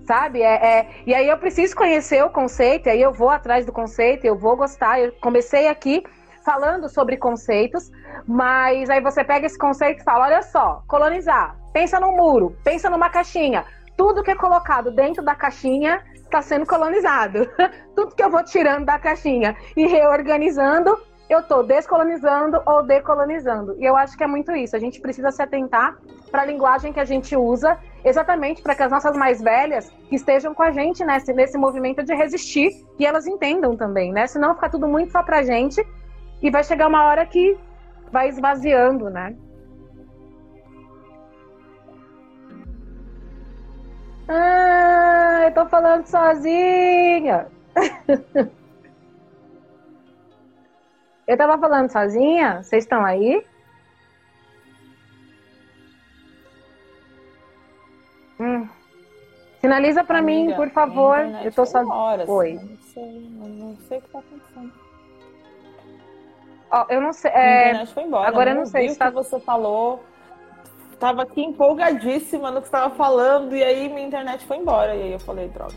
Sabe? 0.06 0.42
É, 0.42 0.54
é- 0.54 0.90
e 1.08 1.16
aí 1.16 1.28
eu 1.28 1.38
preciso 1.38 1.76
conhecer 1.76 2.24
o 2.24 2.30
conceito, 2.30 2.90
aí 2.90 3.02
eu 3.02 3.12
vou 3.12 3.30
atrás 3.30 3.66
do 3.66 3.72
conceito, 3.72 4.26
eu 4.26 4.38
vou 4.38 4.56
gostar. 4.56 5.00
Eu 5.00 5.12
comecei 5.14 5.68
aqui 5.68 6.04
falando 6.46 6.88
sobre 6.88 7.18
conceitos, 7.18 7.92
mas 8.28 8.88
aí 8.90 9.02
você 9.02 9.24
pega 9.24 9.48
esse 9.48 9.58
conceito 9.58 10.02
e 10.02 10.04
fala: 10.04 10.26
olha 10.26 10.44
só, 10.44 10.84
colonizar, 10.88 11.58
pensa 11.74 12.00
num 12.00 12.16
muro, 12.16 12.56
pensa 12.64 12.88
numa 12.88 13.10
caixinha. 13.10 13.66
Tudo 13.98 14.22
que 14.22 14.30
é 14.30 14.36
colocado 14.36 14.92
dentro 14.92 15.24
da 15.24 15.34
caixinha 15.34 16.04
está 16.26 16.42
sendo 16.42 16.66
colonizado. 16.66 17.50
Tudo 17.96 18.16
que 18.16 18.24
eu 18.24 18.30
vou 18.30 18.44
tirando 18.44 18.86
da 18.86 19.00
caixinha 19.00 19.56
e 19.76 19.88
reorganizando, 19.88 20.98
eu 21.30 21.40
estou 21.40 21.64
descolonizando 21.64 22.62
ou 22.66 22.84
decolonizando. 22.84 23.76
E 23.80 23.86
eu 23.86 23.96
acho 23.96 24.18
que 24.18 24.24
é 24.24 24.28
muito 24.28 24.52
isso. 24.52 24.76
A 24.76 24.80
gente 24.80 25.02
precisa 25.02 25.32
se 25.32 25.42
atentar 25.42 25.98
para 26.30 26.44
a 26.44 26.46
linguagem 26.46 26.94
que 26.94 27.00
a 27.00 27.06
gente 27.06 27.36
usa, 27.36 27.78
exatamente 28.04 28.62
para 28.62 28.76
que 28.76 28.84
as 28.84 28.92
nossas 28.92 29.16
mais 29.16 29.42
velhas 29.42 29.92
estejam 30.12 30.54
com 30.54 30.62
a 30.62 30.72
gente 30.72 31.04
nesse, 31.04 31.34
nesse 31.34 31.58
movimento 31.58 32.04
de 32.04 32.14
resistir 32.14 32.70
e 33.00 33.06
elas 33.06 33.26
entendam 33.26 33.76
também, 33.76 34.12
né? 34.12 34.28
Senão 34.28 34.54
fica 34.54 34.70
tudo 34.70 34.88
muito 34.88 35.12
só 35.12 35.24
pra 35.24 35.44
gente 35.44 35.86
e 36.42 36.52
vai 36.52 36.64
chegar 36.64 36.88
uma 36.88 37.06
hora 37.06 37.26
que 37.26 37.58
vai 38.12 38.30
esvaziando, 38.30 39.10
né? 39.10 39.36
Ah, 44.28 45.15
eu 45.46 45.54
tô 45.54 45.66
falando 45.68 46.06
sozinha. 46.06 47.48
eu 51.28 51.38
tava 51.38 51.58
falando 51.60 51.92
sozinha? 51.92 52.64
Vocês 52.64 52.84
estão 52.84 53.04
aí? 53.06 53.46
Hum. 58.40 58.68
Sinaliza 59.62 60.04
pra 60.04 60.22
mim, 60.22 60.54
por 60.56 60.70
favor. 60.70 61.18
Eu 61.44 61.52
tô 61.52 61.66
foi 61.66 61.68
sozinha. 61.68 62.24
assim, 62.24 62.32
Oi. 62.32 62.54
Não 62.54 62.78
sei, 62.78 63.30
não, 63.32 63.48
não 63.48 63.78
sei 63.88 63.98
o 63.98 64.02
que 64.02 64.10
tá 64.10 64.20
acontecendo. 64.20 64.74
Ó, 66.72 66.86
eu 66.90 67.02
não 67.02 67.14
sei. 67.14 67.32
É, 67.32 67.86
foi 67.86 68.04
embora. 68.04 68.28
agora 68.28 68.52
eu 68.52 68.56
não 68.56 68.66
sei 68.66 68.82
ouvi 68.84 68.94
se 68.94 68.96
o 68.98 69.00
tá- 69.00 69.08
que 69.10 69.14
você 69.16 69.40
falou. 69.40 70.04
Tava 71.06 71.22
aqui 71.22 71.40
empolgadíssima 71.40 72.50
no 72.50 72.60
que 72.64 72.68
você 72.68 72.72
tava 72.72 72.96
falando, 72.96 73.56
e 73.56 73.64
aí 73.64 73.88
minha 73.90 74.08
internet 74.08 74.44
foi 74.44 74.58
embora. 74.58 74.96
E 74.96 75.04
aí 75.04 75.12
eu 75.12 75.20
falei, 75.20 75.48
droga. 75.50 75.76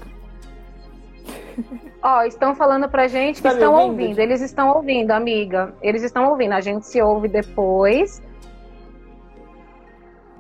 Ó, 2.03 2.23
estão 2.23 2.55
falando 2.55 2.89
pra 2.89 3.09
gente 3.09 3.37
que 3.37 3.43
Tá 3.43 3.53
estão 3.53 3.75
ouvindo, 3.75 3.91
ouvindo. 3.91 4.19
Eles 4.21 4.41
estão 4.41 4.75
ouvindo, 4.75 5.11
amiga. 5.11 5.75
Eles 5.83 6.03
estão 6.03 6.31
ouvindo. 6.31 6.53
A 6.55 6.63
gente 6.63 6.87
se 6.87 7.03
ouve 7.03 7.29
depois. 7.29 8.23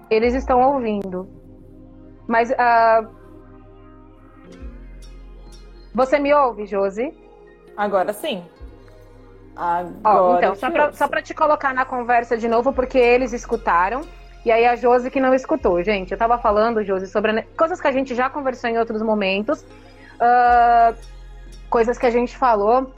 Eles 0.08 0.32
estão 0.32 0.58
ouvindo. 0.72 1.28
Mas 2.26 2.50
ah, 2.52 3.06
você 5.94 6.18
me 6.18 6.32
ouve, 6.32 6.64
Josi? 6.64 7.12
Agora 7.76 8.14
sim. 8.14 8.42
Agora 9.54 10.38
então, 10.38 10.48
eu 10.48 10.56
só 10.56 10.70
pra, 10.70 10.92
só 10.92 11.06
pra 11.06 11.20
te 11.20 11.34
colocar 11.34 11.74
na 11.74 11.84
conversa 11.84 12.38
de 12.38 12.48
novo, 12.48 12.72
porque 12.72 12.96
eles 12.96 13.34
escutaram. 13.34 14.00
E 14.48 14.50
aí 14.50 14.64
a 14.64 14.74
Josi 14.74 15.10
que 15.10 15.20
não 15.20 15.34
escutou. 15.34 15.82
Gente, 15.82 16.10
eu 16.10 16.16
tava 16.16 16.38
falando, 16.38 16.82
Josi, 16.82 17.06
sobre 17.06 17.42
coisas 17.54 17.78
que 17.82 17.86
a 17.86 17.92
gente 17.92 18.14
já 18.14 18.30
conversou 18.30 18.70
em 18.70 18.78
outros 18.78 19.02
momentos. 19.02 19.62
ah, 20.18 20.94
coisas 21.68 21.98
que 21.98 22.06
a 22.06 22.10
gente 22.10 22.34
falou 22.34 22.90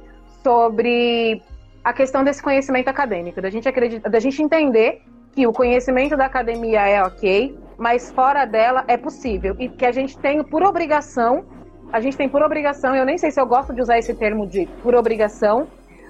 sobre 0.44 1.42
a 1.82 1.92
questão 1.92 2.22
desse 2.22 2.40
conhecimento 2.40 2.86
acadêmico, 2.86 3.42
da 3.42 3.50
gente 3.50 3.68
acreditar, 3.68 4.08
da 4.08 4.20
gente 4.20 4.40
entender 4.40 5.02
que 5.32 5.44
o 5.44 5.52
conhecimento 5.52 6.16
da 6.16 6.26
academia 6.26 6.88
é 6.88 7.02
ok, 7.02 7.58
mas 7.76 8.12
fora 8.12 8.44
dela 8.44 8.84
é 8.86 8.96
possível. 8.96 9.56
E 9.58 9.68
que 9.68 9.84
a 9.84 9.90
gente 9.90 10.16
tem 10.18 10.44
por 10.44 10.62
obrigação, 10.62 11.44
a 11.92 12.00
gente 12.00 12.16
tem 12.16 12.28
por 12.28 12.42
obrigação, 12.42 12.94
eu 12.94 13.04
nem 13.04 13.18
sei 13.18 13.32
se 13.32 13.40
eu 13.40 13.46
gosto 13.46 13.74
de 13.74 13.82
usar 13.82 13.98
esse 13.98 14.14
termo 14.14 14.46
de 14.46 14.68
por 14.84 14.94
obrigação, 14.94 15.66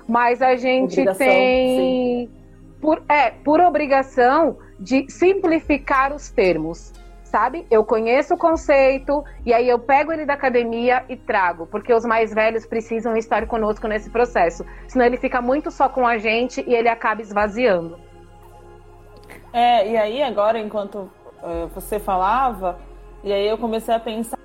mas 0.07 0.43
a 0.43 0.55
gente 0.55 1.01
Obrigação, 1.01 1.27
tem 1.27 2.31
por, 2.79 3.03
é, 3.09 3.31
por 3.31 3.59
obrigação 3.59 4.59
de 4.81 5.09
simplificar 5.11 6.13
os 6.13 6.31
termos. 6.31 6.93
Sabe? 7.23 7.65
Eu 7.71 7.85
conheço 7.85 8.35
o 8.35 8.37
conceito 8.37 9.23
e 9.47 9.55
aí 9.55 9.69
eu 9.69 9.79
pego 9.79 10.11
ele 10.11 10.27
da 10.27 10.35
academia 10.35 11.05
e 11.09 11.17
trago, 11.17 11.65
porque 11.65 11.95
os 11.95 12.05
mais 12.05 12.35
velhos 12.35 12.67
precisam 12.67 13.17
estar 13.17 13.47
conosco 13.47 13.87
nesse 13.87 14.11
processo. 14.11 14.67
Senão 14.89 15.07
ele 15.07 15.17
fica 15.17 15.41
muito 15.41 15.71
só 15.71 15.89
com 15.89 16.05
a 16.05 16.19
gente 16.19 16.65
e 16.67 16.75
ele 16.75 16.89
acaba 16.89 17.23
esvaziando. 17.23 17.97
É, 19.53 19.89
e 19.89 19.97
aí 19.97 20.23
agora, 20.25 20.59
enquanto 20.59 21.09
eh, 21.41 21.69
você 21.73 22.01
falava, 22.01 22.81
e 23.23 23.33
aí 23.33 23.47
eu 23.47 23.59
comecei 23.59 23.95
a 23.95 24.01
pensar 24.01 24.39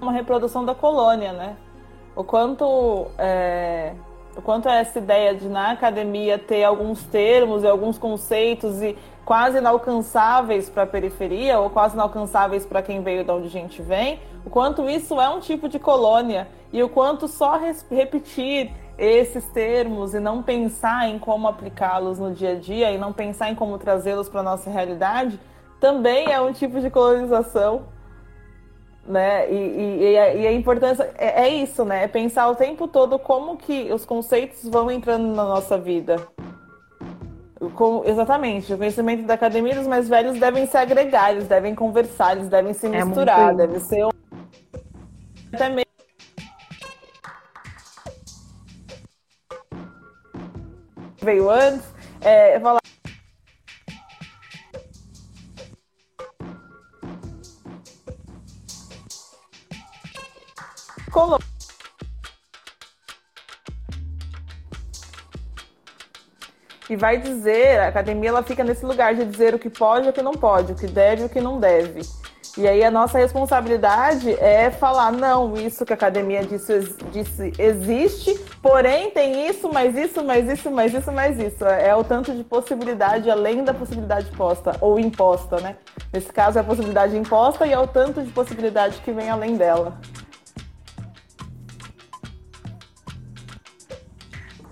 uma 0.00 0.12
reprodução 0.12 0.64
da 0.64 0.74
colônia, 0.74 1.32
né? 1.32 1.56
O 2.16 2.24
quanto 2.24 3.08
é, 3.18 3.94
quanto 4.42 4.68
essa 4.68 4.98
ideia 4.98 5.34
de 5.34 5.48
na 5.48 5.72
academia 5.72 6.38
ter 6.38 6.64
alguns 6.64 7.02
termos 7.04 7.62
e 7.62 7.66
alguns 7.66 7.98
conceitos 7.98 8.82
e 8.82 8.96
quase 9.24 9.58
inalcançáveis 9.58 10.70
para 10.70 10.84
a 10.84 10.86
periferia 10.86 11.58
ou 11.58 11.68
quase 11.68 11.94
inalcançáveis 11.94 12.64
para 12.64 12.80
quem 12.80 13.02
veio 13.02 13.24
de 13.24 13.30
onde 13.30 13.46
a 13.46 13.50
gente 13.50 13.82
vem, 13.82 14.20
o 14.46 14.50
quanto 14.50 14.88
isso 14.88 15.20
é 15.20 15.28
um 15.28 15.40
tipo 15.40 15.68
de 15.68 15.78
colônia 15.78 16.48
e 16.72 16.82
o 16.82 16.88
quanto 16.88 17.28
só 17.28 17.60
repetir 17.90 18.72
esses 18.96 19.44
termos 19.48 20.14
e 20.14 20.18
não 20.18 20.42
pensar 20.42 21.08
em 21.08 21.18
como 21.18 21.46
aplicá-los 21.46 22.18
no 22.18 22.32
dia 22.32 22.52
a 22.52 22.54
dia 22.54 22.90
e 22.90 22.98
não 22.98 23.12
pensar 23.12 23.50
em 23.50 23.54
como 23.54 23.78
trazê-los 23.78 24.28
para 24.28 24.42
nossa 24.42 24.70
realidade 24.70 25.38
também 25.78 26.32
é 26.32 26.40
um 26.40 26.52
tipo 26.52 26.80
de 26.80 26.90
colonização 26.90 27.82
né? 29.08 29.50
E, 29.50 29.56
e, 29.56 30.12
e 30.12 30.18
a, 30.18 30.34
e 30.34 30.46
a 30.46 30.52
importância 30.52 31.10
é, 31.16 31.46
é 31.46 31.48
isso, 31.48 31.84
né? 31.84 32.04
É 32.04 32.08
pensar 32.08 32.48
o 32.48 32.54
tempo 32.54 32.86
todo 32.86 33.18
como 33.18 33.56
que 33.56 33.92
os 33.92 34.04
conceitos 34.04 34.68
vão 34.68 34.90
entrando 34.90 35.34
na 35.34 35.44
nossa 35.44 35.78
vida. 35.78 36.16
Como- 37.74 38.04
exatamente, 38.04 38.72
o 38.72 38.78
conhecimento 38.78 39.24
da 39.24 39.34
academia 39.34 39.74
dos 39.74 39.86
mais 39.86 40.08
velhos 40.08 40.38
devem 40.38 40.66
se 40.66 40.76
agregar, 40.76 41.32
eles 41.32 41.48
devem 41.48 41.74
conversar, 41.74 42.36
eles 42.36 42.48
devem 42.48 42.72
se 42.72 42.88
muito 42.88 43.06
misturar, 43.06 43.48
isso. 43.48 43.56
deve 43.56 43.80
ser 43.80 44.04
um... 44.04 44.10
até 45.52 45.68
mesmo 45.68 45.88
veio 51.20 51.50
antes, 51.50 51.82
é, 52.20 52.60
falar 52.60 52.80
Colo- 61.18 61.38
E 66.88 66.96
vai 66.96 67.18
dizer, 67.18 67.80
a 67.80 67.88
academia 67.88 68.30
ela 68.30 68.42
fica 68.42 68.62
nesse 68.62 68.86
lugar 68.86 69.14
de 69.14 69.24
dizer 69.24 69.52
o 69.52 69.58
que 69.58 69.68
pode 69.68 70.06
e 70.06 70.10
o 70.10 70.12
que 70.12 70.22
não 70.22 70.32
pode, 70.32 70.72
o 70.72 70.74
que 70.76 70.86
deve 70.86 71.22
e 71.22 71.24
o 71.26 71.28
que 71.28 71.40
não 71.40 71.58
deve. 71.58 72.00
E 72.56 72.66
aí 72.66 72.82
a 72.82 72.90
nossa 72.90 73.18
responsabilidade 73.18 74.32
é 74.32 74.70
falar, 74.70 75.12
não, 75.12 75.54
isso 75.54 75.84
que 75.84 75.92
a 75.92 75.96
academia 75.96 76.44
disse, 76.44 76.92
disse 77.12 77.52
existe, 77.58 78.34
porém 78.62 79.10
tem 79.10 79.48
isso, 79.48 79.72
mais 79.72 79.94
isso, 79.96 80.24
mais 80.24 80.48
isso, 80.48 80.70
mais 80.70 80.94
isso, 80.94 81.12
mais 81.12 81.38
isso. 81.38 81.64
É 81.64 81.94
o 81.94 82.02
tanto 82.02 82.32
de 82.34 82.42
possibilidade 82.42 83.30
além 83.30 83.62
da 83.62 83.74
possibilidade 83.74 84.30
posta, 84.32 84.72
ou 84.80 84.98
imposta, 84.98 85.60
né? 85.60 85.76
Nesse 86.12 86.32
caso 86.32 86.58
é 86.58 86.62
a 86.62 86.64
possibilidade 86.64 87.16
imposta 87.16 87.66
e 87.66 87.72
é 87.72 87.78
o 87.78 87.86
tanto 87.86 88.22
de 88.22 88.32
possibilidade 88.32 88.96
que 89.02 89.12
vem 89.12 89.28
além 89.28 89.56
dela. 89.56 90.00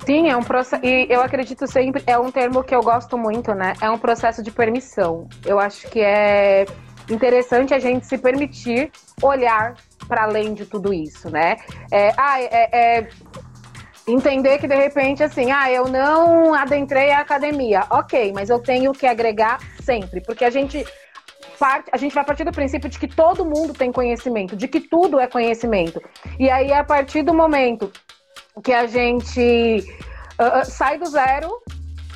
Sim, 0.06 0.30
é 0.30 0.36
um 0.36 0.42
processo. 0.42 0.86
E 0.86 1.08
eu 1.10 1.20
acredito 1.20 1.66
sempre, 1.66 2.00
é 2.06 2.16
um 2.16 2.30
termo 2.30 2.62
que 2.62 2.72
eu 2.72 2.80
gosto 2.80 3.18
muito, 3.18 3.52
né? 3.52 3.72
É 3.80 3.90
um 3.90 3.98
processo 3.98 4.40
de 4.40 4.52
permissão. 4.52 5.28
Eu 5.44 5.58
acho 5.58 5.88
que 5.88 6.00
é 6.00 6.64
interessante 7.10 7.74
a 7.74 7.80
gente 7.80 8.06
se 8.06 8.16
permitir 8.16 8.92
olhar 9.20 9.74
para 10.06 10.22
além 10.22 10.54
de 10.54 10.64
tudo 10.64 10.94
isso, 10.94 11.28
né? 11.28 11.56
É, 11.90 12.12
ah, 12.16 12.40
é, 12.40 12.68
é, 12.72 13.08
entender 14.06 14.58
que 14.58 14.68
de 14.68 14.76
repente, 14.76 15.24
assim, 15.24 15.50
ah, 15.50 15.72
eu 15.72 15.88
não 15.88 16.54
adentrei 16.54 17.10
a 17.10 17.18
academia. 17.18 17.84
Ok, 17.90 18.32
mas 18.32 18.48
eu 18.48 18.60
tenho 18.60 18.92
que 18.92 19.08
agregar 19.08 19.58
sempre, 19.82 20.20
porque 20.20 20.44
a 20.44 20.50
gente 20.50 20.86
parte, 21.58 21.90
a 21.92 21.96
gente 21.96 22.14
vai 22.14 22.24
partir 22.24 22.44
do 22.44 22.52
princípio 22.52 22.88
de 22.88 22.98
que 22.98 23.08
todo 23.08 23.44
mundo 23.44 23.72
tem 23.72 23.90
conhecimento, 23.90 24.54
de 24.54 24.68
que 24.68 24.80
tudo 24.80 25.18
é 25.18 25.26
conhecimento. 25.26 26.00
E 26.38 26.48
aí, 26.48 26.72
a 26.72 26.84
partir 26.84 27.22
do 27.22 27.34
momento 27.34 27.90
que 28.62 28.72
a 28.72 28.86
gente 28.86 29.84
uh, 30.40 30.64
sai 30.64 30.98
do 30.98 31.06
zero, 31.06 31.60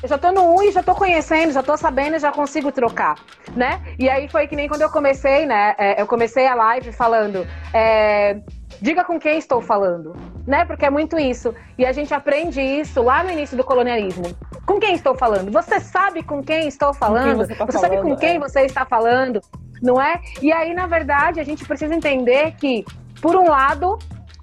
eu 0.01 0.09
já 0.09 0.17
tô 0.17 0.31
no 0.31 0.55
1 0.55 0.63
e 0.63 0.71
já 0.71 0.81
tô 0.81 0.95
conhecendo, 0.95 1.51
já 1.51 1.61
tô 1.61 1.77
sabendo 1.77 2.15
e 2.15 2.19
já 2.19 2.31
consigo 2.31 2.71
trocar, 2.71 3.19
né? 3.55 3.79
E 3.99 4.09
aí 4.09 4.27
foi 4.27 4.47
que 4.47 4.55
nem 4.55 4.67
quando 4.67 4.81
eu 4.81 4.89
comecei, 4.89 5.45
né? 5.45 5.75
É, 5.77 6.01
eu 6.01 6.07
comecei 6.07 6.47
a 6.47 6.55
live 6.55 6.91
falando, 6.91 7.47
é, 7.71 8.39
diga 8.81 9.03
com 9.03 9.19
quem 9.19 9.37
estou 9.37 9.61
falando, 9.61 10.15
né? 10.47 10.65
Porque 10.65 10.85
é 10.85 10.89
muito 10.89 11.19
isso. 11.19 11.53
E 11.77 11.85
a 11.85 11.91
gente 11.91 12.13
aprende 12.13 12.59
isso 12.59 13.01
lá 13.03 13.23
no 13.23 13.29
início 13.29 13.55
do 13.55 13.63
colonialismo. 13.63 14.35
Com 14.65 14.79
quem 14.79 14.95
estou 14.95 15.15
falando? 15.15 15.51
Você 15.51 15.79
sabe 15.79 16.23
com 16.23 16.41
quem 16.41 16.67
estou 16.67 16.93
falando? 16.93 17.25
Quem 17.25 17.35
você, 17.35 17.55
tá 17.55 17.65
você 17.65 17.71
falando, 17.73 17.91
sabe 17.91 18.01
com 18.01 18.15
quem 18.15 18.35
é. 18.37 18.39
você 18.39 18.61
está 18.61 18.85
falando? 18.85 19.39
Não 19.83 20.01
é? 20.01 20.19
E 20.41 20.51
aí, 20.51 20.73
na 20.73 20.87
verdade, 20.87 21.39
a 21.39 21.43
gente 21.43 21.63
precisa 21.63 21.93
entender 21.93 22.53
que, 22.53 22.83
por 23.21 23.35
um 23.35 23.47
lado, 23.47 23.99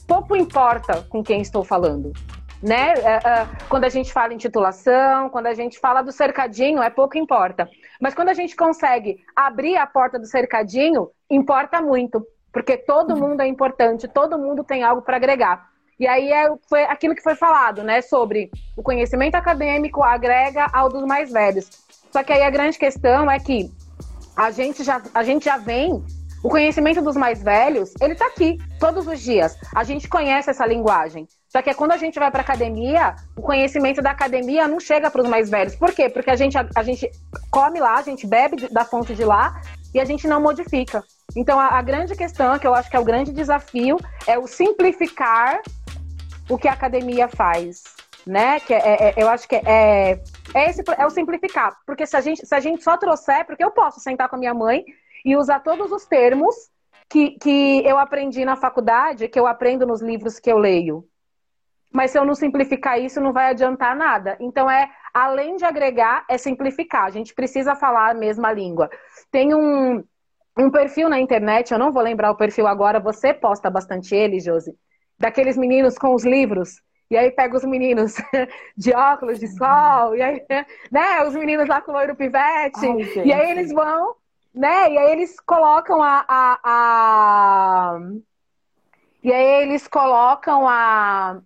pouco 0.09 0.34
importa 0.34 1.06
com 1.11 1.22
quem 1.22 1.42
estou 1.42 1.62
falando. 1.62 2.12
Né? 2.61 2.94
É, 2.94 3.14
é, 3.16 3.48
quando 3.68 3.84
a 3.84 3.88
gente 3.88 4.12
fala 4.12 4.34
em 4.34 4.38
titulação, 4.38 5.28
quando 5.28 5.46
a 5.46 5.54
gente 5.54 5.78
fala 5.78 6.02
do 6.02 6.11
cercadinho, 6.11 6.82
é 6.82 6.90
pouco 6.90 7.16
importa. 7.16 7.68
Mas 8.00 8.14
quando 8.14 8.30
a 8.30 8.34
gente 8.34 8.56
consegue 8.56 9.18
abrir 9.36 9.76
a 9.76 9.86
porta 9.86 10.18
do 10.18 10.26
cercadinho, 10.26 11.11
importa 11.30 11.80
muito, 11.80 12.26
porque 12.52 12.76
todo 12.76 13.14
uhum. 13.14 13.28
mundo 13.28 13.42
é 13.42 13.46
importante, 13.46 14.09
todo 14.09 14.38
mundo 14.38 14.64
tem 14.64 14.82
algo 14.82 15.02
para 15.02 15.16
agregar. 15.16 15.68
E 16.00 16.06
aí 16.06 16.32
é, 16.32 16.48
foi 16.68 16.82
aquilo 16.84 17.14
que 17.14 17.22
foi 17.22 17.34
falado, 17.34 17.82
né? 17.82 18.00
Sobre 18.00 18.50
o 18.76 18.82
conhecimento 18.82 19.34
acadêmico 19.34 20.02
agrega 20.02 20.66
ao 20.72 20.88
dos 20.88 21.04
mais 21.04 21.30
velhos. 21.30 21.68
Só 22.11 22.22
que 22.22 22.32
aí 22.32 22.42
a 22.42 22.50
grande 22.50 22.78
questão 22.78 23.30
é 23.30 23.38
que 23.38 23.70
a 24.36 24.50
gente 24.50 24.82
já, 24.82 25.02
a 25.12 25.22
gente 25.22 25.44
já 25.44 25.59
vem 25.59 26.02
o 26.43 26.49
conhecimento 26.49 27.03
dos 27.03 27.16
mais 27.16 27.43
velhos, 27.43 27.93
ele 28.01 28.12
está 28.12 28.26
aqui 28.26 28.59
todos 28.78 29.07
os 29.07 29.20
dias. 29.20 29.57
A 29.74 29.82
gente 29.84 30.09
conhece 30.09 30.51
essa 30.51 30.66
linguagem. 30.66 31.26
Só 31.49 31.62
que 31.62 31.70
é 31.70 31.74
quando 31.74 31.93
a 31.93 31.97
gente 31.97 32.18
vai 32.18 32.30
para 32.30 32.43
academia, 32.43 33.16
o 33.36 33.41
conhecimento 33.41 34.03
da 34.03 34.11
academia 34.11 34.68
não 34.68 34.78
chega 34.78 35.11
para 35.11 35.22
os 35.22 35.28
mais 35.28 35.49
velhos. 35.49 35.74
Por 35.74 35.93
quê? 35.93 36.09
Porque 36.09 36.30
a 36.30 36.36
gente, 36.36 36.59
a, 36.59 36.68
a, 36.76 36.82
gente 36.82 37.11
come 37.51 37.80
lá, 37.80 37.95
a 37.97 38.03
gente 38.03 38.26
bebe 38.26 38.68
da 38.68 38.84
fonte 38.84 39.14
de 39.14 39.24
lá 39.24 39.61
e 39.95 39.99
a 39.99 40.05
gente 40.05 40.28
não 40.28 40.41
modifica. 40.41 41.03
Então, 41.34 41.59
a, 41.59 41.78
a 41.78 41.82
grande 41.82 42.14
questão, 42.14 42.59
que 42.59 42.66
eu 42.66 42.74
acho 42.74 42.91
que 42.91 42.97
é 42.97 43.01
o 43.01 43.05
grande 43.05 43.32
desafio, 43.32 43.99
é 44.26 44.39
o 44.39 44.47
simplificar 44.47 45.61
o 46.51 46.59
que 46.59 46.68
a 46.68 46.72
academia 46.72 47.28
faz. 47.28 47.82
Né? 48.26 48.61
Que 48.61 48.74
é, 48.74 49.09
é, 49.09 49.14
eu 49.16 49.26
acho 49.30 49.49
que 49.49 49.57
é, 49.57 50.20
é, 50.55 50.68
esse, 50.68 50.82
é 50.99 51.07
o 51.07 51.11
simplificar. 51.11 51.74
Porque 51.86 52.07
se 52.07 52.14
a, 52.14 52.20
gente, 52.20 52.47
se 52.47 52.55
a 52.55 52.61
gente 52.61 52.84
só 52.84 52.99
trouxer, 52.99 53.47
porque 53.47 53.64
eu 53.64 53.70
posso 53.70 54.01
sentar 54.01 54.28
com 54.28 54.36
a 54.36 54.39
minha 54.39 54.53
mãe 54.53 54.84
e 55.25 55.37
usar 55.37 55.61
todos 55.61 55.93
os 55.93 56.07
termos 56.07 56.55
que, 57.09 57.31
que 57.39 57.83
eu 57.87 57.99
aprendi 57.99 58.45
na 58.45 58.57
faculdade, 58.57 59.29
que 59.29 59.39
eu 59.39 59.47
aprendo 59.47 59.87
nos 59.87 60.03
livros 60.03 60.39
que 60.39 60.51
eu 60.51 60.59
leio. 60.59 61.05
Mas 61.91 62.11
se 62.11 62.19
eu 62.19 62.25
não 62.25 62.35
simplificar 62.35 63.01
isso, 63.01 63.21
não 63.21 63.33
vai 63.33 63.51
adiantar 63.51 63.97
nada. 63.97 64.37
Então, 64.41 64.71
é 64.71 64.91
além 65.12 65.57
de 65.57 65.64
agregar, 65.64 66.25
é 66.29 66.37
simplificar. 66.37 67.05
A 67.05 67.11
gente 67.11 67.35
precisa 67.35 67.75
falar 67.75 68.11
a 68.11 68.14
mesma 68.14 68.53
língua. 68.53 68.91
Tem 69.31 69.55
um, 69.55 70.05
um 70.59 70.71
perfil 70.71 71.09
na 71.09 71.19
internet, 71.19 71.73
eu 71.73 71.79
não 71.79 71.91
vou 71.91 72.03
lembrar 72.03 72.31
o 72.31 72.37
perfil 72.37 72.66
agora, 72.66 73.01
você 73.01 73.33
posta 73.33 73.71
bastante 73.71 74.14
ele, 74.14 74.39
Josi, 74.39 74.75
daqueles 75.19 75.57
meninos 75.57 75.97
com 75.97 76.14
os 76.14 76.25
livros. 76.25 76.83
E 77.11 77.16
aí 77.16 77.31
pega 77.31 77.57
os 77.57 77.64
meninos 77.64 78.16
de 78.77 78.93
óculos 78.93 79.39
de 79.39 79.49
sol, 79.49 80.14
e 80.14 80.21
aí, 80.21 80.45
né, 80.93 81.25
os 81.27 81.35
meninos 81.35 81.66
lá 81.66 81.81
com 81.81 81.91
o 81.91 81.95
loiro 81.95 82.14
pivete, 82.14 82.87
Ai, 82.87 83.25
e 83.25 83.33
aí 83.33 83.51
eles 83.51 83.73
vão 83.73 84.14
né? 84.59 84.92
E 84.92 84.98
aí 84.98 85.12
eles 85.12 85.38
colocam 85.40 86.02
a, 86.02 86.24
a, 86.28 86.59
a, 86.64 87.98
E 89.22 89.32
aí 89.32 89.62
eles 89.62 89.86
colocam 89.86 90.68
a. 90.68 91.40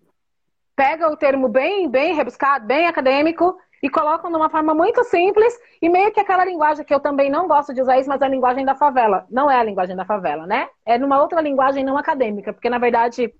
Pega 0.74 1.10
o 1.10 1.16
termo 1.16 1.48
bem, 1.48 1.88
bem 1.90 2.14
rebuscado, 2.14 2.66
bem 2.66 2.86
acadêmico, 2.86 3.56
e 3.82 3.90
colocam 3.90 4.30
de 4.30 4.36
uma 4.36 4.48
forma 4.48 4.74
muito 4.74 5.04
simples, 5.04 5.54
e 5.82 5.88
meio 5.88 6.10
que 6.12 6.20
aquela 6.20 6.44
linguagem 6.44 6.84
que 6.84 6.94
eu 6.94 7.00
também 7.00 7.30
não 7.30 7.46
gosto 7.46 7.74
de 7.74 7.82
usar 7.82 7.98
isso, 7.98 8.08
mas 8.08 8.22
é 8.22 8.24
a 8.24 8.28
linguagem 8.28 8.64
da 8.64 8.74
favela. 8.74 9.26
Não 9.30 9.50
é 9.50 9.56
a 9.56 9.64
linguagem 9.64 9.94
da 9.94 10.06
favela, 10.06 10.46
né? 10.46 10.68
É 10.86 10.96
numa 10.98 11.20
outra 11.20 11.40
linguagem 11.42 11.84
não 11.84 11.98
acadêmica, 11.98 12.52
porque 12.52 12.70
na 12.70 12.78
verdade 12.78 13.32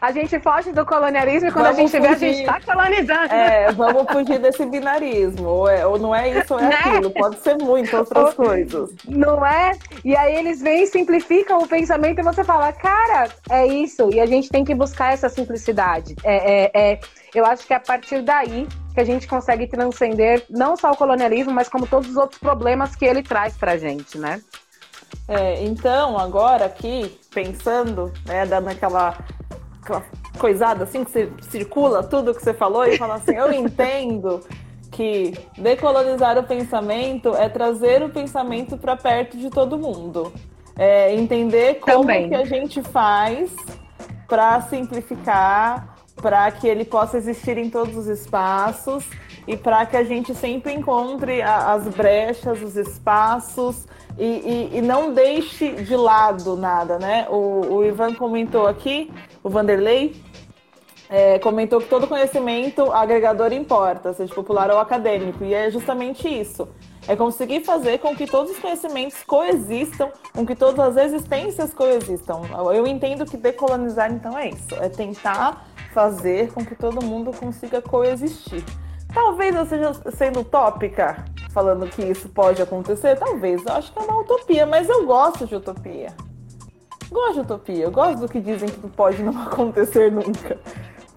A 0.00 0.10
gente 0.12 0.38
foge 0.40 0.72
do 0.72 0.86
colonialismo 0.86 1.48
e 1.48 1.52
quando 1.52 1.66
vamos 1.66 1.78
a 1.78 1.80
gente 1.82 1.90
fugir. 1.90 2.00
vê, 2.00 2.08
a 2.08 2.18
gente 2.18 2.40
está 2.40 2.60
colonizando. 2.60 3.34
É, 3.34 3.72
vamos 3.72 4.10
fugir 4.10 4.38
desse 4.38 4.64
binarismo. 4.64 5.46
Ou, 5.46 5.68
é, 5.68 5.86
ou 5.86 5.98
não 5.98 6.14
é 6.14 6.28
isso 6.30 6.54
ou 6.54 6.60
é 6.60 6.68
né? 6.68 6.74
aquilo. 6.74 7.10
Pode 7.10 7.38
ser 7.40 7.56
muitas 7.58 7.92
outras 7.92 8.32
coisas. 8.34 8.90
Não 9.06 9.44
é? 9.44 9.72
E 10.04 10.16
aí 10.16 10.36
eles 10.36 10.62
vêm 10.62 10.84
e 10.84 10.86
simplificam 10.86 11.58
o 11.58 11.68
pensamento 11.68 12.20
e 12.20 12.22
você 12.22 12.42
fala, 12.42 12.72
cara, 12.72 13.28
é 13.50 13.66
isso. 13.66 14.08
E 14.12 14.20
a 14.20 14.26
gente 14.26 14.48
tem 14.48 14.64
que 14.64 14.74
buscar 14.74 15.12
essa 15.12 15.28
simplicidade. 15.28 16.14
É, 16.24 16.64
é, 16.64 16.70
é, 16.74 17.00
eu 17.34 17.44
acho 17.44 17.66
que 17.66 17.74
é 17.74 17.76
a 17.76 17.80
partir 17.80 18.22
daí 18.22 18.66
que 18.94 19.00
a 19.00 19.04
gente 19.04 19.28
consegue 19.28 19.66
transcender 19.66 20.44
não 20.48 20.76
só 20.76 20.90
o 20.90 20.96
colonialismo, 20.96 21.52
mas 21.52 21.68
como 21.68 21.86
todos 21.86 22.10
os 22.10 22.16
outros 22.16 22.40
problemas 22.40 22.96
que 22.96 23.04
ele 23.04 23.22
traz 23.22 23.56
pra 23.56 23.76
gente, 23.76 24.16
né? 24.18 24.40
É, 25.28 25.62
então, 25.62 26.18
agora 26.18 26.64
aqui, 26.64 27.14
pensando, 27.32 28.10
né, 28.24 28.46
dando 28.46 28.68
aquela, 28.68 29.18
aquela 29.82 30.02
coisada 30.38 30.84
assim 30.84 31.04
que 31.04 31.10
você 31.10 31.30
circula 31.50 32.02
tudo 32.02 32.34
que 32.34 32.42
você 32.42 32.54
falou 32.54 32.86
e 32.86 32.96
fala 32.96 33.16
assim, 33.16 33.34
eu 33.34 33.52
entendo 33.52 34.40
que 34.90 35.34
decolonizar 35.58 36.38
o 36.38 36.42
pensamento 36.44 37.36
é 37.36 37.48
trazer 37.48 38.02
o 38.02 38.08
pensamento 38.08 38.78
para 38.78 38.96
perto 38.96 39.36
de 39.36 39.50
todo 39.50 39.78
mundo. 39.78 40.32
É 40.76 41.14
entender 41.14 41.74
como 41.80 42.00
Também. 42.00 42.28
que 42.28 42.34
a 42.34 42.44
gente 42.44 42.80
faz 42.82 43.54
para 44.26 44.62
simplificar, 44.62 45.97
para 46.20 46.50
que 46.50 46.66
ele 46.66 46.84
possa 46.84 47.16
existir 47.16 47.56
em 47.56 47.70
todos 47.70 47.96
os 47.96 48.06
espaços 48.06 49.04
e 49.46 49.56
para 49.56 49.86
que 49.86 49.96
a 49.96 50.04
gente 50.04 50.34
sempre 50.34 50.72
encontre 50.74 51.40
as 51.40 51.88
brechas, 51.88 52.62
os 52.62 52.76
espaços 52.76 53.86
e, 54.18 54.24
e, 54.24 54.78
e, 54.78 54.82
não 54.82 55.14
deixe 55.14 55.72
de 55.72 55.96
lado 55.96 56.56
nada, 56.56 56.98
né? 56.98 57.26
O, 57.30 57.76
o 57.76 57.84
Ivan 57.84 58.14
comentou 58.14 58.66
aqui, 58.66 59.10
o 59.42 59.48
Vanderlei, 59.48 60.20
é, 61.08 61.38
comentou 61.38 61.80
que 61.80 61.88
todo 61.88 62.06
conhecimento 62.06 62.92
agregador 62.92 63.52
importa, 63.52 64.12
seja 64.12 64.34
popular 64.34 64.70
ou 64.70 64.78
acadêmico, 64.78 65.44
e 65.44 65.54
é 65.54 65.70
justamente 65.70 66.28
isso. 66.28 66.68
É 67.08 67.16
conseguir 67.16 67.64
fazer 67.64 67.98
com 67.98 68.14
que 68.14 68.26
todos 68.26 68.52
os 68.52 68.58
conhecimentos 68.58 69.24
coexistam, 69.24 70.12
com 70.34 70.44
que 70.44 70.54
todas 70.54 70.78
as 70.78 71.06
existências 71.06 71.72
coexistam. 71.72 72.42
Eu 72.74 72.86
entendo 72.86 73.24
que 73.24 73.38
decolonizar, 73.38 74.12
então, 74.12 74.36
é 74.36 74.50
isso. 74.50 74.74
É 74.74 74.90
tentar 74.90 75.66
fazer 75.94 76.52
com 76.52 76.64
que 76.64 76.74
todo 76.74 77.02
mundo 77.02 77.32
consiga 77.32 77.80
coexistir. 77.80 78.62
Talvez 79.12 79.56
eu 79.56 79.62
esteja 79.62 79.94
sendo 80.14 80.40
utópica, 80.40 81.24
falando 81.50 81.88
que 81.88 82.02
isso 82.02 82.28
pode 82.28 82.60
acontecer, 82.60 83.16
talvez. 83.16 83.64
Eu 83.64 83.72
acho 83.72 83.90
que 83.90 83.98
é 83.98 84.02
uma 84.02 84.20
utopia, 84.20 84.66
mas 84.66 84.86
eu 84.88 85.06
gosto 85.06 85.46
de 85.46 85.56
utopia. 85.56 86.12
Gosto 87.10 87.34
de 87.34 87.40
utopia, 87.40 87.84
eu 87.84 87.90
gosto 87.90 88.20
do 88.20 88.28
que 88.28 88.38
dizem 88.38 88.68
que 88.68 88.86
pode 88.90 89.22
não 89.22 89.32
acontecer 89.48 90.12
nunca. 90.12 90.58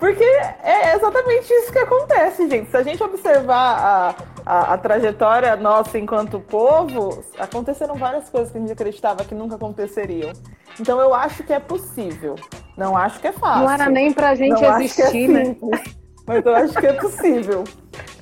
Porque 0.02 0.24
é 0.24 0.95
exatamente 0.95 1.54
isso 1.54 1.72
que 1.72 1.78
acontece, 1.78 2.49
gente. 2.49 2.72
Se 2.72 2.76
a 2.76 2.82
gente 2.82 3.04
observar 3.04 3.78
a, 3.78 4.16
a, 4.43 4.74
a, 4.74 4.78
trajetória 4.80 5.56
nossa 5.56 5.99
enquanto 5.99 6.39
povo, 6.39 7.24
aconteceram 7.38 7.93
várias 7.93 8.28
coisas 8.28 8.52
que 8.52 8.58
a 8.58 8.62
gente 8.62 8.72
acreditava 8.72 9.24
que 9.24 9.36
nunca 9.36 9.58
aconteceriam. 9.58 10.34
Então 10.80 10.99
eu 10.99 11.14
acho 11.14 11.43
que 11.43 11.54
é 11.54 11.60
possível. 11.60 12.34
Não 12.76 12.97
acho 12.97 13.20
que 13.20 13.28
é 13.28 13.32
fácil. 13.32 13.66
Não 13.66 13.72
era 13.72 13.89
nem 13.91 14.12
pra 14.12 14.34
gente 14.34 14.60
não 14.60 14.80
existir, 14.80 15.04
acho 15.04 15.12
que 15.12 15.18
é 15.18 15.28
né? 15.28 15.56
Mas 16.26 16.45
eu 16.47 16.56
acho 16.56 16.74
que 16.74 16.88
é 16.88 16.93
possível. 16.93 17.64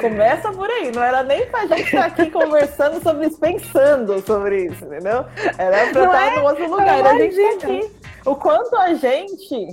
Começa 0.00 0.52
por 0.52 0.70
aí, 0.70 0.90
não 0.92 1.02
era 1.02 1.22
nem 1.22 1.46
pra 1.46 1.66
gente 1.66 1.84
estar 1.84 2.06
aqui 2.06 2.30
conversando 2.30 3.02
sobre 3.02 3.26
isso, 3.26 3.38
pensando 3.38 4.26
sobre 4.26 4.66
isso, 4.66 4.84
entendeu? 4.84 5.24
Era 5.58 5.90
pra 5.90 6.02
não 6.02 6.06
estar 6.06 6.32
é? 6.32 6.36
no 6.36 6.44
outro 6.44 6.70
lugar. 6.70 7.06
A 7.06 7.18
gente 7.18 7.36
tá 7.36 7.66
aqui. 7.66 7.90
O 8.24 8.34
quanto 8.34 8.76
a 8.76 8.94
gente, 8.94 9.72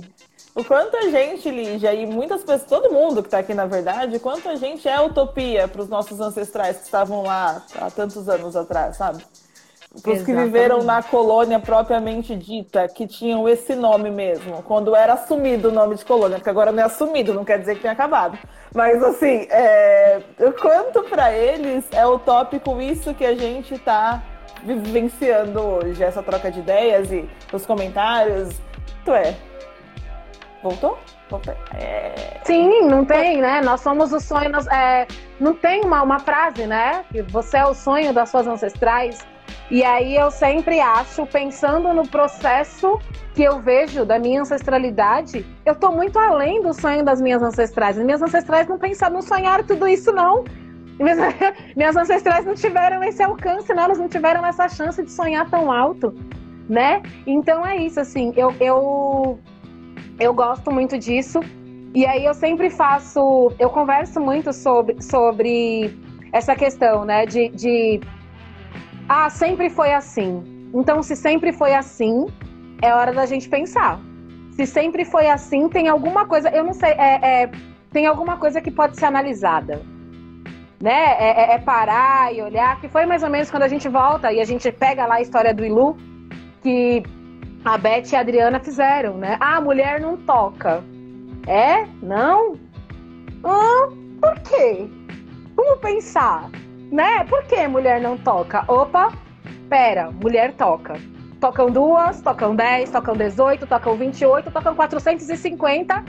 o 0.54 0.62
quanto 0.62 0.96
a 0.96 1.08
gente, 1.08 1.50
Lígia, 1.50 1.92
e 1.94 2.06
muitas 2.06 2.42
pessoas, 2.42 2.64
todo 2.64 2.92
mundo 2.92 3.22
que 3.22 3.28
está 3.28 3.38
aqui 3.38 3.54
na 3.54 3.66
verdade, 3.66 4.16
o 4.16 4.20
quanto 4.20 4.48
a 4.48 4.54
gente 4.54 4.88
é 4.88 5.00
utopia 5.00 5.66
para 5.66 5.82
os 5.82 5.88
nossos 5.88 6.20
ancestrais 6.20 6.76
que 6.76 6.84
estavam 6.84 7.22
lá 7.22 7.62
há 7.76 7.90
tantos 7.90 8.28
anos 8.28 8.54
atrás, 8.54 8.96
sabe? 8.96 9.24
Os 9.94 10.22
que 10.22 10.34
viveram 10.34 10.82
na 10.82 11.02
colônia 11.02 11.60
propriamente 11.60 12.34
dita, 12.34 12.88
que 12.88 13.06
tinham 13.06 13.48
esse 13.48 13.76
nome 13.76 14.10
mesmo, 14.10 14.60
quando 14.64 14.94
era 14.96 15.12
assumido 15.12 15.68
o 15.68 15.72
nome 15.72 15.94
de 15.94 16.04
colônia, 16.04 16.38
porque 16.38 16.50
agora 16.50 16.72
não 16.72 16.82
é 16.82 16.86
assumido, 16.86 17.32
não 17.32 17.44
quer 17.44 17.60
dizer 17.60 17.76
que 17.76 17.82
tenha 17.82 17.92
acabado. 17.92 18.36
Mas 18.74 19.00
assim, 19.04 19.46
é... 19.50 20.20
quanto 20.60 21.04
para 21.04 21.32
eles 21.32 21.84
é 21.92 22.04
utópico 22.04 22.80
isso 22.80 23.14
que 23.14 23.24
a 23.24 23.36
gente 23.36 23.74
está 23.74 24.20
vivenciando 24.64 25.60
hoje, 25.60 26.02
essa 26.02 26.22
troca 26.22 26.50
de 26.50 26.58
ideias 26.58 27.12
e 27.12 27.28
os 27.52 27.64
comentários. 27.64 28.60
Tu 29.04 29.12
é. 29.12 29.36
Voltou? 30.62 30.98
Voltei. 31.30 31.54
É... 31.74 32.40
Sim, 32.42 32.82
não 32.88 33.04
tem, 33.04 33.40
né? 33.40 33.60
Nós 33.60 33.80
somos 33.80 34.12
o 34.12 34.18
sonho. 34.18 34.50
Nós, 34.50 34.66
é... 34.68 35.06
Não 35.38 35.54
tem 35.54 35.82
uma, 35.84 36.02
uma 36.02 36.18
frase, 36.18 36.66
né? 36.66 37.04
Que 37.12 37.22
você 37.22 37.58
é 37.58 37.66
o 37.66 37.74
sonho 37.74 38.12
das 38.12 38.30
suas 38.30 38.46
ancestrais. 38.46 39.24
E 39.74 39.82
aí 39.82 40.14
eu 40.14 40.30
sempre 40.30 40.78
acho, 40.78 41.26
pensando 41.26 41.92
no 41.92 42.06
processo 42.06 42.96
que 43.34 43.42
eu 43.42 43.58
vejo 43.58 44.04
da 44.04 44.20
minha 44.20 44.42
ancestralidade, 44.42 45.44
eu 45.66 45.74
tô 45.74 45.90
muito 45.90 46.16
além 46.16 46.62
do 46.62 46.72
sonho 46.72 47.04
das 47.04 47.20
minhas 47.20 47.42
ancestrais. 47.42 47.98
As 47.98 48.04
minhas 48.04 48.22
ancestrais 48.22 48.68
não 48.68 48.78
pensaram, 48.78 49.14
não 49.14 49.20
sonharam 49.22 49.64
tudo 49.64 49.88
isso, 49.88 50.12
não. 50.12 50.44
Minhas, 50.96 51.18
minhas 51.74 51.96
ancestrais 51.96 52.46
não 52.46 52.54
tiveram 52.54 53.02
esse 53.02 53.20
alcance, 53.20 53.74
não, 53.74 53.82
elas 53.82 53.98
não 53.98 54.08
tiveram 54.08 54.46
essa 54.46 54.68
chance 54.68 55.02
de 55.02 55.10
sonhar 55.10 55.50
tão 55.50 55.72
alto, 55.72 56.14
né? 56.68 57.02
Então 57.26 57.66
é 57.66 57.76
isso, 57.76 57.98
assim, 57.98 58.32
eu, 58.36 58.54
eu, 58.60 59.40
eu 60.20 60.32
gosto 60.32 60.70
muito 60.70 60.96
disso. 60.96 61.40
E 61.92 62.06
aí 62.06 62.24
eu 62.24 62.32
sempre 62.32 62.70
faço, 62.70 63.52
eu 63.58 63.68
converso 63.70 64.20
muito 64.20 64.52
sobre, 64.52 65.02
sobre 65.02 65.98
essa 66.32 66.54
questão, 66.54 67.04
né, 67.04 67.26
de, 67.26 67.48
de 67.48 68.00
ah, 69.08 69.28
sempre 69.28 69.68
foi 69.68 69.92
assim. 69.92 70.70
Então, 70.74 71.02
se 71.02 71.14
sempre 71.14 71.52
foi 71.52 71.74
assim, 71.74 72.26
é 72.82 72.92
hora 72.92 73.12
da 73.12 73.26
gente 73.26 73.48
pensar. 73.48 74.00
Se 74.52 74.66
sempre 74.66 75.04
foi 75.04 75.28
assim, 75.28 75.68
tem 75.68 75.88
alguma 75.88 76.26
coisa, 76.26 76.48
eu 76.50 76.64
não 76.64 76.72
sei, 76.72 76.92
é, 76.92 77.42
é 77.42 77.50
tem 77.92 78.06
alguma 78.06 78.36
coisa 78.36 78.60
que 78.60 78.70
pode 78.70 78.96
ser 78.96 79.04
analisada. 79.04 79.82
Né? 80.80 81.16
É, 81.18 81.52
é, 81.52 81.54
é, 81.54 81.58
parar 81.58 82.34
e 82.34 82.42
olhar, 82.42 82.80
que 82.80 82.88
foi 82.88 83.06
mais 83.06 83.22
ou 83.22 83.30
menos 83.30 83.50
quando 83.50 83.62
a 83.62 83.68
gente 83.68 83.88
volta 83.88 84.32
e 84.32 84.40
a 84.40 84.44
gente 84.44 84.70
pega 84.72 85.06
lá 85.06 85.16
a 85.16 85.20
história 85.20 85.54
do 85.54 85.64
Ilu, 85.64 85.96
que 86.62 87.02
a 87.64 87.78
Beth 87.78 88.12
e 88.12 88.16
a 88.16 88.20
Adriana 88.20 88.60
fizeram, 88.60 89.16
né? 89.16 89.36
Ah, 89.40 89.56
a 89.56 89.60
mulher 89.60 90.00
não 90.00 90.16
toca. 90.16 90.82
É? 91.46 91.86
Não? 92.02 92.58
Ah, 93.44 93.88
por 94.20 94.40
quê? 94.40 94.88
Vamos 95.56 95.78
pensar 95.80 96.50
né? 96.94 97.24
Por 97.24 97.42
que 97.44 97.66
mulher 97.66 98.00
não 98.00 98.16
toca? 98.16 98.64
Opa, 98.68 99.12
pera, 99.68 100.12
mulher 100.12 100.52
toca. 100.54 100.94
Tocam 101.40 101.68
duas, 101.68 102.22
tocam 102.22 102.54
10, 102.54 102.90
tocam 102.90 103.16
18, 103.16 103.66
tocam 103.66 103.96
28, 103.96 104.50
tocam 104.50 104.74
450. 104.76 106.04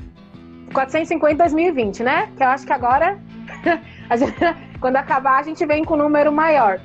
450 0.71 1.33
em 1.33 1.35
2020, 1.35 2.03
né? 2.03 2.29
Que 2.37 2.43
eu 2.43 2.47
acho 2.47 2.65
que 2.67 2.73
agora, 2.73 3.17
quando 4.79 4.95
acabar, 4.97 5.39
a 5.39 5.43
gente 5.43 5.65
vem 5.65 5.83
com 5.83 5.95
um 5.95 5.97
número 5.97 6.31
maior. 6.31 6.79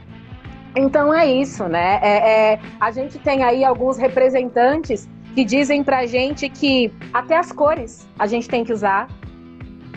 Então 0.74 1.12
é 1.12 1.30
isso, 1.30 1.64
né? 1.68 2.00
É, 2.02 2.52
é, 2.52 2.60
a 2.80 2.90
gente 2.90 3.18
tem 3.18 3.42
aí 3.42 3.64
alguns 3.64 3.98
representantes 3.98 5.06
que 5.34 5.44
dizem 5.44 5.84
pra 5.84 6.06
gente 6.06 6.48
que 6.48 6.90
até 7.12 7.36
as 7.36 7.52
cores 7.52 8.08
a 8.18 8.26
gente 8.26 8.48
tem 8.48 8.64
que 8.64 8.72
usar 8.72 9.08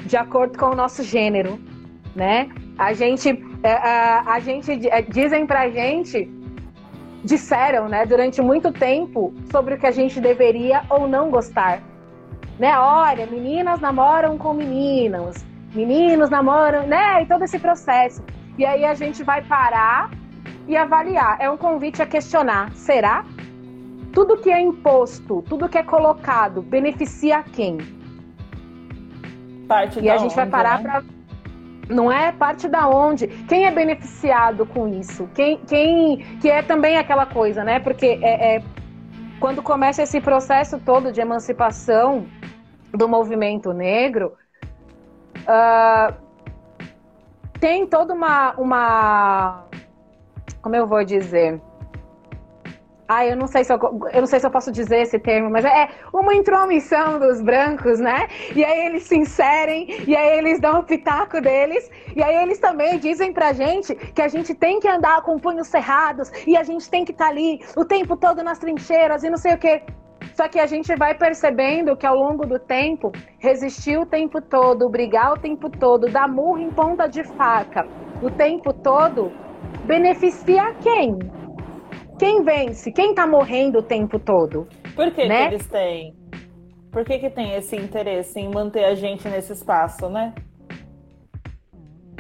de 0.06 0.18
acordo 0.18 0.58
com 0.58 0.68
o 0.68 0.76
nosso 0.76 1.04
gênero, 1.04 1.58
né? 2.14 2.50
A 2.78 2.94
gente, 2.94 3.30
a, 3.64 3.68
é, 3.68 3.74
a, 3.76 4.24
a 4.34 4.40
gente 4.40 4.88
é, 4.90 5.02
dizem 5.02 5.46
pra 5.46 5.70
gente, 5.70 6.30
disseram, 7.24 7.88
né, 7.88 8.06
durante 8.06 8.42
muito 8.42 8.72
tempo 8.72 9.34
sobre 9.52 9.76
o 9.76 9.78
que 9.78 9.88
a 9.88 9.92
gente 9.92 10.20
deveria 10.20 10.84
ou 10.90 11.08
não 11.08 11.30
gostar. 11.30 11.82
Né? 12.60 12.78
Olha, 12.78 13.26
meninas 13.26 13.80
namoram 13.80 14.38
com 14.38 14.54
meninos, 14.54 15.44
meninos 15.74 16.30
namoram, 16.30 16.86
né? 16.86 17.24
E 17.24 17.26
todo 17.26 17.44
esse 17.44 17.58
processo. 17.58 18.24
E 18.58 18.66
aí 18.66 18.86
a 18.86 18.94
gente 18.94 19.24
vai 19.24 19.42
parar 19.42 20.12
e 20.68 20.78
avaliar. 20.78 21.38
É 21.40 21.50
um 21.50 21.58
convite 21.58 22.02
a 22.02 22.06
questionar. 22.06 22.72
Será? 22.74 23.26
Tudo 24.12 24.38
que 24.38 24.52
é 24.52 24.62
imposto, 24.62 25.44
tudo 25.50 25.68
que 25.68 25.78
é 25.78 25.84
colocado, 25.84 26.62
beneficia 26.62 27.42
quem? 27.42 27.80
Parte 29.68 30.00
e 30.00 30.10
a 30.10 30.18
gente 30.18 30.36
vai 30.36 30.46
parar 30.46 30.84
né? 30.84 30.84
para 30.84 31.04
não 31.90 32.12
é 32.12 32.32
parte 32.32 32.68
da 32.68 32.88
onde. 32.88 33.28
Quem 33.48 33.66
é 33.66 33.72
beneficiado 33.72 34.66
com 34.66 34.88
isso? 34.88 35.30
Quem 35.34 35.58
quem 35.58 36.18
que 36.40 36.50
é 36.50 36.62
também 36.62 36.98
aquela 36.98 37.26
coisa 37.26 37.64
né? 37.64 37.80
Porque 37.80 38.20
é, 38.22 38.56
é 38.56 38.64
quando 39.40 39.62
começa 39.62 40.04
esse 40.04 40.22
processo 40.22 40.80
todo 40.80 41.12
de 41.12 41.20
emancipação 41.20 42.26
do 42.94 43.08
movimento 43.10 43.74
negro 43.74 44.34
uh, 45.40 46.14
tem 47.60 47.86
toda 47.88 48.14
uma 48.14 48.54
uma 48.54 49.66
como 50.62 50.76
eu 50.76 50.88
vou 50.88 51.04
dizer 51.04 51.60
ah, 53.08 53.26
eu 53.26 53.36
não 53.36 53.48
sei 53.48 53.64
se 53.64 53.74
eu, 53.74 53.80
eu 54.14 54.22
não 54.22 54.26
sei 54.26 54.40
se 54.40 54.46
eu 54.46 54.52
posso 54.52 54.72
dizer 54.72 55.02
esse 55.02 55.20
termo, 55.20 55.50
mas 55.50 55.66
é 55.66 55.90
uma 56.14 56.34
intromissão 56.34 57.20
dos 57.20 57.42
brancos, 57.42 58.00
né? 58.00 58.28
E 58.56 58.64
aí 58.64 58.86
eles 58.86 59.04
se 59.04 59.16
inserem, 59.16 59.88
e 60.08 60.16
aí 60.16 60.38
eles 60.38 60.60
dão 60.60 60.80
o 60.80 60.84
pitaco 60.84 61.42
deles, 61.42 61.90
e 62.16 62.24
aí 62.24 62.36
eles 62.44 62.60
também 62.60 62.98
dizem 63.00 63.34
pra 63.34 63.54
gente 63.54 63.94
que 63.96 64.22
a 64.22 64.28
gente 64.28 64.54
tem 64.54 64.80
que 64.80 64.88
andar 64.88 65.22
com 65.22 65.38
punhos 65.38 65.68
cerrados, 65.68 66.32
e 66.48 66.56
a 66.56 66.64
gente 66.64 66.90
tem 66.90 67.04
que 67.04 67.12
estar 67.12 67.26
tá 67.26 67.32
ali 67.32 67.60
o 67.76 67.84
tempo 67.84 68.16
todo 68.16 68.42
nas 68.42 68.60
trincheiras 68.60 69.24
e 69.24 69.30
não 69.30 69.38
sei 69.38 69.54
o 69.54 69.58
quê. 69.58 69.84
Só 70.36 70.48
que 70.48 70.60
a 70.60 70.66
gente 70.66 70.96
vai 70.96 71.14
percebendo 71.14 71.96
que 71.96 72.08
ao 72.08 72.16
longo 72.16 72.46
do 72.46 72.58
tempo, 72.58 73.12
resistir 73.38 74.00
o 74.00 74.06
tempo 74.06 74.42
todo, 74.42 74.90
brigar 74.90 75.34
o 75.34 75.38
tempo 75.38 75.70
todo, 75.70 76.10
dar 76.10 76.28
murro 76.28 76.58
em 76.58 76.72
ponta 76.72 77.08
de 77.08 77.24
faca 77.24 77.86
o 78.22 78.32
tempo 78.32 78.74
todo, 78.74 79.32
beneficia 79.86 80.74
quem? 80.82 81.20
Quem 82.24 82.42
vence? 82.42 82.90
Quem 82.90 83.14
tá 83.14 83.28
morrendo 83.28 83.80
o 83.80 83.84
tempo 83.84 84.18
todo? 84.18 84.66
Por 84.96 85.12
que, 85.12 85.28
né? 85.28 85.50
que 85.50 85.56
eles 85.56 85.68
têm? 85.68 86.16
Por 86.90 87.04
que, 87.04 87.20
que 87.20 87.30
tem 87.30 87.54
esse 87.56 87.76
interesse 87.76 88.40
em 88.40 88.50
manter 88.50 88.86
a 88.86 88.96
gente 88.96 89.28
nesse 89.28 89.52
espaço, 89.52 90.08
né? 90.08 90.34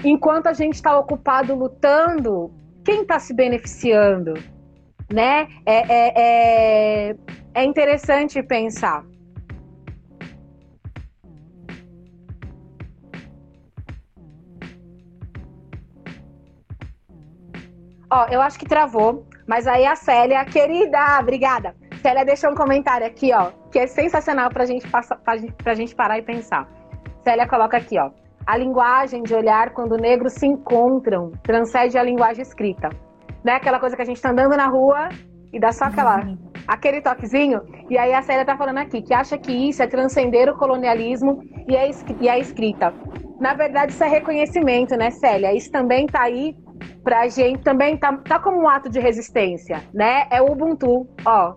Enquanto 0.04 0.47
a 0.47 0.51
gente 0.51 0.74
está 0.74 0.99
ocupado 0.99 1.56
lutando, 1.56 2.51
quem 2.84 3.04
está 3.04 3.18
se 3.18 3.34
beneficiando? 3.34 4.34
Né? 5.10 5.47
É, 5.66 5.78
é, 5.93 6.14
é, 6.18 7.16
é 7.54 7.64
interessante 7.64 8.43
pensar. 8.43 9.06
Ó, 18.12 18.28
eu 18.30 18.41
acho 18.41 18.60
que 18.60 18.66
travou. 18.66 19.26
Mas 19.48 19.68
aí 19.68 19.86
a 19.86 19.96
Célia, 19.96 20.44
querida, 20.46 21.20
obrigada. 21.20 21.76
Célia 22.02 22.26
deixou 22.26 22.52
um 22.52 22.56
comentário 22.56 23.06
aqui, 23.06 23.32
ó, 23.34 23.52
que 23.72 23.80
é 23.80 23.88
sensacional 23.88 24.50
pra 24.50 24.66
gente, 24.66 24.88
passar, 24.89 25.16
pra, 25.18 25.38
gente, 25.38 25.54
pra 25.54 25.74
gente 25.74 25.96
parar 25.96 26.18
e 26.18 26.22
pensar. 26.22 26.68
Célia 27.24 27.48
coloca 27.48 27.78
aqui, 27.78 27.98
ó. 27.98 28.12
A 28.46 28.58
linguagem 28.58 29.24
de 29.24 29.34
olhar 29.34 29.70
quando 29.70 29.96
negros 29.96 30.34
se 30.34 30.46
encontram 30.46 31.32
transcende 31.44 31.98
a 31.98 32.04
linguagem 32.04 32.41
escrita. 32.41 32.89
Né? 33.44 33.54
Aquela 33.54 33.80
coisa 33.80 33.96
que 33.96 34.02
a 34.02 34.06
gente 34.06 34.22
tá 34.22 34.32
andando 34.32 34.58
na 34.58 34.68
rua 34.68 35.10
e 35.54 35.60
dá 35.60 35.72
só 35.72 35.86
aquela, 35.86 36.20
uhum. 36.20 36.38
aquele 36.68 37.00
toquezinho. 37.00 37.62
E 37.89 37.98
aí 37.98 38.14
a 38.14 38.22
Célia 38.22 38.44
tá 38.44 38.58
falando 38.58 38.80
aqui 38.80 39.02
que 39.02 39.14
acha 39.14 39.38
que 39.38 39.52
isso 39.52 39.82
é 39.82 39.88
transcender 39.88 40.50
o 40.50 40.58
colonialismo 40.58 41.41
e 41.70 41.78
a, 41.78 41.88
e 42.20 42.30
a 42.30 42.38
escrita. 42.38 42.94
Na 43.39 43.54
verdade, 43.54 43.94
isso 43.94 44.04
é 44.04 44.08
reconhecimento, 44.08 44.96
né, 44.96 45.12
Célia? 45.12 45.54
Isso 45.54 45.72
também 45.72 46.06
tá 46.06 46.24
aí 46.24 46.56
pra 47.04 47.28
gente 47.28 47.62
também 47.62 47.98
tá, 47.98 48.16
tá 48.18 48.40
como 48.40 48.62
um 48.62 48.70
ato 48.70 48.90
de 48.90 49.00
resistência, 49.00 49.84
né? 49.94 50.28
É 50.32 50.42
o 50.42 50.52
Ubuntu, 50.52 51.08
ó. 51.26 51.56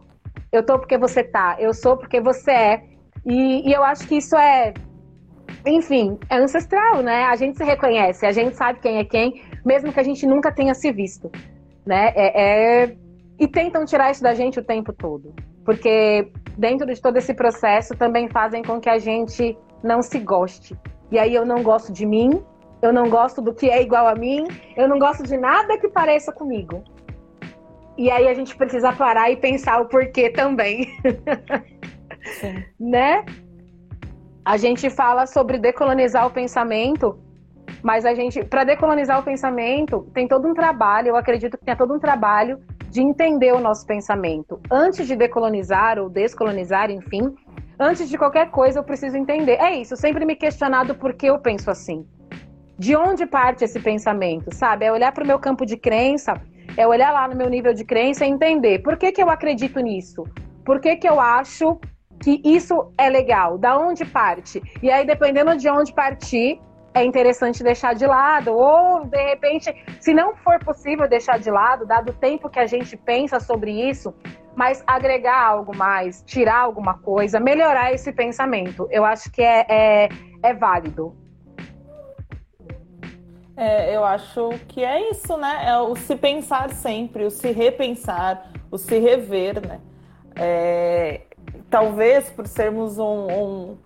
Eu 0.52 0.64
tô 0.64 0.78
porque 0.78 0.96
você 0.96 1.22
tá, 1.22 1.56
eu 1.58 1.74
sou 1.74 1.96
porque 1.96 2.20
você 2.20 2.50
é. 2.50 2.82
E, 3.24 3.68
e 3.68 3.72
eu 3.72 3.82
acho 3.82 4.06
que 4.06 4.16
isso 4.16 4.36
é, 4.36 4.72
enfim, 5.66 6.18
é 6.30 6.38
ancestral, 6.38 7.02
né? 7.02 7.24
A 7.24 7.36
gente 7.36 7.56
se 7.56 7.64
reconhece, 7.64 8.24
a 8.24 8.32
gente 8.32 8.56
sabe 8.56 8.80
quem 8.80 8.98
é 8.98 9.04
quem, 9.04 9.42
mesmo 9.64 9.92
que 9.92 10.00
a 10.00 10.02
gente 10.02 10.26
nunca 10.26 10.52
tenha 10.52 10.74
se 10.74 10.92
visto, 10.92 11.30
né? 11.84 12.12
É, 12.14 12.84
é... 12.84 12.96
E 13.38 13.46
tentam 13.46 13.84
tirar 13.84 14.10
isso 14.10 14.22
da 14.22 14.32
gente 14.32 14.58
o 14.58 14.64
tempo 14.64 14.92
todo. 14.92 15.34
Porque 15.64 16.30
dentro 16.56 16.86
de 16.86 17.00
todo 17.00 17.16
esse 17.16 17.34
processo 17.34 17.94
também 17.96 18.28
fazem 18.28 18.62
com 18.62 18.80
que 18.80 18.88
a 18.88 18.98
gente 18.98 19.58
não 19.82 20.00
se 20.00 20.18
goste. 20.18 20.78
E 21.10 21.18
aí 21.18 21.34
eu 21.34 21.44
não 21.44 21.62
gosto 21.62 21.92
de 21.92 22.06
mim, 22.06 22.42
eu 22.82 22.92
não 22.92 23.08
gosto 23.08 23.40
do 23.40 23.54
que 23.54 23.68
é 23.70 23.82
igual 23.82 24.06
a 24.06 24.14
mim, 24.14 24.46
eu 24.76 24.88
não 24.88 24.98
gosto 24.98 25.22
de 25.22 25.36
nada 25.36 25.78
que 25.78 25.88
pareça 25.88 26.32
comigo. 26.32 26.84
E 27.96 28.10
aí 28.10 28.28
a 28.28 28.34
gente 28.34 28.54
precisa 28.56 28.92
parar 28.92 29.30
e 29.30 29.36
pensar 29.36 29.80
o 29.80 29.86
porquê 29.86 30.30
também. 30.30 30.88
Sim. 32.40 32.64
né? 32.78 33.24
A 34.44 34.56
gente 34.56 34.90
fala 34.90 35.26
sobre 35.26 35.58
decolonizar 35.58 36.26
o 36.26 36.30
pensamento, 36.30 37.18
mas 37.82 38.04
a 38.04 38.14
gente, 38.14 38.44
para 38.44 38.64
decolonizar 38.64 39.18
o 39.18 39.22
pensamento, 39.22 40.08
tem 40.12 40.28
todo 40.28 40.46
um 40.46 40.54
trabalho, 40.54 41.08
eu 41.08 41.16
acredito 41.16 41.56
que 41.56 41.64
tem 41.64 41.76
todo 41.76 41.94
um 41.94 41.98
trabalho 41.98 42.60
de 42.90 43.00
entender 43.00 43.52
o 43.52 43.60
nosso 43.60 43.86
pensamento. 43.86 44.60
Antes 44.70 45.06
de 45.06 45.16
decolonizar 45.16 45.98
ou 45.98 46.08
descolonizar, 46.08 46.90
enfim, 46.90 47.34
antes 47.78 48.08
de 48.08 48.16
qualquer 48.16 48.50
coisa 48.50 48.78
eu 48.78 48.84
preciso 48.84 49.16
entender. 49.16 49.54
É 49.54 49.74
isso, 49.74 49.96
sempre 49.96 50.24
me 50.24 50.36
questionado 50.36 50.94
por 50.94 51.14
que 51.14 51.26
eu 51.26 51.38
penso 51.38 51.70
assim. 51.70 52.06
De 52.78 52.94
onde 52.94 53.26
parte 53.26 53.64
esse 53.64 53.80
pensamento, 53.80 54.54
sabe? 54.54 54.84
É 54.84 54.92
olhar 54.92 55.12
para 55.12 55.24
o 55.24 55.26
meu 55.26 55.38
campo 55.38 55.64
de 55.64 55.76
crença, 55.76 56.40
é 56.76 56.86
olhar 56.86 57.12
lá 57.12 57.26
no 57.26 57.34
meu 57.34 57.48
nível 57.48 57.72
de 57.72 57.84
crença 57.84 58.26
e 58.26 58.28
entender 58.28 58.80
por 58.80 58.96
que, 58.96 59.12
que 59.12 59.22
eu 59.22 59.30
acredito 59.30 59.80
nisso, 59.80 60.24
por 60.64 60.80
que, 60.80 60.96
que 60.96 61.08
eu 61.08 61.18
acho 61.18 61.78
que 62.20 62.40
isso 62.44 62.92
é 62.98 63.08
legal, 63.08 63.58
da 63.58 63.78
onde 63.78 64.04
parte. 64.04 64.62
E 64.82 64.90
aí, 64.90 65.06
dependendo 65.06 65.56
de 65.56 65.68
onde 65.68 65.92
partir, 65.92 66.60
é 66.94 67.04
interessante 67.04 67.62
deixar 67.62 67.94
de 67.94 68.06
lado, 68.06 68.52
ou 68.52 69.04
de 69.04 69.22
repente, 69.22 69.74
se 70.00 70.14
não 70.14 70.34
for 70.36 70.58
possível 70.64 71.08
deixar 71.08 71.38
de 71.38 71.50
lado, 71.50 71.86
dado 71.86 72.10
o 72.10 72.14
tempo 72.14 72.48
que 72.48 72.58
a 72.58 72.66
gente 72.66 72.96
pensa 72.96 73.38
sobre 73.38 73.70
isso, 73.70 74.14
mas 74.54 74.82
agregar 74.86 75.38
algo 75.38 75.76
mais, 75.76 76.22
tirar 76.22 76.60
alguma 76.60 76.94
coisa, 76.98 77.38
melhorar 77.38 77.92
esse 77.92 78.10
pensamento, 78.12 78.88
eu 78.90 79.04
acho 79.04 79.30
que 79.30 79.42
é, 79.42 79.66
é, 79.68 80.08
é 80.42 80.54
válido. 80.54 81.14
É, 83.56 83.96
eu 83.96 84.04
acho 84.04 84.50
que 84.68 84.84
é 84.84 85.10
isso, 85.10 85.36
né? 85.38 85.64
É 85.66 85.78
o 85.78 85.96
se 85.96 86.14
pensar 86.14 86.70
sempre, 86.74 87.24
o 87.24 87.30
se 87.30 87.50
repensar, 87.52 88.50
o 88.70 88.76
se 88.76 88.98
rever, 88.98 89.66
né? 89.66 89.80
É, 90.34 91.22
talvez 91.70 92.28
por 92.30 92.46
sermos 92.46 92.98
um, 92.98 93.26
um, 93.26 93.78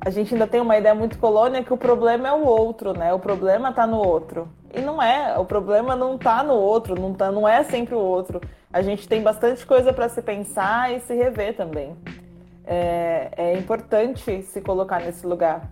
a 0.00 0.10
gente 0.10 0.32
ainda 0.32 0.46
tem 0.46 0.60
uma 0.60 0.78
ideia 0.78 0.94
muito 0.94 1.18
colônia 1.18 1.64
que 1.64 1.72
o 1.72 1.76
problema 1.76 2.28
é 2.28 2.32
o 2.32 2.44
outro, 2.46 2.96
né? 2.96 3.12
O 3.12 3.18
problema 3.18 3.70
está 3.70 3.86
no 3.86 3.98
outro. 3.98 4.48
E 4.72 4.80
não 4.80 5.02
é, 5.02 5.36
o 5.36 5.44
problema 5.44 5.96
não 5.96 6.14
está 6.14 6.42
no 6.44 6.54
outro, 6.54 6.94
não, 6.94 7.12
tá, 7.12 7.32
não 7.32 7.48
é 7.48 7.64
sempre 7.64 7.96
o 7.96 7.98
outro. 7.98 8.40
A 8.72 8.82
gente 8.82 9.08
tem 9.08 9.22
bastante 9.22 9.66
coisa 9.66 9.92
para 9.92 10.08
se 10.08 10.22
pensar 10.22 10.94
e 10.94 11.00
se 11.00 11.14
rever 11.14 11.56
também. 11.56 11.96
É, 12.64 13.30
é 13.36 13.58
importante 13.58 14.42
se 14.42 14.60
colocar 14.60 15.00
nesse 15.00 15.26
lugar. 15.26 15.68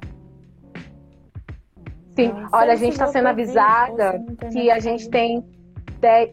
Sim, 2.16 2.32
ah, 2.34 2.48
olha, 2.52 2.72
a 2.72 2.76
gente 2.76 2.92
está 2.92 3.06
sendo 3.06 3.28
avisada 3.28 4.18
que 4.50 4.70
a 4.70 4.80
gente 4.80 5.08
tem. 5.10 5.44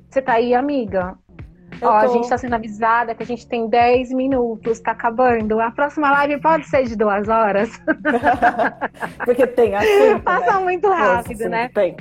Você 0.09 0.21
tá 0.21 0.33
aí, 0.33 0.55
amiga? 0.55 1.17
Ó, 1.81 1.89
a 1.89 2.07
gente 2.07 2.23
está 2.23 2.37
sendo 2.37 2.55
avisada 2.55 3.13
que 3.13 3.23
a 3.23 3.25
gente 3.25 3.47
tem 3.47 3.67
10 3.67 4.13
minutos, 4.13 4.73
está 4.73 4.91
acabando. 4.91 5.59
A 5.59 5.71
próxima 5.71 6.09
live 6.11 6.39
pode 6.39 6.67
ser 6.69 6.83
de 6.83 6.95
duas 6.95 7.27
horas. 7.27 7.69
Porque 9.25 9.45
tem 9.47 9.75
assunto. 9.75 10.23
Passa 10.23 10.53
né? 10.53 10.63
muito 10.63 10.87
rápido, 10.87 11.39
Nossa, 11.39 11.49
né? 11.49 11.69
Tem. 11.73 11.97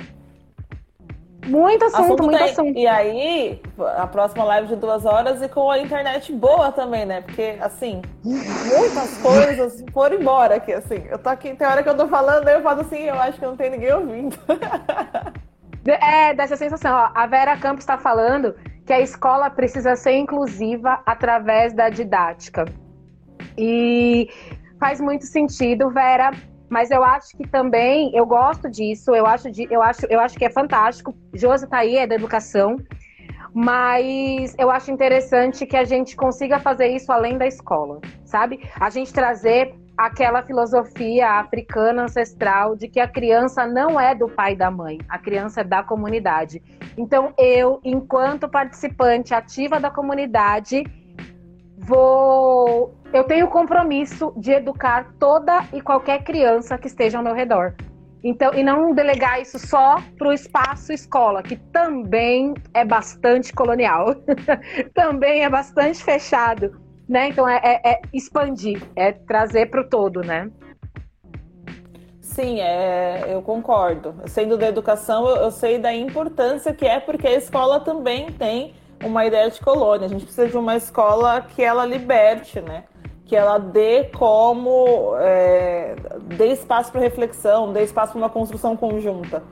Muito 1.45 1.85
assunto, 1.85 2.03
assunto 2.03 2.23
muito 2.23 2.37
tem. 2.37 2.51
assunto. 2.51 2.77
E 2.79 2.87
aí, 2.87 3.61
a 3.97 4.07
próxima 4.07 4.43
live 4.45 4.67
de 4.67 4.75
duas 4.75 5.05
horas 5.05 5.41
e 5.41 5.49
com 5.49 5.69
a 5.69 5.79
internet 5.79 6.31
boa 6.31 6.71
também, 6.71 7.05
né? 7.05 7.21
Porque, 7.21 7.57
assim, 7.59 8.01
muitas 8.23 9.17
coisas 9.17 9.83
foram 9.91 10.17
embora 10.19 10.55
aqui, 10.55 10.73
assim. 10.73 11.03
Eu 11.09 11.17
tô 11.17 11.29
aqui, 11.29 11.53
tem 11.55 11.67
hora 11.67 11.83
que 11.83 11.89
eu 11.89 11.97
tô 11.97 12.07
falando, 12.07 12.47
eu 12.47 12.61
falo 12.61 12.81
assim, 12.81 13.03
eu 13.03 13.15
acho 13.15 13.39
que 13.39 13.45
não 13.45 13.57
tem 13.57 13.69
ninguém 13.69 13.93
ouvindo. 13.93 14.37
É, 15.85 16.33
dessa 16.33 16.55
sensação. 16.55 16.95
Ó, 16.95 17.09
a 17.13 17.27
Vera 17.27 17.57
Campos 17.57 17.83
está 17.83 17.97
falando 17.97 18.55
que 18.85 18.93
a 18.93 19.01
escola 19.01 19.49
precisa 19.49 19.97
ser 19.97 20.13
inclusiva 20.13 21.01
através 21.05 21.73
da 21.73 21.89
didática. 21.89 22.65
E 23.57 24.29
faz 24.79 24.99
muito 24.99 25.25
sentido, 25.25 25.89
Vera, 25.89 26.31
mas 26.73 26.89
eu 26.89 27.03
acho 27.03 27.37
que 27.37 27.47
também 27.47 28.09
eu 28.15 28.25
gosto 28.25 28.67
disso, 28.67 29.13
eu 29.13 29.27
acho, 29.27 29.51
de, 29.51 29.67
eu 29.69 29.79
acho, 29.79 30.07
eu 30.09 30.19
acho 30.19 30.35
que 30.35 30.43
é 30.43 30.49
fantástico. 30.49 31.13
Josi 31.31 31.69
tá 31.69 31.77
aí, 31.77 31.97
é 31.97 32.07
da 32.07 32.15
educação, 32.15 32.77
mas 33.53 34.55
eu 34.57 34.71
acho 34.71 34.89
interessante 34.89 35.67
que 35.67 35.77
a 35.77 35.83
gente 35.83 36.15
consiga 36.15 36.57
fazer 36.57 36.87
isso 36.87 37.11
além 37.11 37.37
da 37.37 37.45
escola, 37.45 38.01
sabe? 38.25 38.59
A 38.79 38.89
gente 38.89 39.13
trazer 39.13 39.75
aquela 39.95 40.41
filosofia 40.41 41.33
africana 41.33 42.05
ancestral 42.05 42.75
de 42.75 42.87
que 42.87 42.99
a 42.99 43.07
criança 43.07 43.67
não 43.67 43.99
é 43.99 44.15
do 44.15 44.27
pai 44.27 44.53
e 44.53 44.55
da 44.55 44.71
mãe, 44.71 44.97
a 45.07 45.19
criança 45.19 45.61
é 45.61 45.63
da 45.63 45.83
comunidade. 45.83 46.59
Então 46.97 47.35
eu, 47.37 47.79
enquanto 47.83 48.49
participante 48.49 49.31
ativa 49.31 49.79
da 49.79 49.91
comunidade, 49.91 50.83
vou 51.83 52.93
eu 53.13 53.23
tenho 53.23 53.45
o 53.45 53.49
compromisso 53.49 54.33
de 54.35 54.51
educar 54.51 55.13
toda 55.19 55.65
e 55.71 55.81
qualquer 55.81 56.23
criança 56.23 56.77
que 56.77 56.87
esteja 56.87 57.19
ao 57.19 57.23
meu 57.23 57.35
redor. 57.35 57.75
Então, 58.23 58.53
e 58.53 58.63
não 58.63 58.93
delegar 58.93 59.41
isso 59.41 59.59
só 59.59 59.97
para 60.17 60.29
o 60.29 60.33
espaço 60.33 60.93
escola, 60.93 61.43
que 61.43 61.57
também 61.57 62.53
é 62.73 62.83
bastante 62.85 63.53
colonial, 63.53 64.15
também 64.95 65.43
é 65.43 65.49
bastante 65.49 66.03
fechado 66.03 66.81
né? 67.07 67.29
Então 67.29 67.47
é, 67.47 67.59
é, 67.63 67.91
é 67.91 68.01
expandir, 68.13 68.81
é 68.95 69.11
trazer 69.11 69.69
para 69.69 69.81
o 69.81 69.89
todo, 69.89 70.21
né? 70.21 70.49
Sim, 72.21 72.59
é, 72.61 73.25
eu 73.27 73.41
concordo. 73.41 74.15
Sendo 74.25 74.57
da 74.57 74.67
educação, 74.67 75.27
eu, 75.27 75.35
eu 75.37 75.51
sei 75.51 75.77
da 75.77 75.93
importância 75.93 76.73
que 76.73 76.85
é, 76.85 76.99
porque 76.99 77.27
a 77.27 77.35
escola 77.35 77.79
também 77.79 78.31
tem 78.31 78.73
uma 79.03 79.25
ideia 79.25 79.49
de 79.49 79.59
colônia. 79.59 80.05
A 80.05 80.09
gente 80.09 80.25
precisa 80.25 80.47
de 80.47 80.57
uma 80.57 80.75
escola 80.75 81.41
que 81.41 81.61
ela 81.61 81.85
liberte, 81.85 82.61
né? 82.61 82.85
Que 83.25 83.35
ela 83.35 83.57
dê 83.57 84.05
como. 84.15 85.15
É, 85.19 85.95
dê 86.37 86.47
espaço 86.47 86.91
para 86.91 87.01
reflexão, 87.01 87.71
dê 87.71 87.83
espaço 87.83 88.13
para 88.13 88.21
uma 88.21 88.29
construção 88.29 88.75
conjunta. 88.75 89.43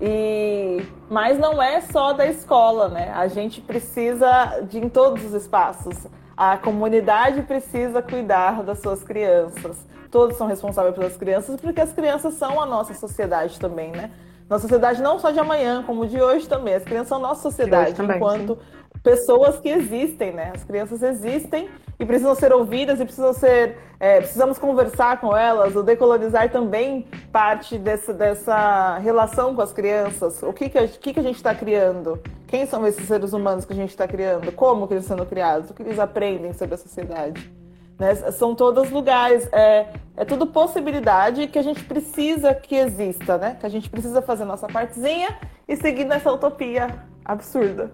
E, 0.00 0.82
mas 1.10 1.38
não 1.38 1.62
é 1.62 1.80
só 1.82 2.12
da 2.12 2.26
escola, 2.26 2.88
né? 2.88 3.12
A 3.14 3.28
gente 3.28 3.60
precisa 3.60 4.62
de 4.68 4.78
em 4.78 4.88
todos 4.88 5.24
os 5.24 5.34
espaços. 5.34 6.06
A 6.36 6.56
comunidade 6.56 7.42
precisa 7.42 8.00
cuidar 8.00 8.62
das 8.62 8.80
suas 8.80 9.04
crianças. 9.04 9.76
Todos 10.10 10.36
são 10.36 10.46
responsáveis 10.46 10.94
pelas 10.94 11.16
crianças, 11.16 11.60
porque 11.60 11.80
as 11.80 11.92
crianças 11.92 12.34
são 12.34 12.60
a 12.60 12.66
nossa 12.66 12.94
sociedade 12.94 13.60
também, 13.60 13.90
né? 13.92 14.10
Nossa 14.48 14.62
sociedade 14.62 15.00
não 15.00 15.18
só 15.18 15.30
de 15.30 15.38
amanhã, 15.38 15.84
como 15.86 16.06
de 16.06 16.20
hoje 16.20 16.48
também. 16.48 16.74
As 16.74 16.82
crianças 16.82 17.08
são 17.08 17.20
nossa 17.20 17.42
sociedade, 17.42 17.94
também, 17.94 18.16
enquanto 18.16 18.56
sim 18.56 18.79
pessoas 19.02 19.58
que 19.58 19.68
existem, 19.68 20.32
né? 20.32 20.52
As 20.54 20.64
crianças 20.64 21.02
existem 21.02 21.68
e 21.98 22.04
precisam 22.04 22.34
ser 22.34 22.52
ouvidas 22.52 23.00
e 23.00 23.04
precisam 23.04 23.32
ser, 23.32 23.78
é, 23.98 24.18
precisamos 24.18 24.58
conversar 24.58 25.20
com 25.20 25.36
elas. 25.36 25.74
O 25.74 25.82
decolonizar 25.82 26.50
também 26.50 27.06
parte 27.32 27.78
dessa, 27.78 28.12
dessa 28.12 28.98
relação 28.98 29.54
com 29.54 29.62
as 29.62 29.72
crianças. 29.72 30.42
O 30.42 30.52
que 30.52 30.68
que 30.68 30.78
a, 30.78 30.88
que 30.88 31.14
que 31.14 31.20
a 31.20 31.22
gente 31.22 31.36
está 31.36 31.54
criando? 31.54 32.20
Quem 32.46 32.66
são 32.66 32.86
esses 32.86 33.06
seres 33.06 33.32
humanos 33.32 33.64
que 33.64 33.72
a 33.72 33.76
gente 33.76 33.90
está 33.90 34.06
criando? 34.06 34.52
Como 34.52 34.86
que 34.86 34.94
eles 34.94 35.04
estão 35.04 35.18
sendo 35.18 35.28
criados? 35.28 35.70
O 35.70 35.74
que 35.74 35.82
eles 35.82 35.98
aprendem 35.98 36.52
sobre 36.52 36.74
a 36.74 36.78
sociedade? 36.78 37.50
Né? 37.98 38.14
São 38.14 38.54
todos 38.54 38.90
lugares, 38.90 39.46
é, 39.52 39.88
é 40.16 40.24
tudo 40.24 40.46
possibilidade 40.46 41.46
que 41.48 41.58
a 41.58 41.62
gente 41.62 41.84
precisa 41.84 42.54
que 42.54 42.74
exista, 42.74 43.36
né? 43.36 43.56
Que 43.60 43.66
a 43.66 43.68
gente 43.68 43.90
precisa 43.90 44.22
fazer 44.22 44.46
nossa 44.46 44.66
partezinha 44.66 45.38
e 45.68 45.76
seguir 45.76 46.06
nessa 46.06 46.32
utopia 46.32 47.04
absurda. 47.22 47.92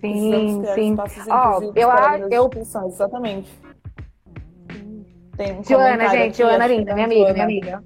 Sim, 0.00 0.62
sim. 0.74 0.96
Ó, 1.28 1.60
eu 1.74 1.90
acho. 1.90 2.24
Eu... 2.30 2.50
Exatamente. 2.86 3.50
Tem 5.36 5.58
um 5.58 5.64
Joana, 5.64 6.08
gente, 6.08 6.38
Joana 6.38 6.66
linda, 6.66 6.94
minha 6.94 7.06
amiga, 7.06 7.32
minha 7.32 7.44
amiga. 7.44 7.84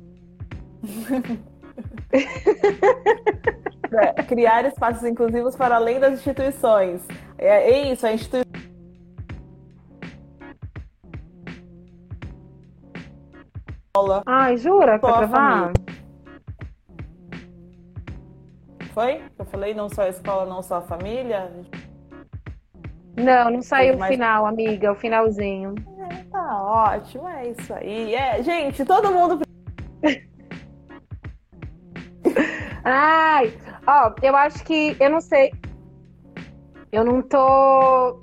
Criar 4.27 4.65
espaços 4.65 5.05
inclusivos 5.05 5.55
para 5.55 5.77
além 5.77 6.01
das 6.01 6.15
instituições. 6.15 7.07
É, 7.37 7.71
é 7.71 7.93
isso, 7.93 8.07
a 8.07 8.13
instituição. 8.13 8.53
Ai, 14.25 14.57
jura 14.57 14.99
que 14.99 15.07
vai 15.07 15.19
gravar? 15.19 15.73
Foi? 18.95 19.23
Eu 19.39 19.45
falei 19.45 19.75
não 19.75 19.89
só 19.89 20.03
a 20.03 20.09
escola, 20.09 20.47
não 20.47 20.63
só 20.63 20.77
a 20.77 20.83
família? 20.83 21.51
Não, 23.17 23.51
não 23.51 23.63
saiu 23.63 23.97
o 23.97 24.05
final, 24.05 24.47
amiga, 24.47 24.93
o 24.93 24.95
finalzinho. 24.95 25.75
É, 26.11 26.25
tá 26.31 26.63
ótimo, 26.63 27.29
é 27.29 27.49
isso 27.51 27.75
aí. 27.75 28.15
É, 28.15 28.43
gente, 28.43 28.85
todo 28.85 29.13
mundo. 29.13 29.41
Ai, 32.85 33.53
ó, 33.87 34.15
eu 34.23 34.35
acho 34.35 34.65
que. 34.65 34.97
Eu 34.99 35.11
não 35.11 35.21
sei. 35.21 35.53
Eu 36.91 37.05
não 37.05 37.21
tô. 37.23 38.23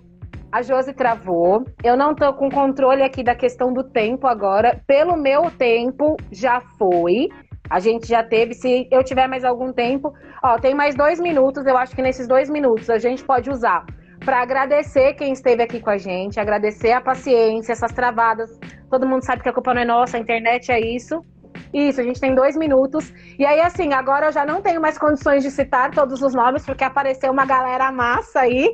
A 0.52 0.64
Josi 0.64 0.94
travou. 0.94 1.64
Eu 1.84 1.96
não 1.96 2.16
tô 2.16 2.34
com 2.34 2.50
controle 2.50 3.04
aqui 3.04 3.24
da 3.24 3.36
questão 3.36 3.72
do 3.72 3.84
tempo 3.84 4.26
agora. 4.26 4.82
Pelo 4.88 5.16
meu 5.16 5.52
tempo, 5.52 6.18
já 6.32 6.60
foi. 6.80 7.30
A 7.70 7.80
gente 7.80 8.08
já 8.08 8.24
teve. 8.24 8.56
Se 8.56 8.88
eu 8.92 9.04
tiver 9.04 9.28
mais 9.28 9.46
algum 9.46 9.72
tempo. 9.72 10.12
Ó, 10.44 10.58
tem 10.58 10.74
mais 10.74 10.96
dois 10.96 11.20
minutos. 11.20 11.64
Eu 11.68 11.78
acho 11.78 11.96
que 11.96 12.02
nesses 12.02 12.28
dois 12.28 12.50
minutos 12.50 12.90
a 12.90 12.98
gente 12.98 13.24
pode 13.24 13.52
usar 13.52 13.86
para 14.30 14.44
agradecer 14.44 15.16
quem 15.16 15.34
esteve 15.34 15.64
aqui 15.64 15.82
com 15.82 15.90
a 15.90 15.98
gente, 15.98 16.40
agradecer 16.40 16.92
a 16.92 17.02
paciência, 17.02 17.72
essas 17.72 17.92
travadas. 17.92 18.60
Todo 18.88 19.08
mundo 19.08 19.26
sabe 19.26 19.42
que 19.42 19.50
a 19.50 19.52
culpa 19.52 19.74
não 19.74 19.82
é 19.82 19.86
nossa, 19.86 20.18
a 20.18 20.20
internet 20.20 20.72
é 20.72 20.80
isso. 20.80 21.26
Isso, 21.74 22.00
a 22.00 22.04
gente 22.04 22.22
tem 22.22 22.36
dois 22.36 22.56
minutos. 22.56 23.12
E 23.40 23.44
aí, 23.44 23.60
assim, 23.60 23.92
agora 23.92 24.28
eu 24.28 24.32
já 24.32 24.46
não 24.46 24.62
tenho 24.62 24.80
mais 24.80 25.00
condições 25.00 25.42
de 25.42 25.50
citar 25.50 25.90
todos 25.90 26.22
os 26.22 26.36
nomes, 26.36 26.64
porque 26.64 26.84
apareceu 26.84 27.32
uma 27.32 27.44
galera 27.44 27.92
massa 27.92 28.42
aí. 28.42 28.72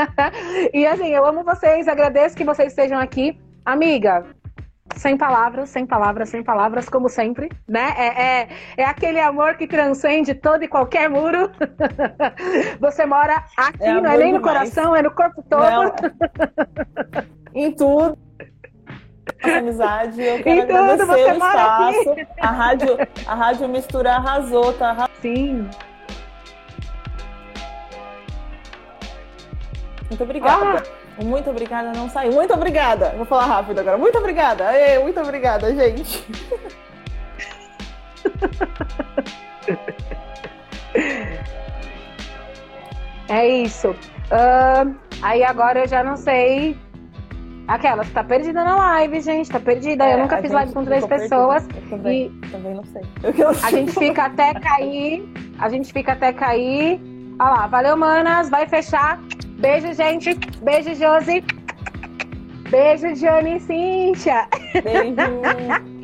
e 0.72 0.86
assim, 0.86 1.10
eu 1.14 1.26
amo 1.26 1.44
vocês, 1.44 1.86
agradeço 1.86 2.34
que 2.34 2.44
vocês 2.44 2.68
estejam 2.68 2.98
aqui. 2.98 3.38
Amiga, 3.66 4.24
sem 4.98 5.16
palavras, 5.16 5.70
sem 5.70 5.86
palavras, 5.86 6.28
sem 6.28 6.42
palavras, 6.42 6.88
como 6.88 7.08
sempre, 7.08 7.48
né? 7.66 7.94
É, 7.96 8.22
é, 8.22 8.48
é 8.78 8.84
aquele 8.84 9.20
amor 9.20 9.54
que 9.56 9.66
transcende 9.66 10.34
todo 10.34 10.64
e 10.64 10.68
qualquer 10.68 11.08
muro. 11.08 11.50
Você 12.80 13.06
mora 13.06 13.44
aqui, 13.56 13.84
é 13.84 14.00
não 14.00 14.10
é 14.10 14.18
nem 14.18 14.32
no 14.32 14.40
coração, 14.40 14.94
é 14.94 15.00
no 15.00 15.12
corpo 15.12 15.42
todo. 15.48 15.62
Não. 15.62 15.94
em 17.54 17.72
tudo. 17.72 18.18
Nossa 19.40 19.58
amizade, 19.58 20.20
eu 20.20 20.42
quero 20.42 20.48
em 20.48 20.62
agradecer 20.62 20.96
tudo, 20.96 21.06
você 21.06 21.24
o 21.24 21.32
espaço. 21.32 22.10
Aqui. 22.10 22.26
A 22.40 22.50
rádio, 22.50 22.96
a 23.26 23.34
rádio 23.34 23.68
Mistura 23.68 24.12
arrasou, 24.16 24.72
tá? 24.72 25.08
Sim. 25.20 25.68
Muito 30.10 30.24
obrigada. 30.24 30.82
Ah. 30.84 31.07
Muito 31.22 31.50
obrigada, 31.50 31.92
não 31.92 32.08
saiu. 32.08 32.32
Muito 32.32 32.54
obrigada. 32.54 33.10
Vou 33.16 33.26
falar 33.26 33.46
rápido 33.46 33.80
agora. 33.80 33.98
Muito 33.98 34.16
obrigada. 34.18 34.68
Aê, 34.68 34.98
muito 34.98 35.20
obrigada, 35.20 35.74
gente. 35.74 36.24
É 43.28 43.46
isso. 43.46 43.90
Uh, 43.90 44.94
aí 45.20 45.44
agora 45.44 45.80
eu 45.80 45.88
já 45.88 46.02
não 46.02 46.16
sei. 46.16 46.76
Aquela, 47.66 48.02
tá 48.06 48.24
perdida 48.24 48.64
na 48.64 48.74
live, 48.74 49.20
gente. 49.20 49.50
Tá 49.50 49.60
perdida. 49.60 50.06
É, 50.06 50.14
eu 50.14 50.18
nunca 50.18 50.38
fiz 50.38 50.50
live 50.50 50.72
com 50.72 50.84
três 50.84 51.06
pessoas. 51.06 51.68
Eu 51.68 51.90
também, 51.90 52.32
e 52.42 52.48
também 52.48 52.74
não 52.74 52.84
sei. 52.84 53.02
A 53.62 53.70
gente 53.70 53.92
fica 53.92 54.24
até 54.24 54.54
cair. 54.54 55.30
A 55.58 55.68
gente 55.68 55.92
fica 55.92 56.12
até 56.12 56.32
cair. 56.32 56.98
Olha 57.38 57.50
lá, 57.50 57.66
valeu, 57.66 57.96
manas. 57.98 58.48
Vai 58.48 58.66
fechar. 58.66 59.20
Beijo, 59.58 59.92
gente. 59.92 60.34
Beijo, 60.62 60.94
Josi. 60.94 61.44
Beijo, 62.70 63.12
Johnny 63.14 63.56
e 63.56 63.60
Cíntia. 63.60 64.48
Beijo. 64.84 65.88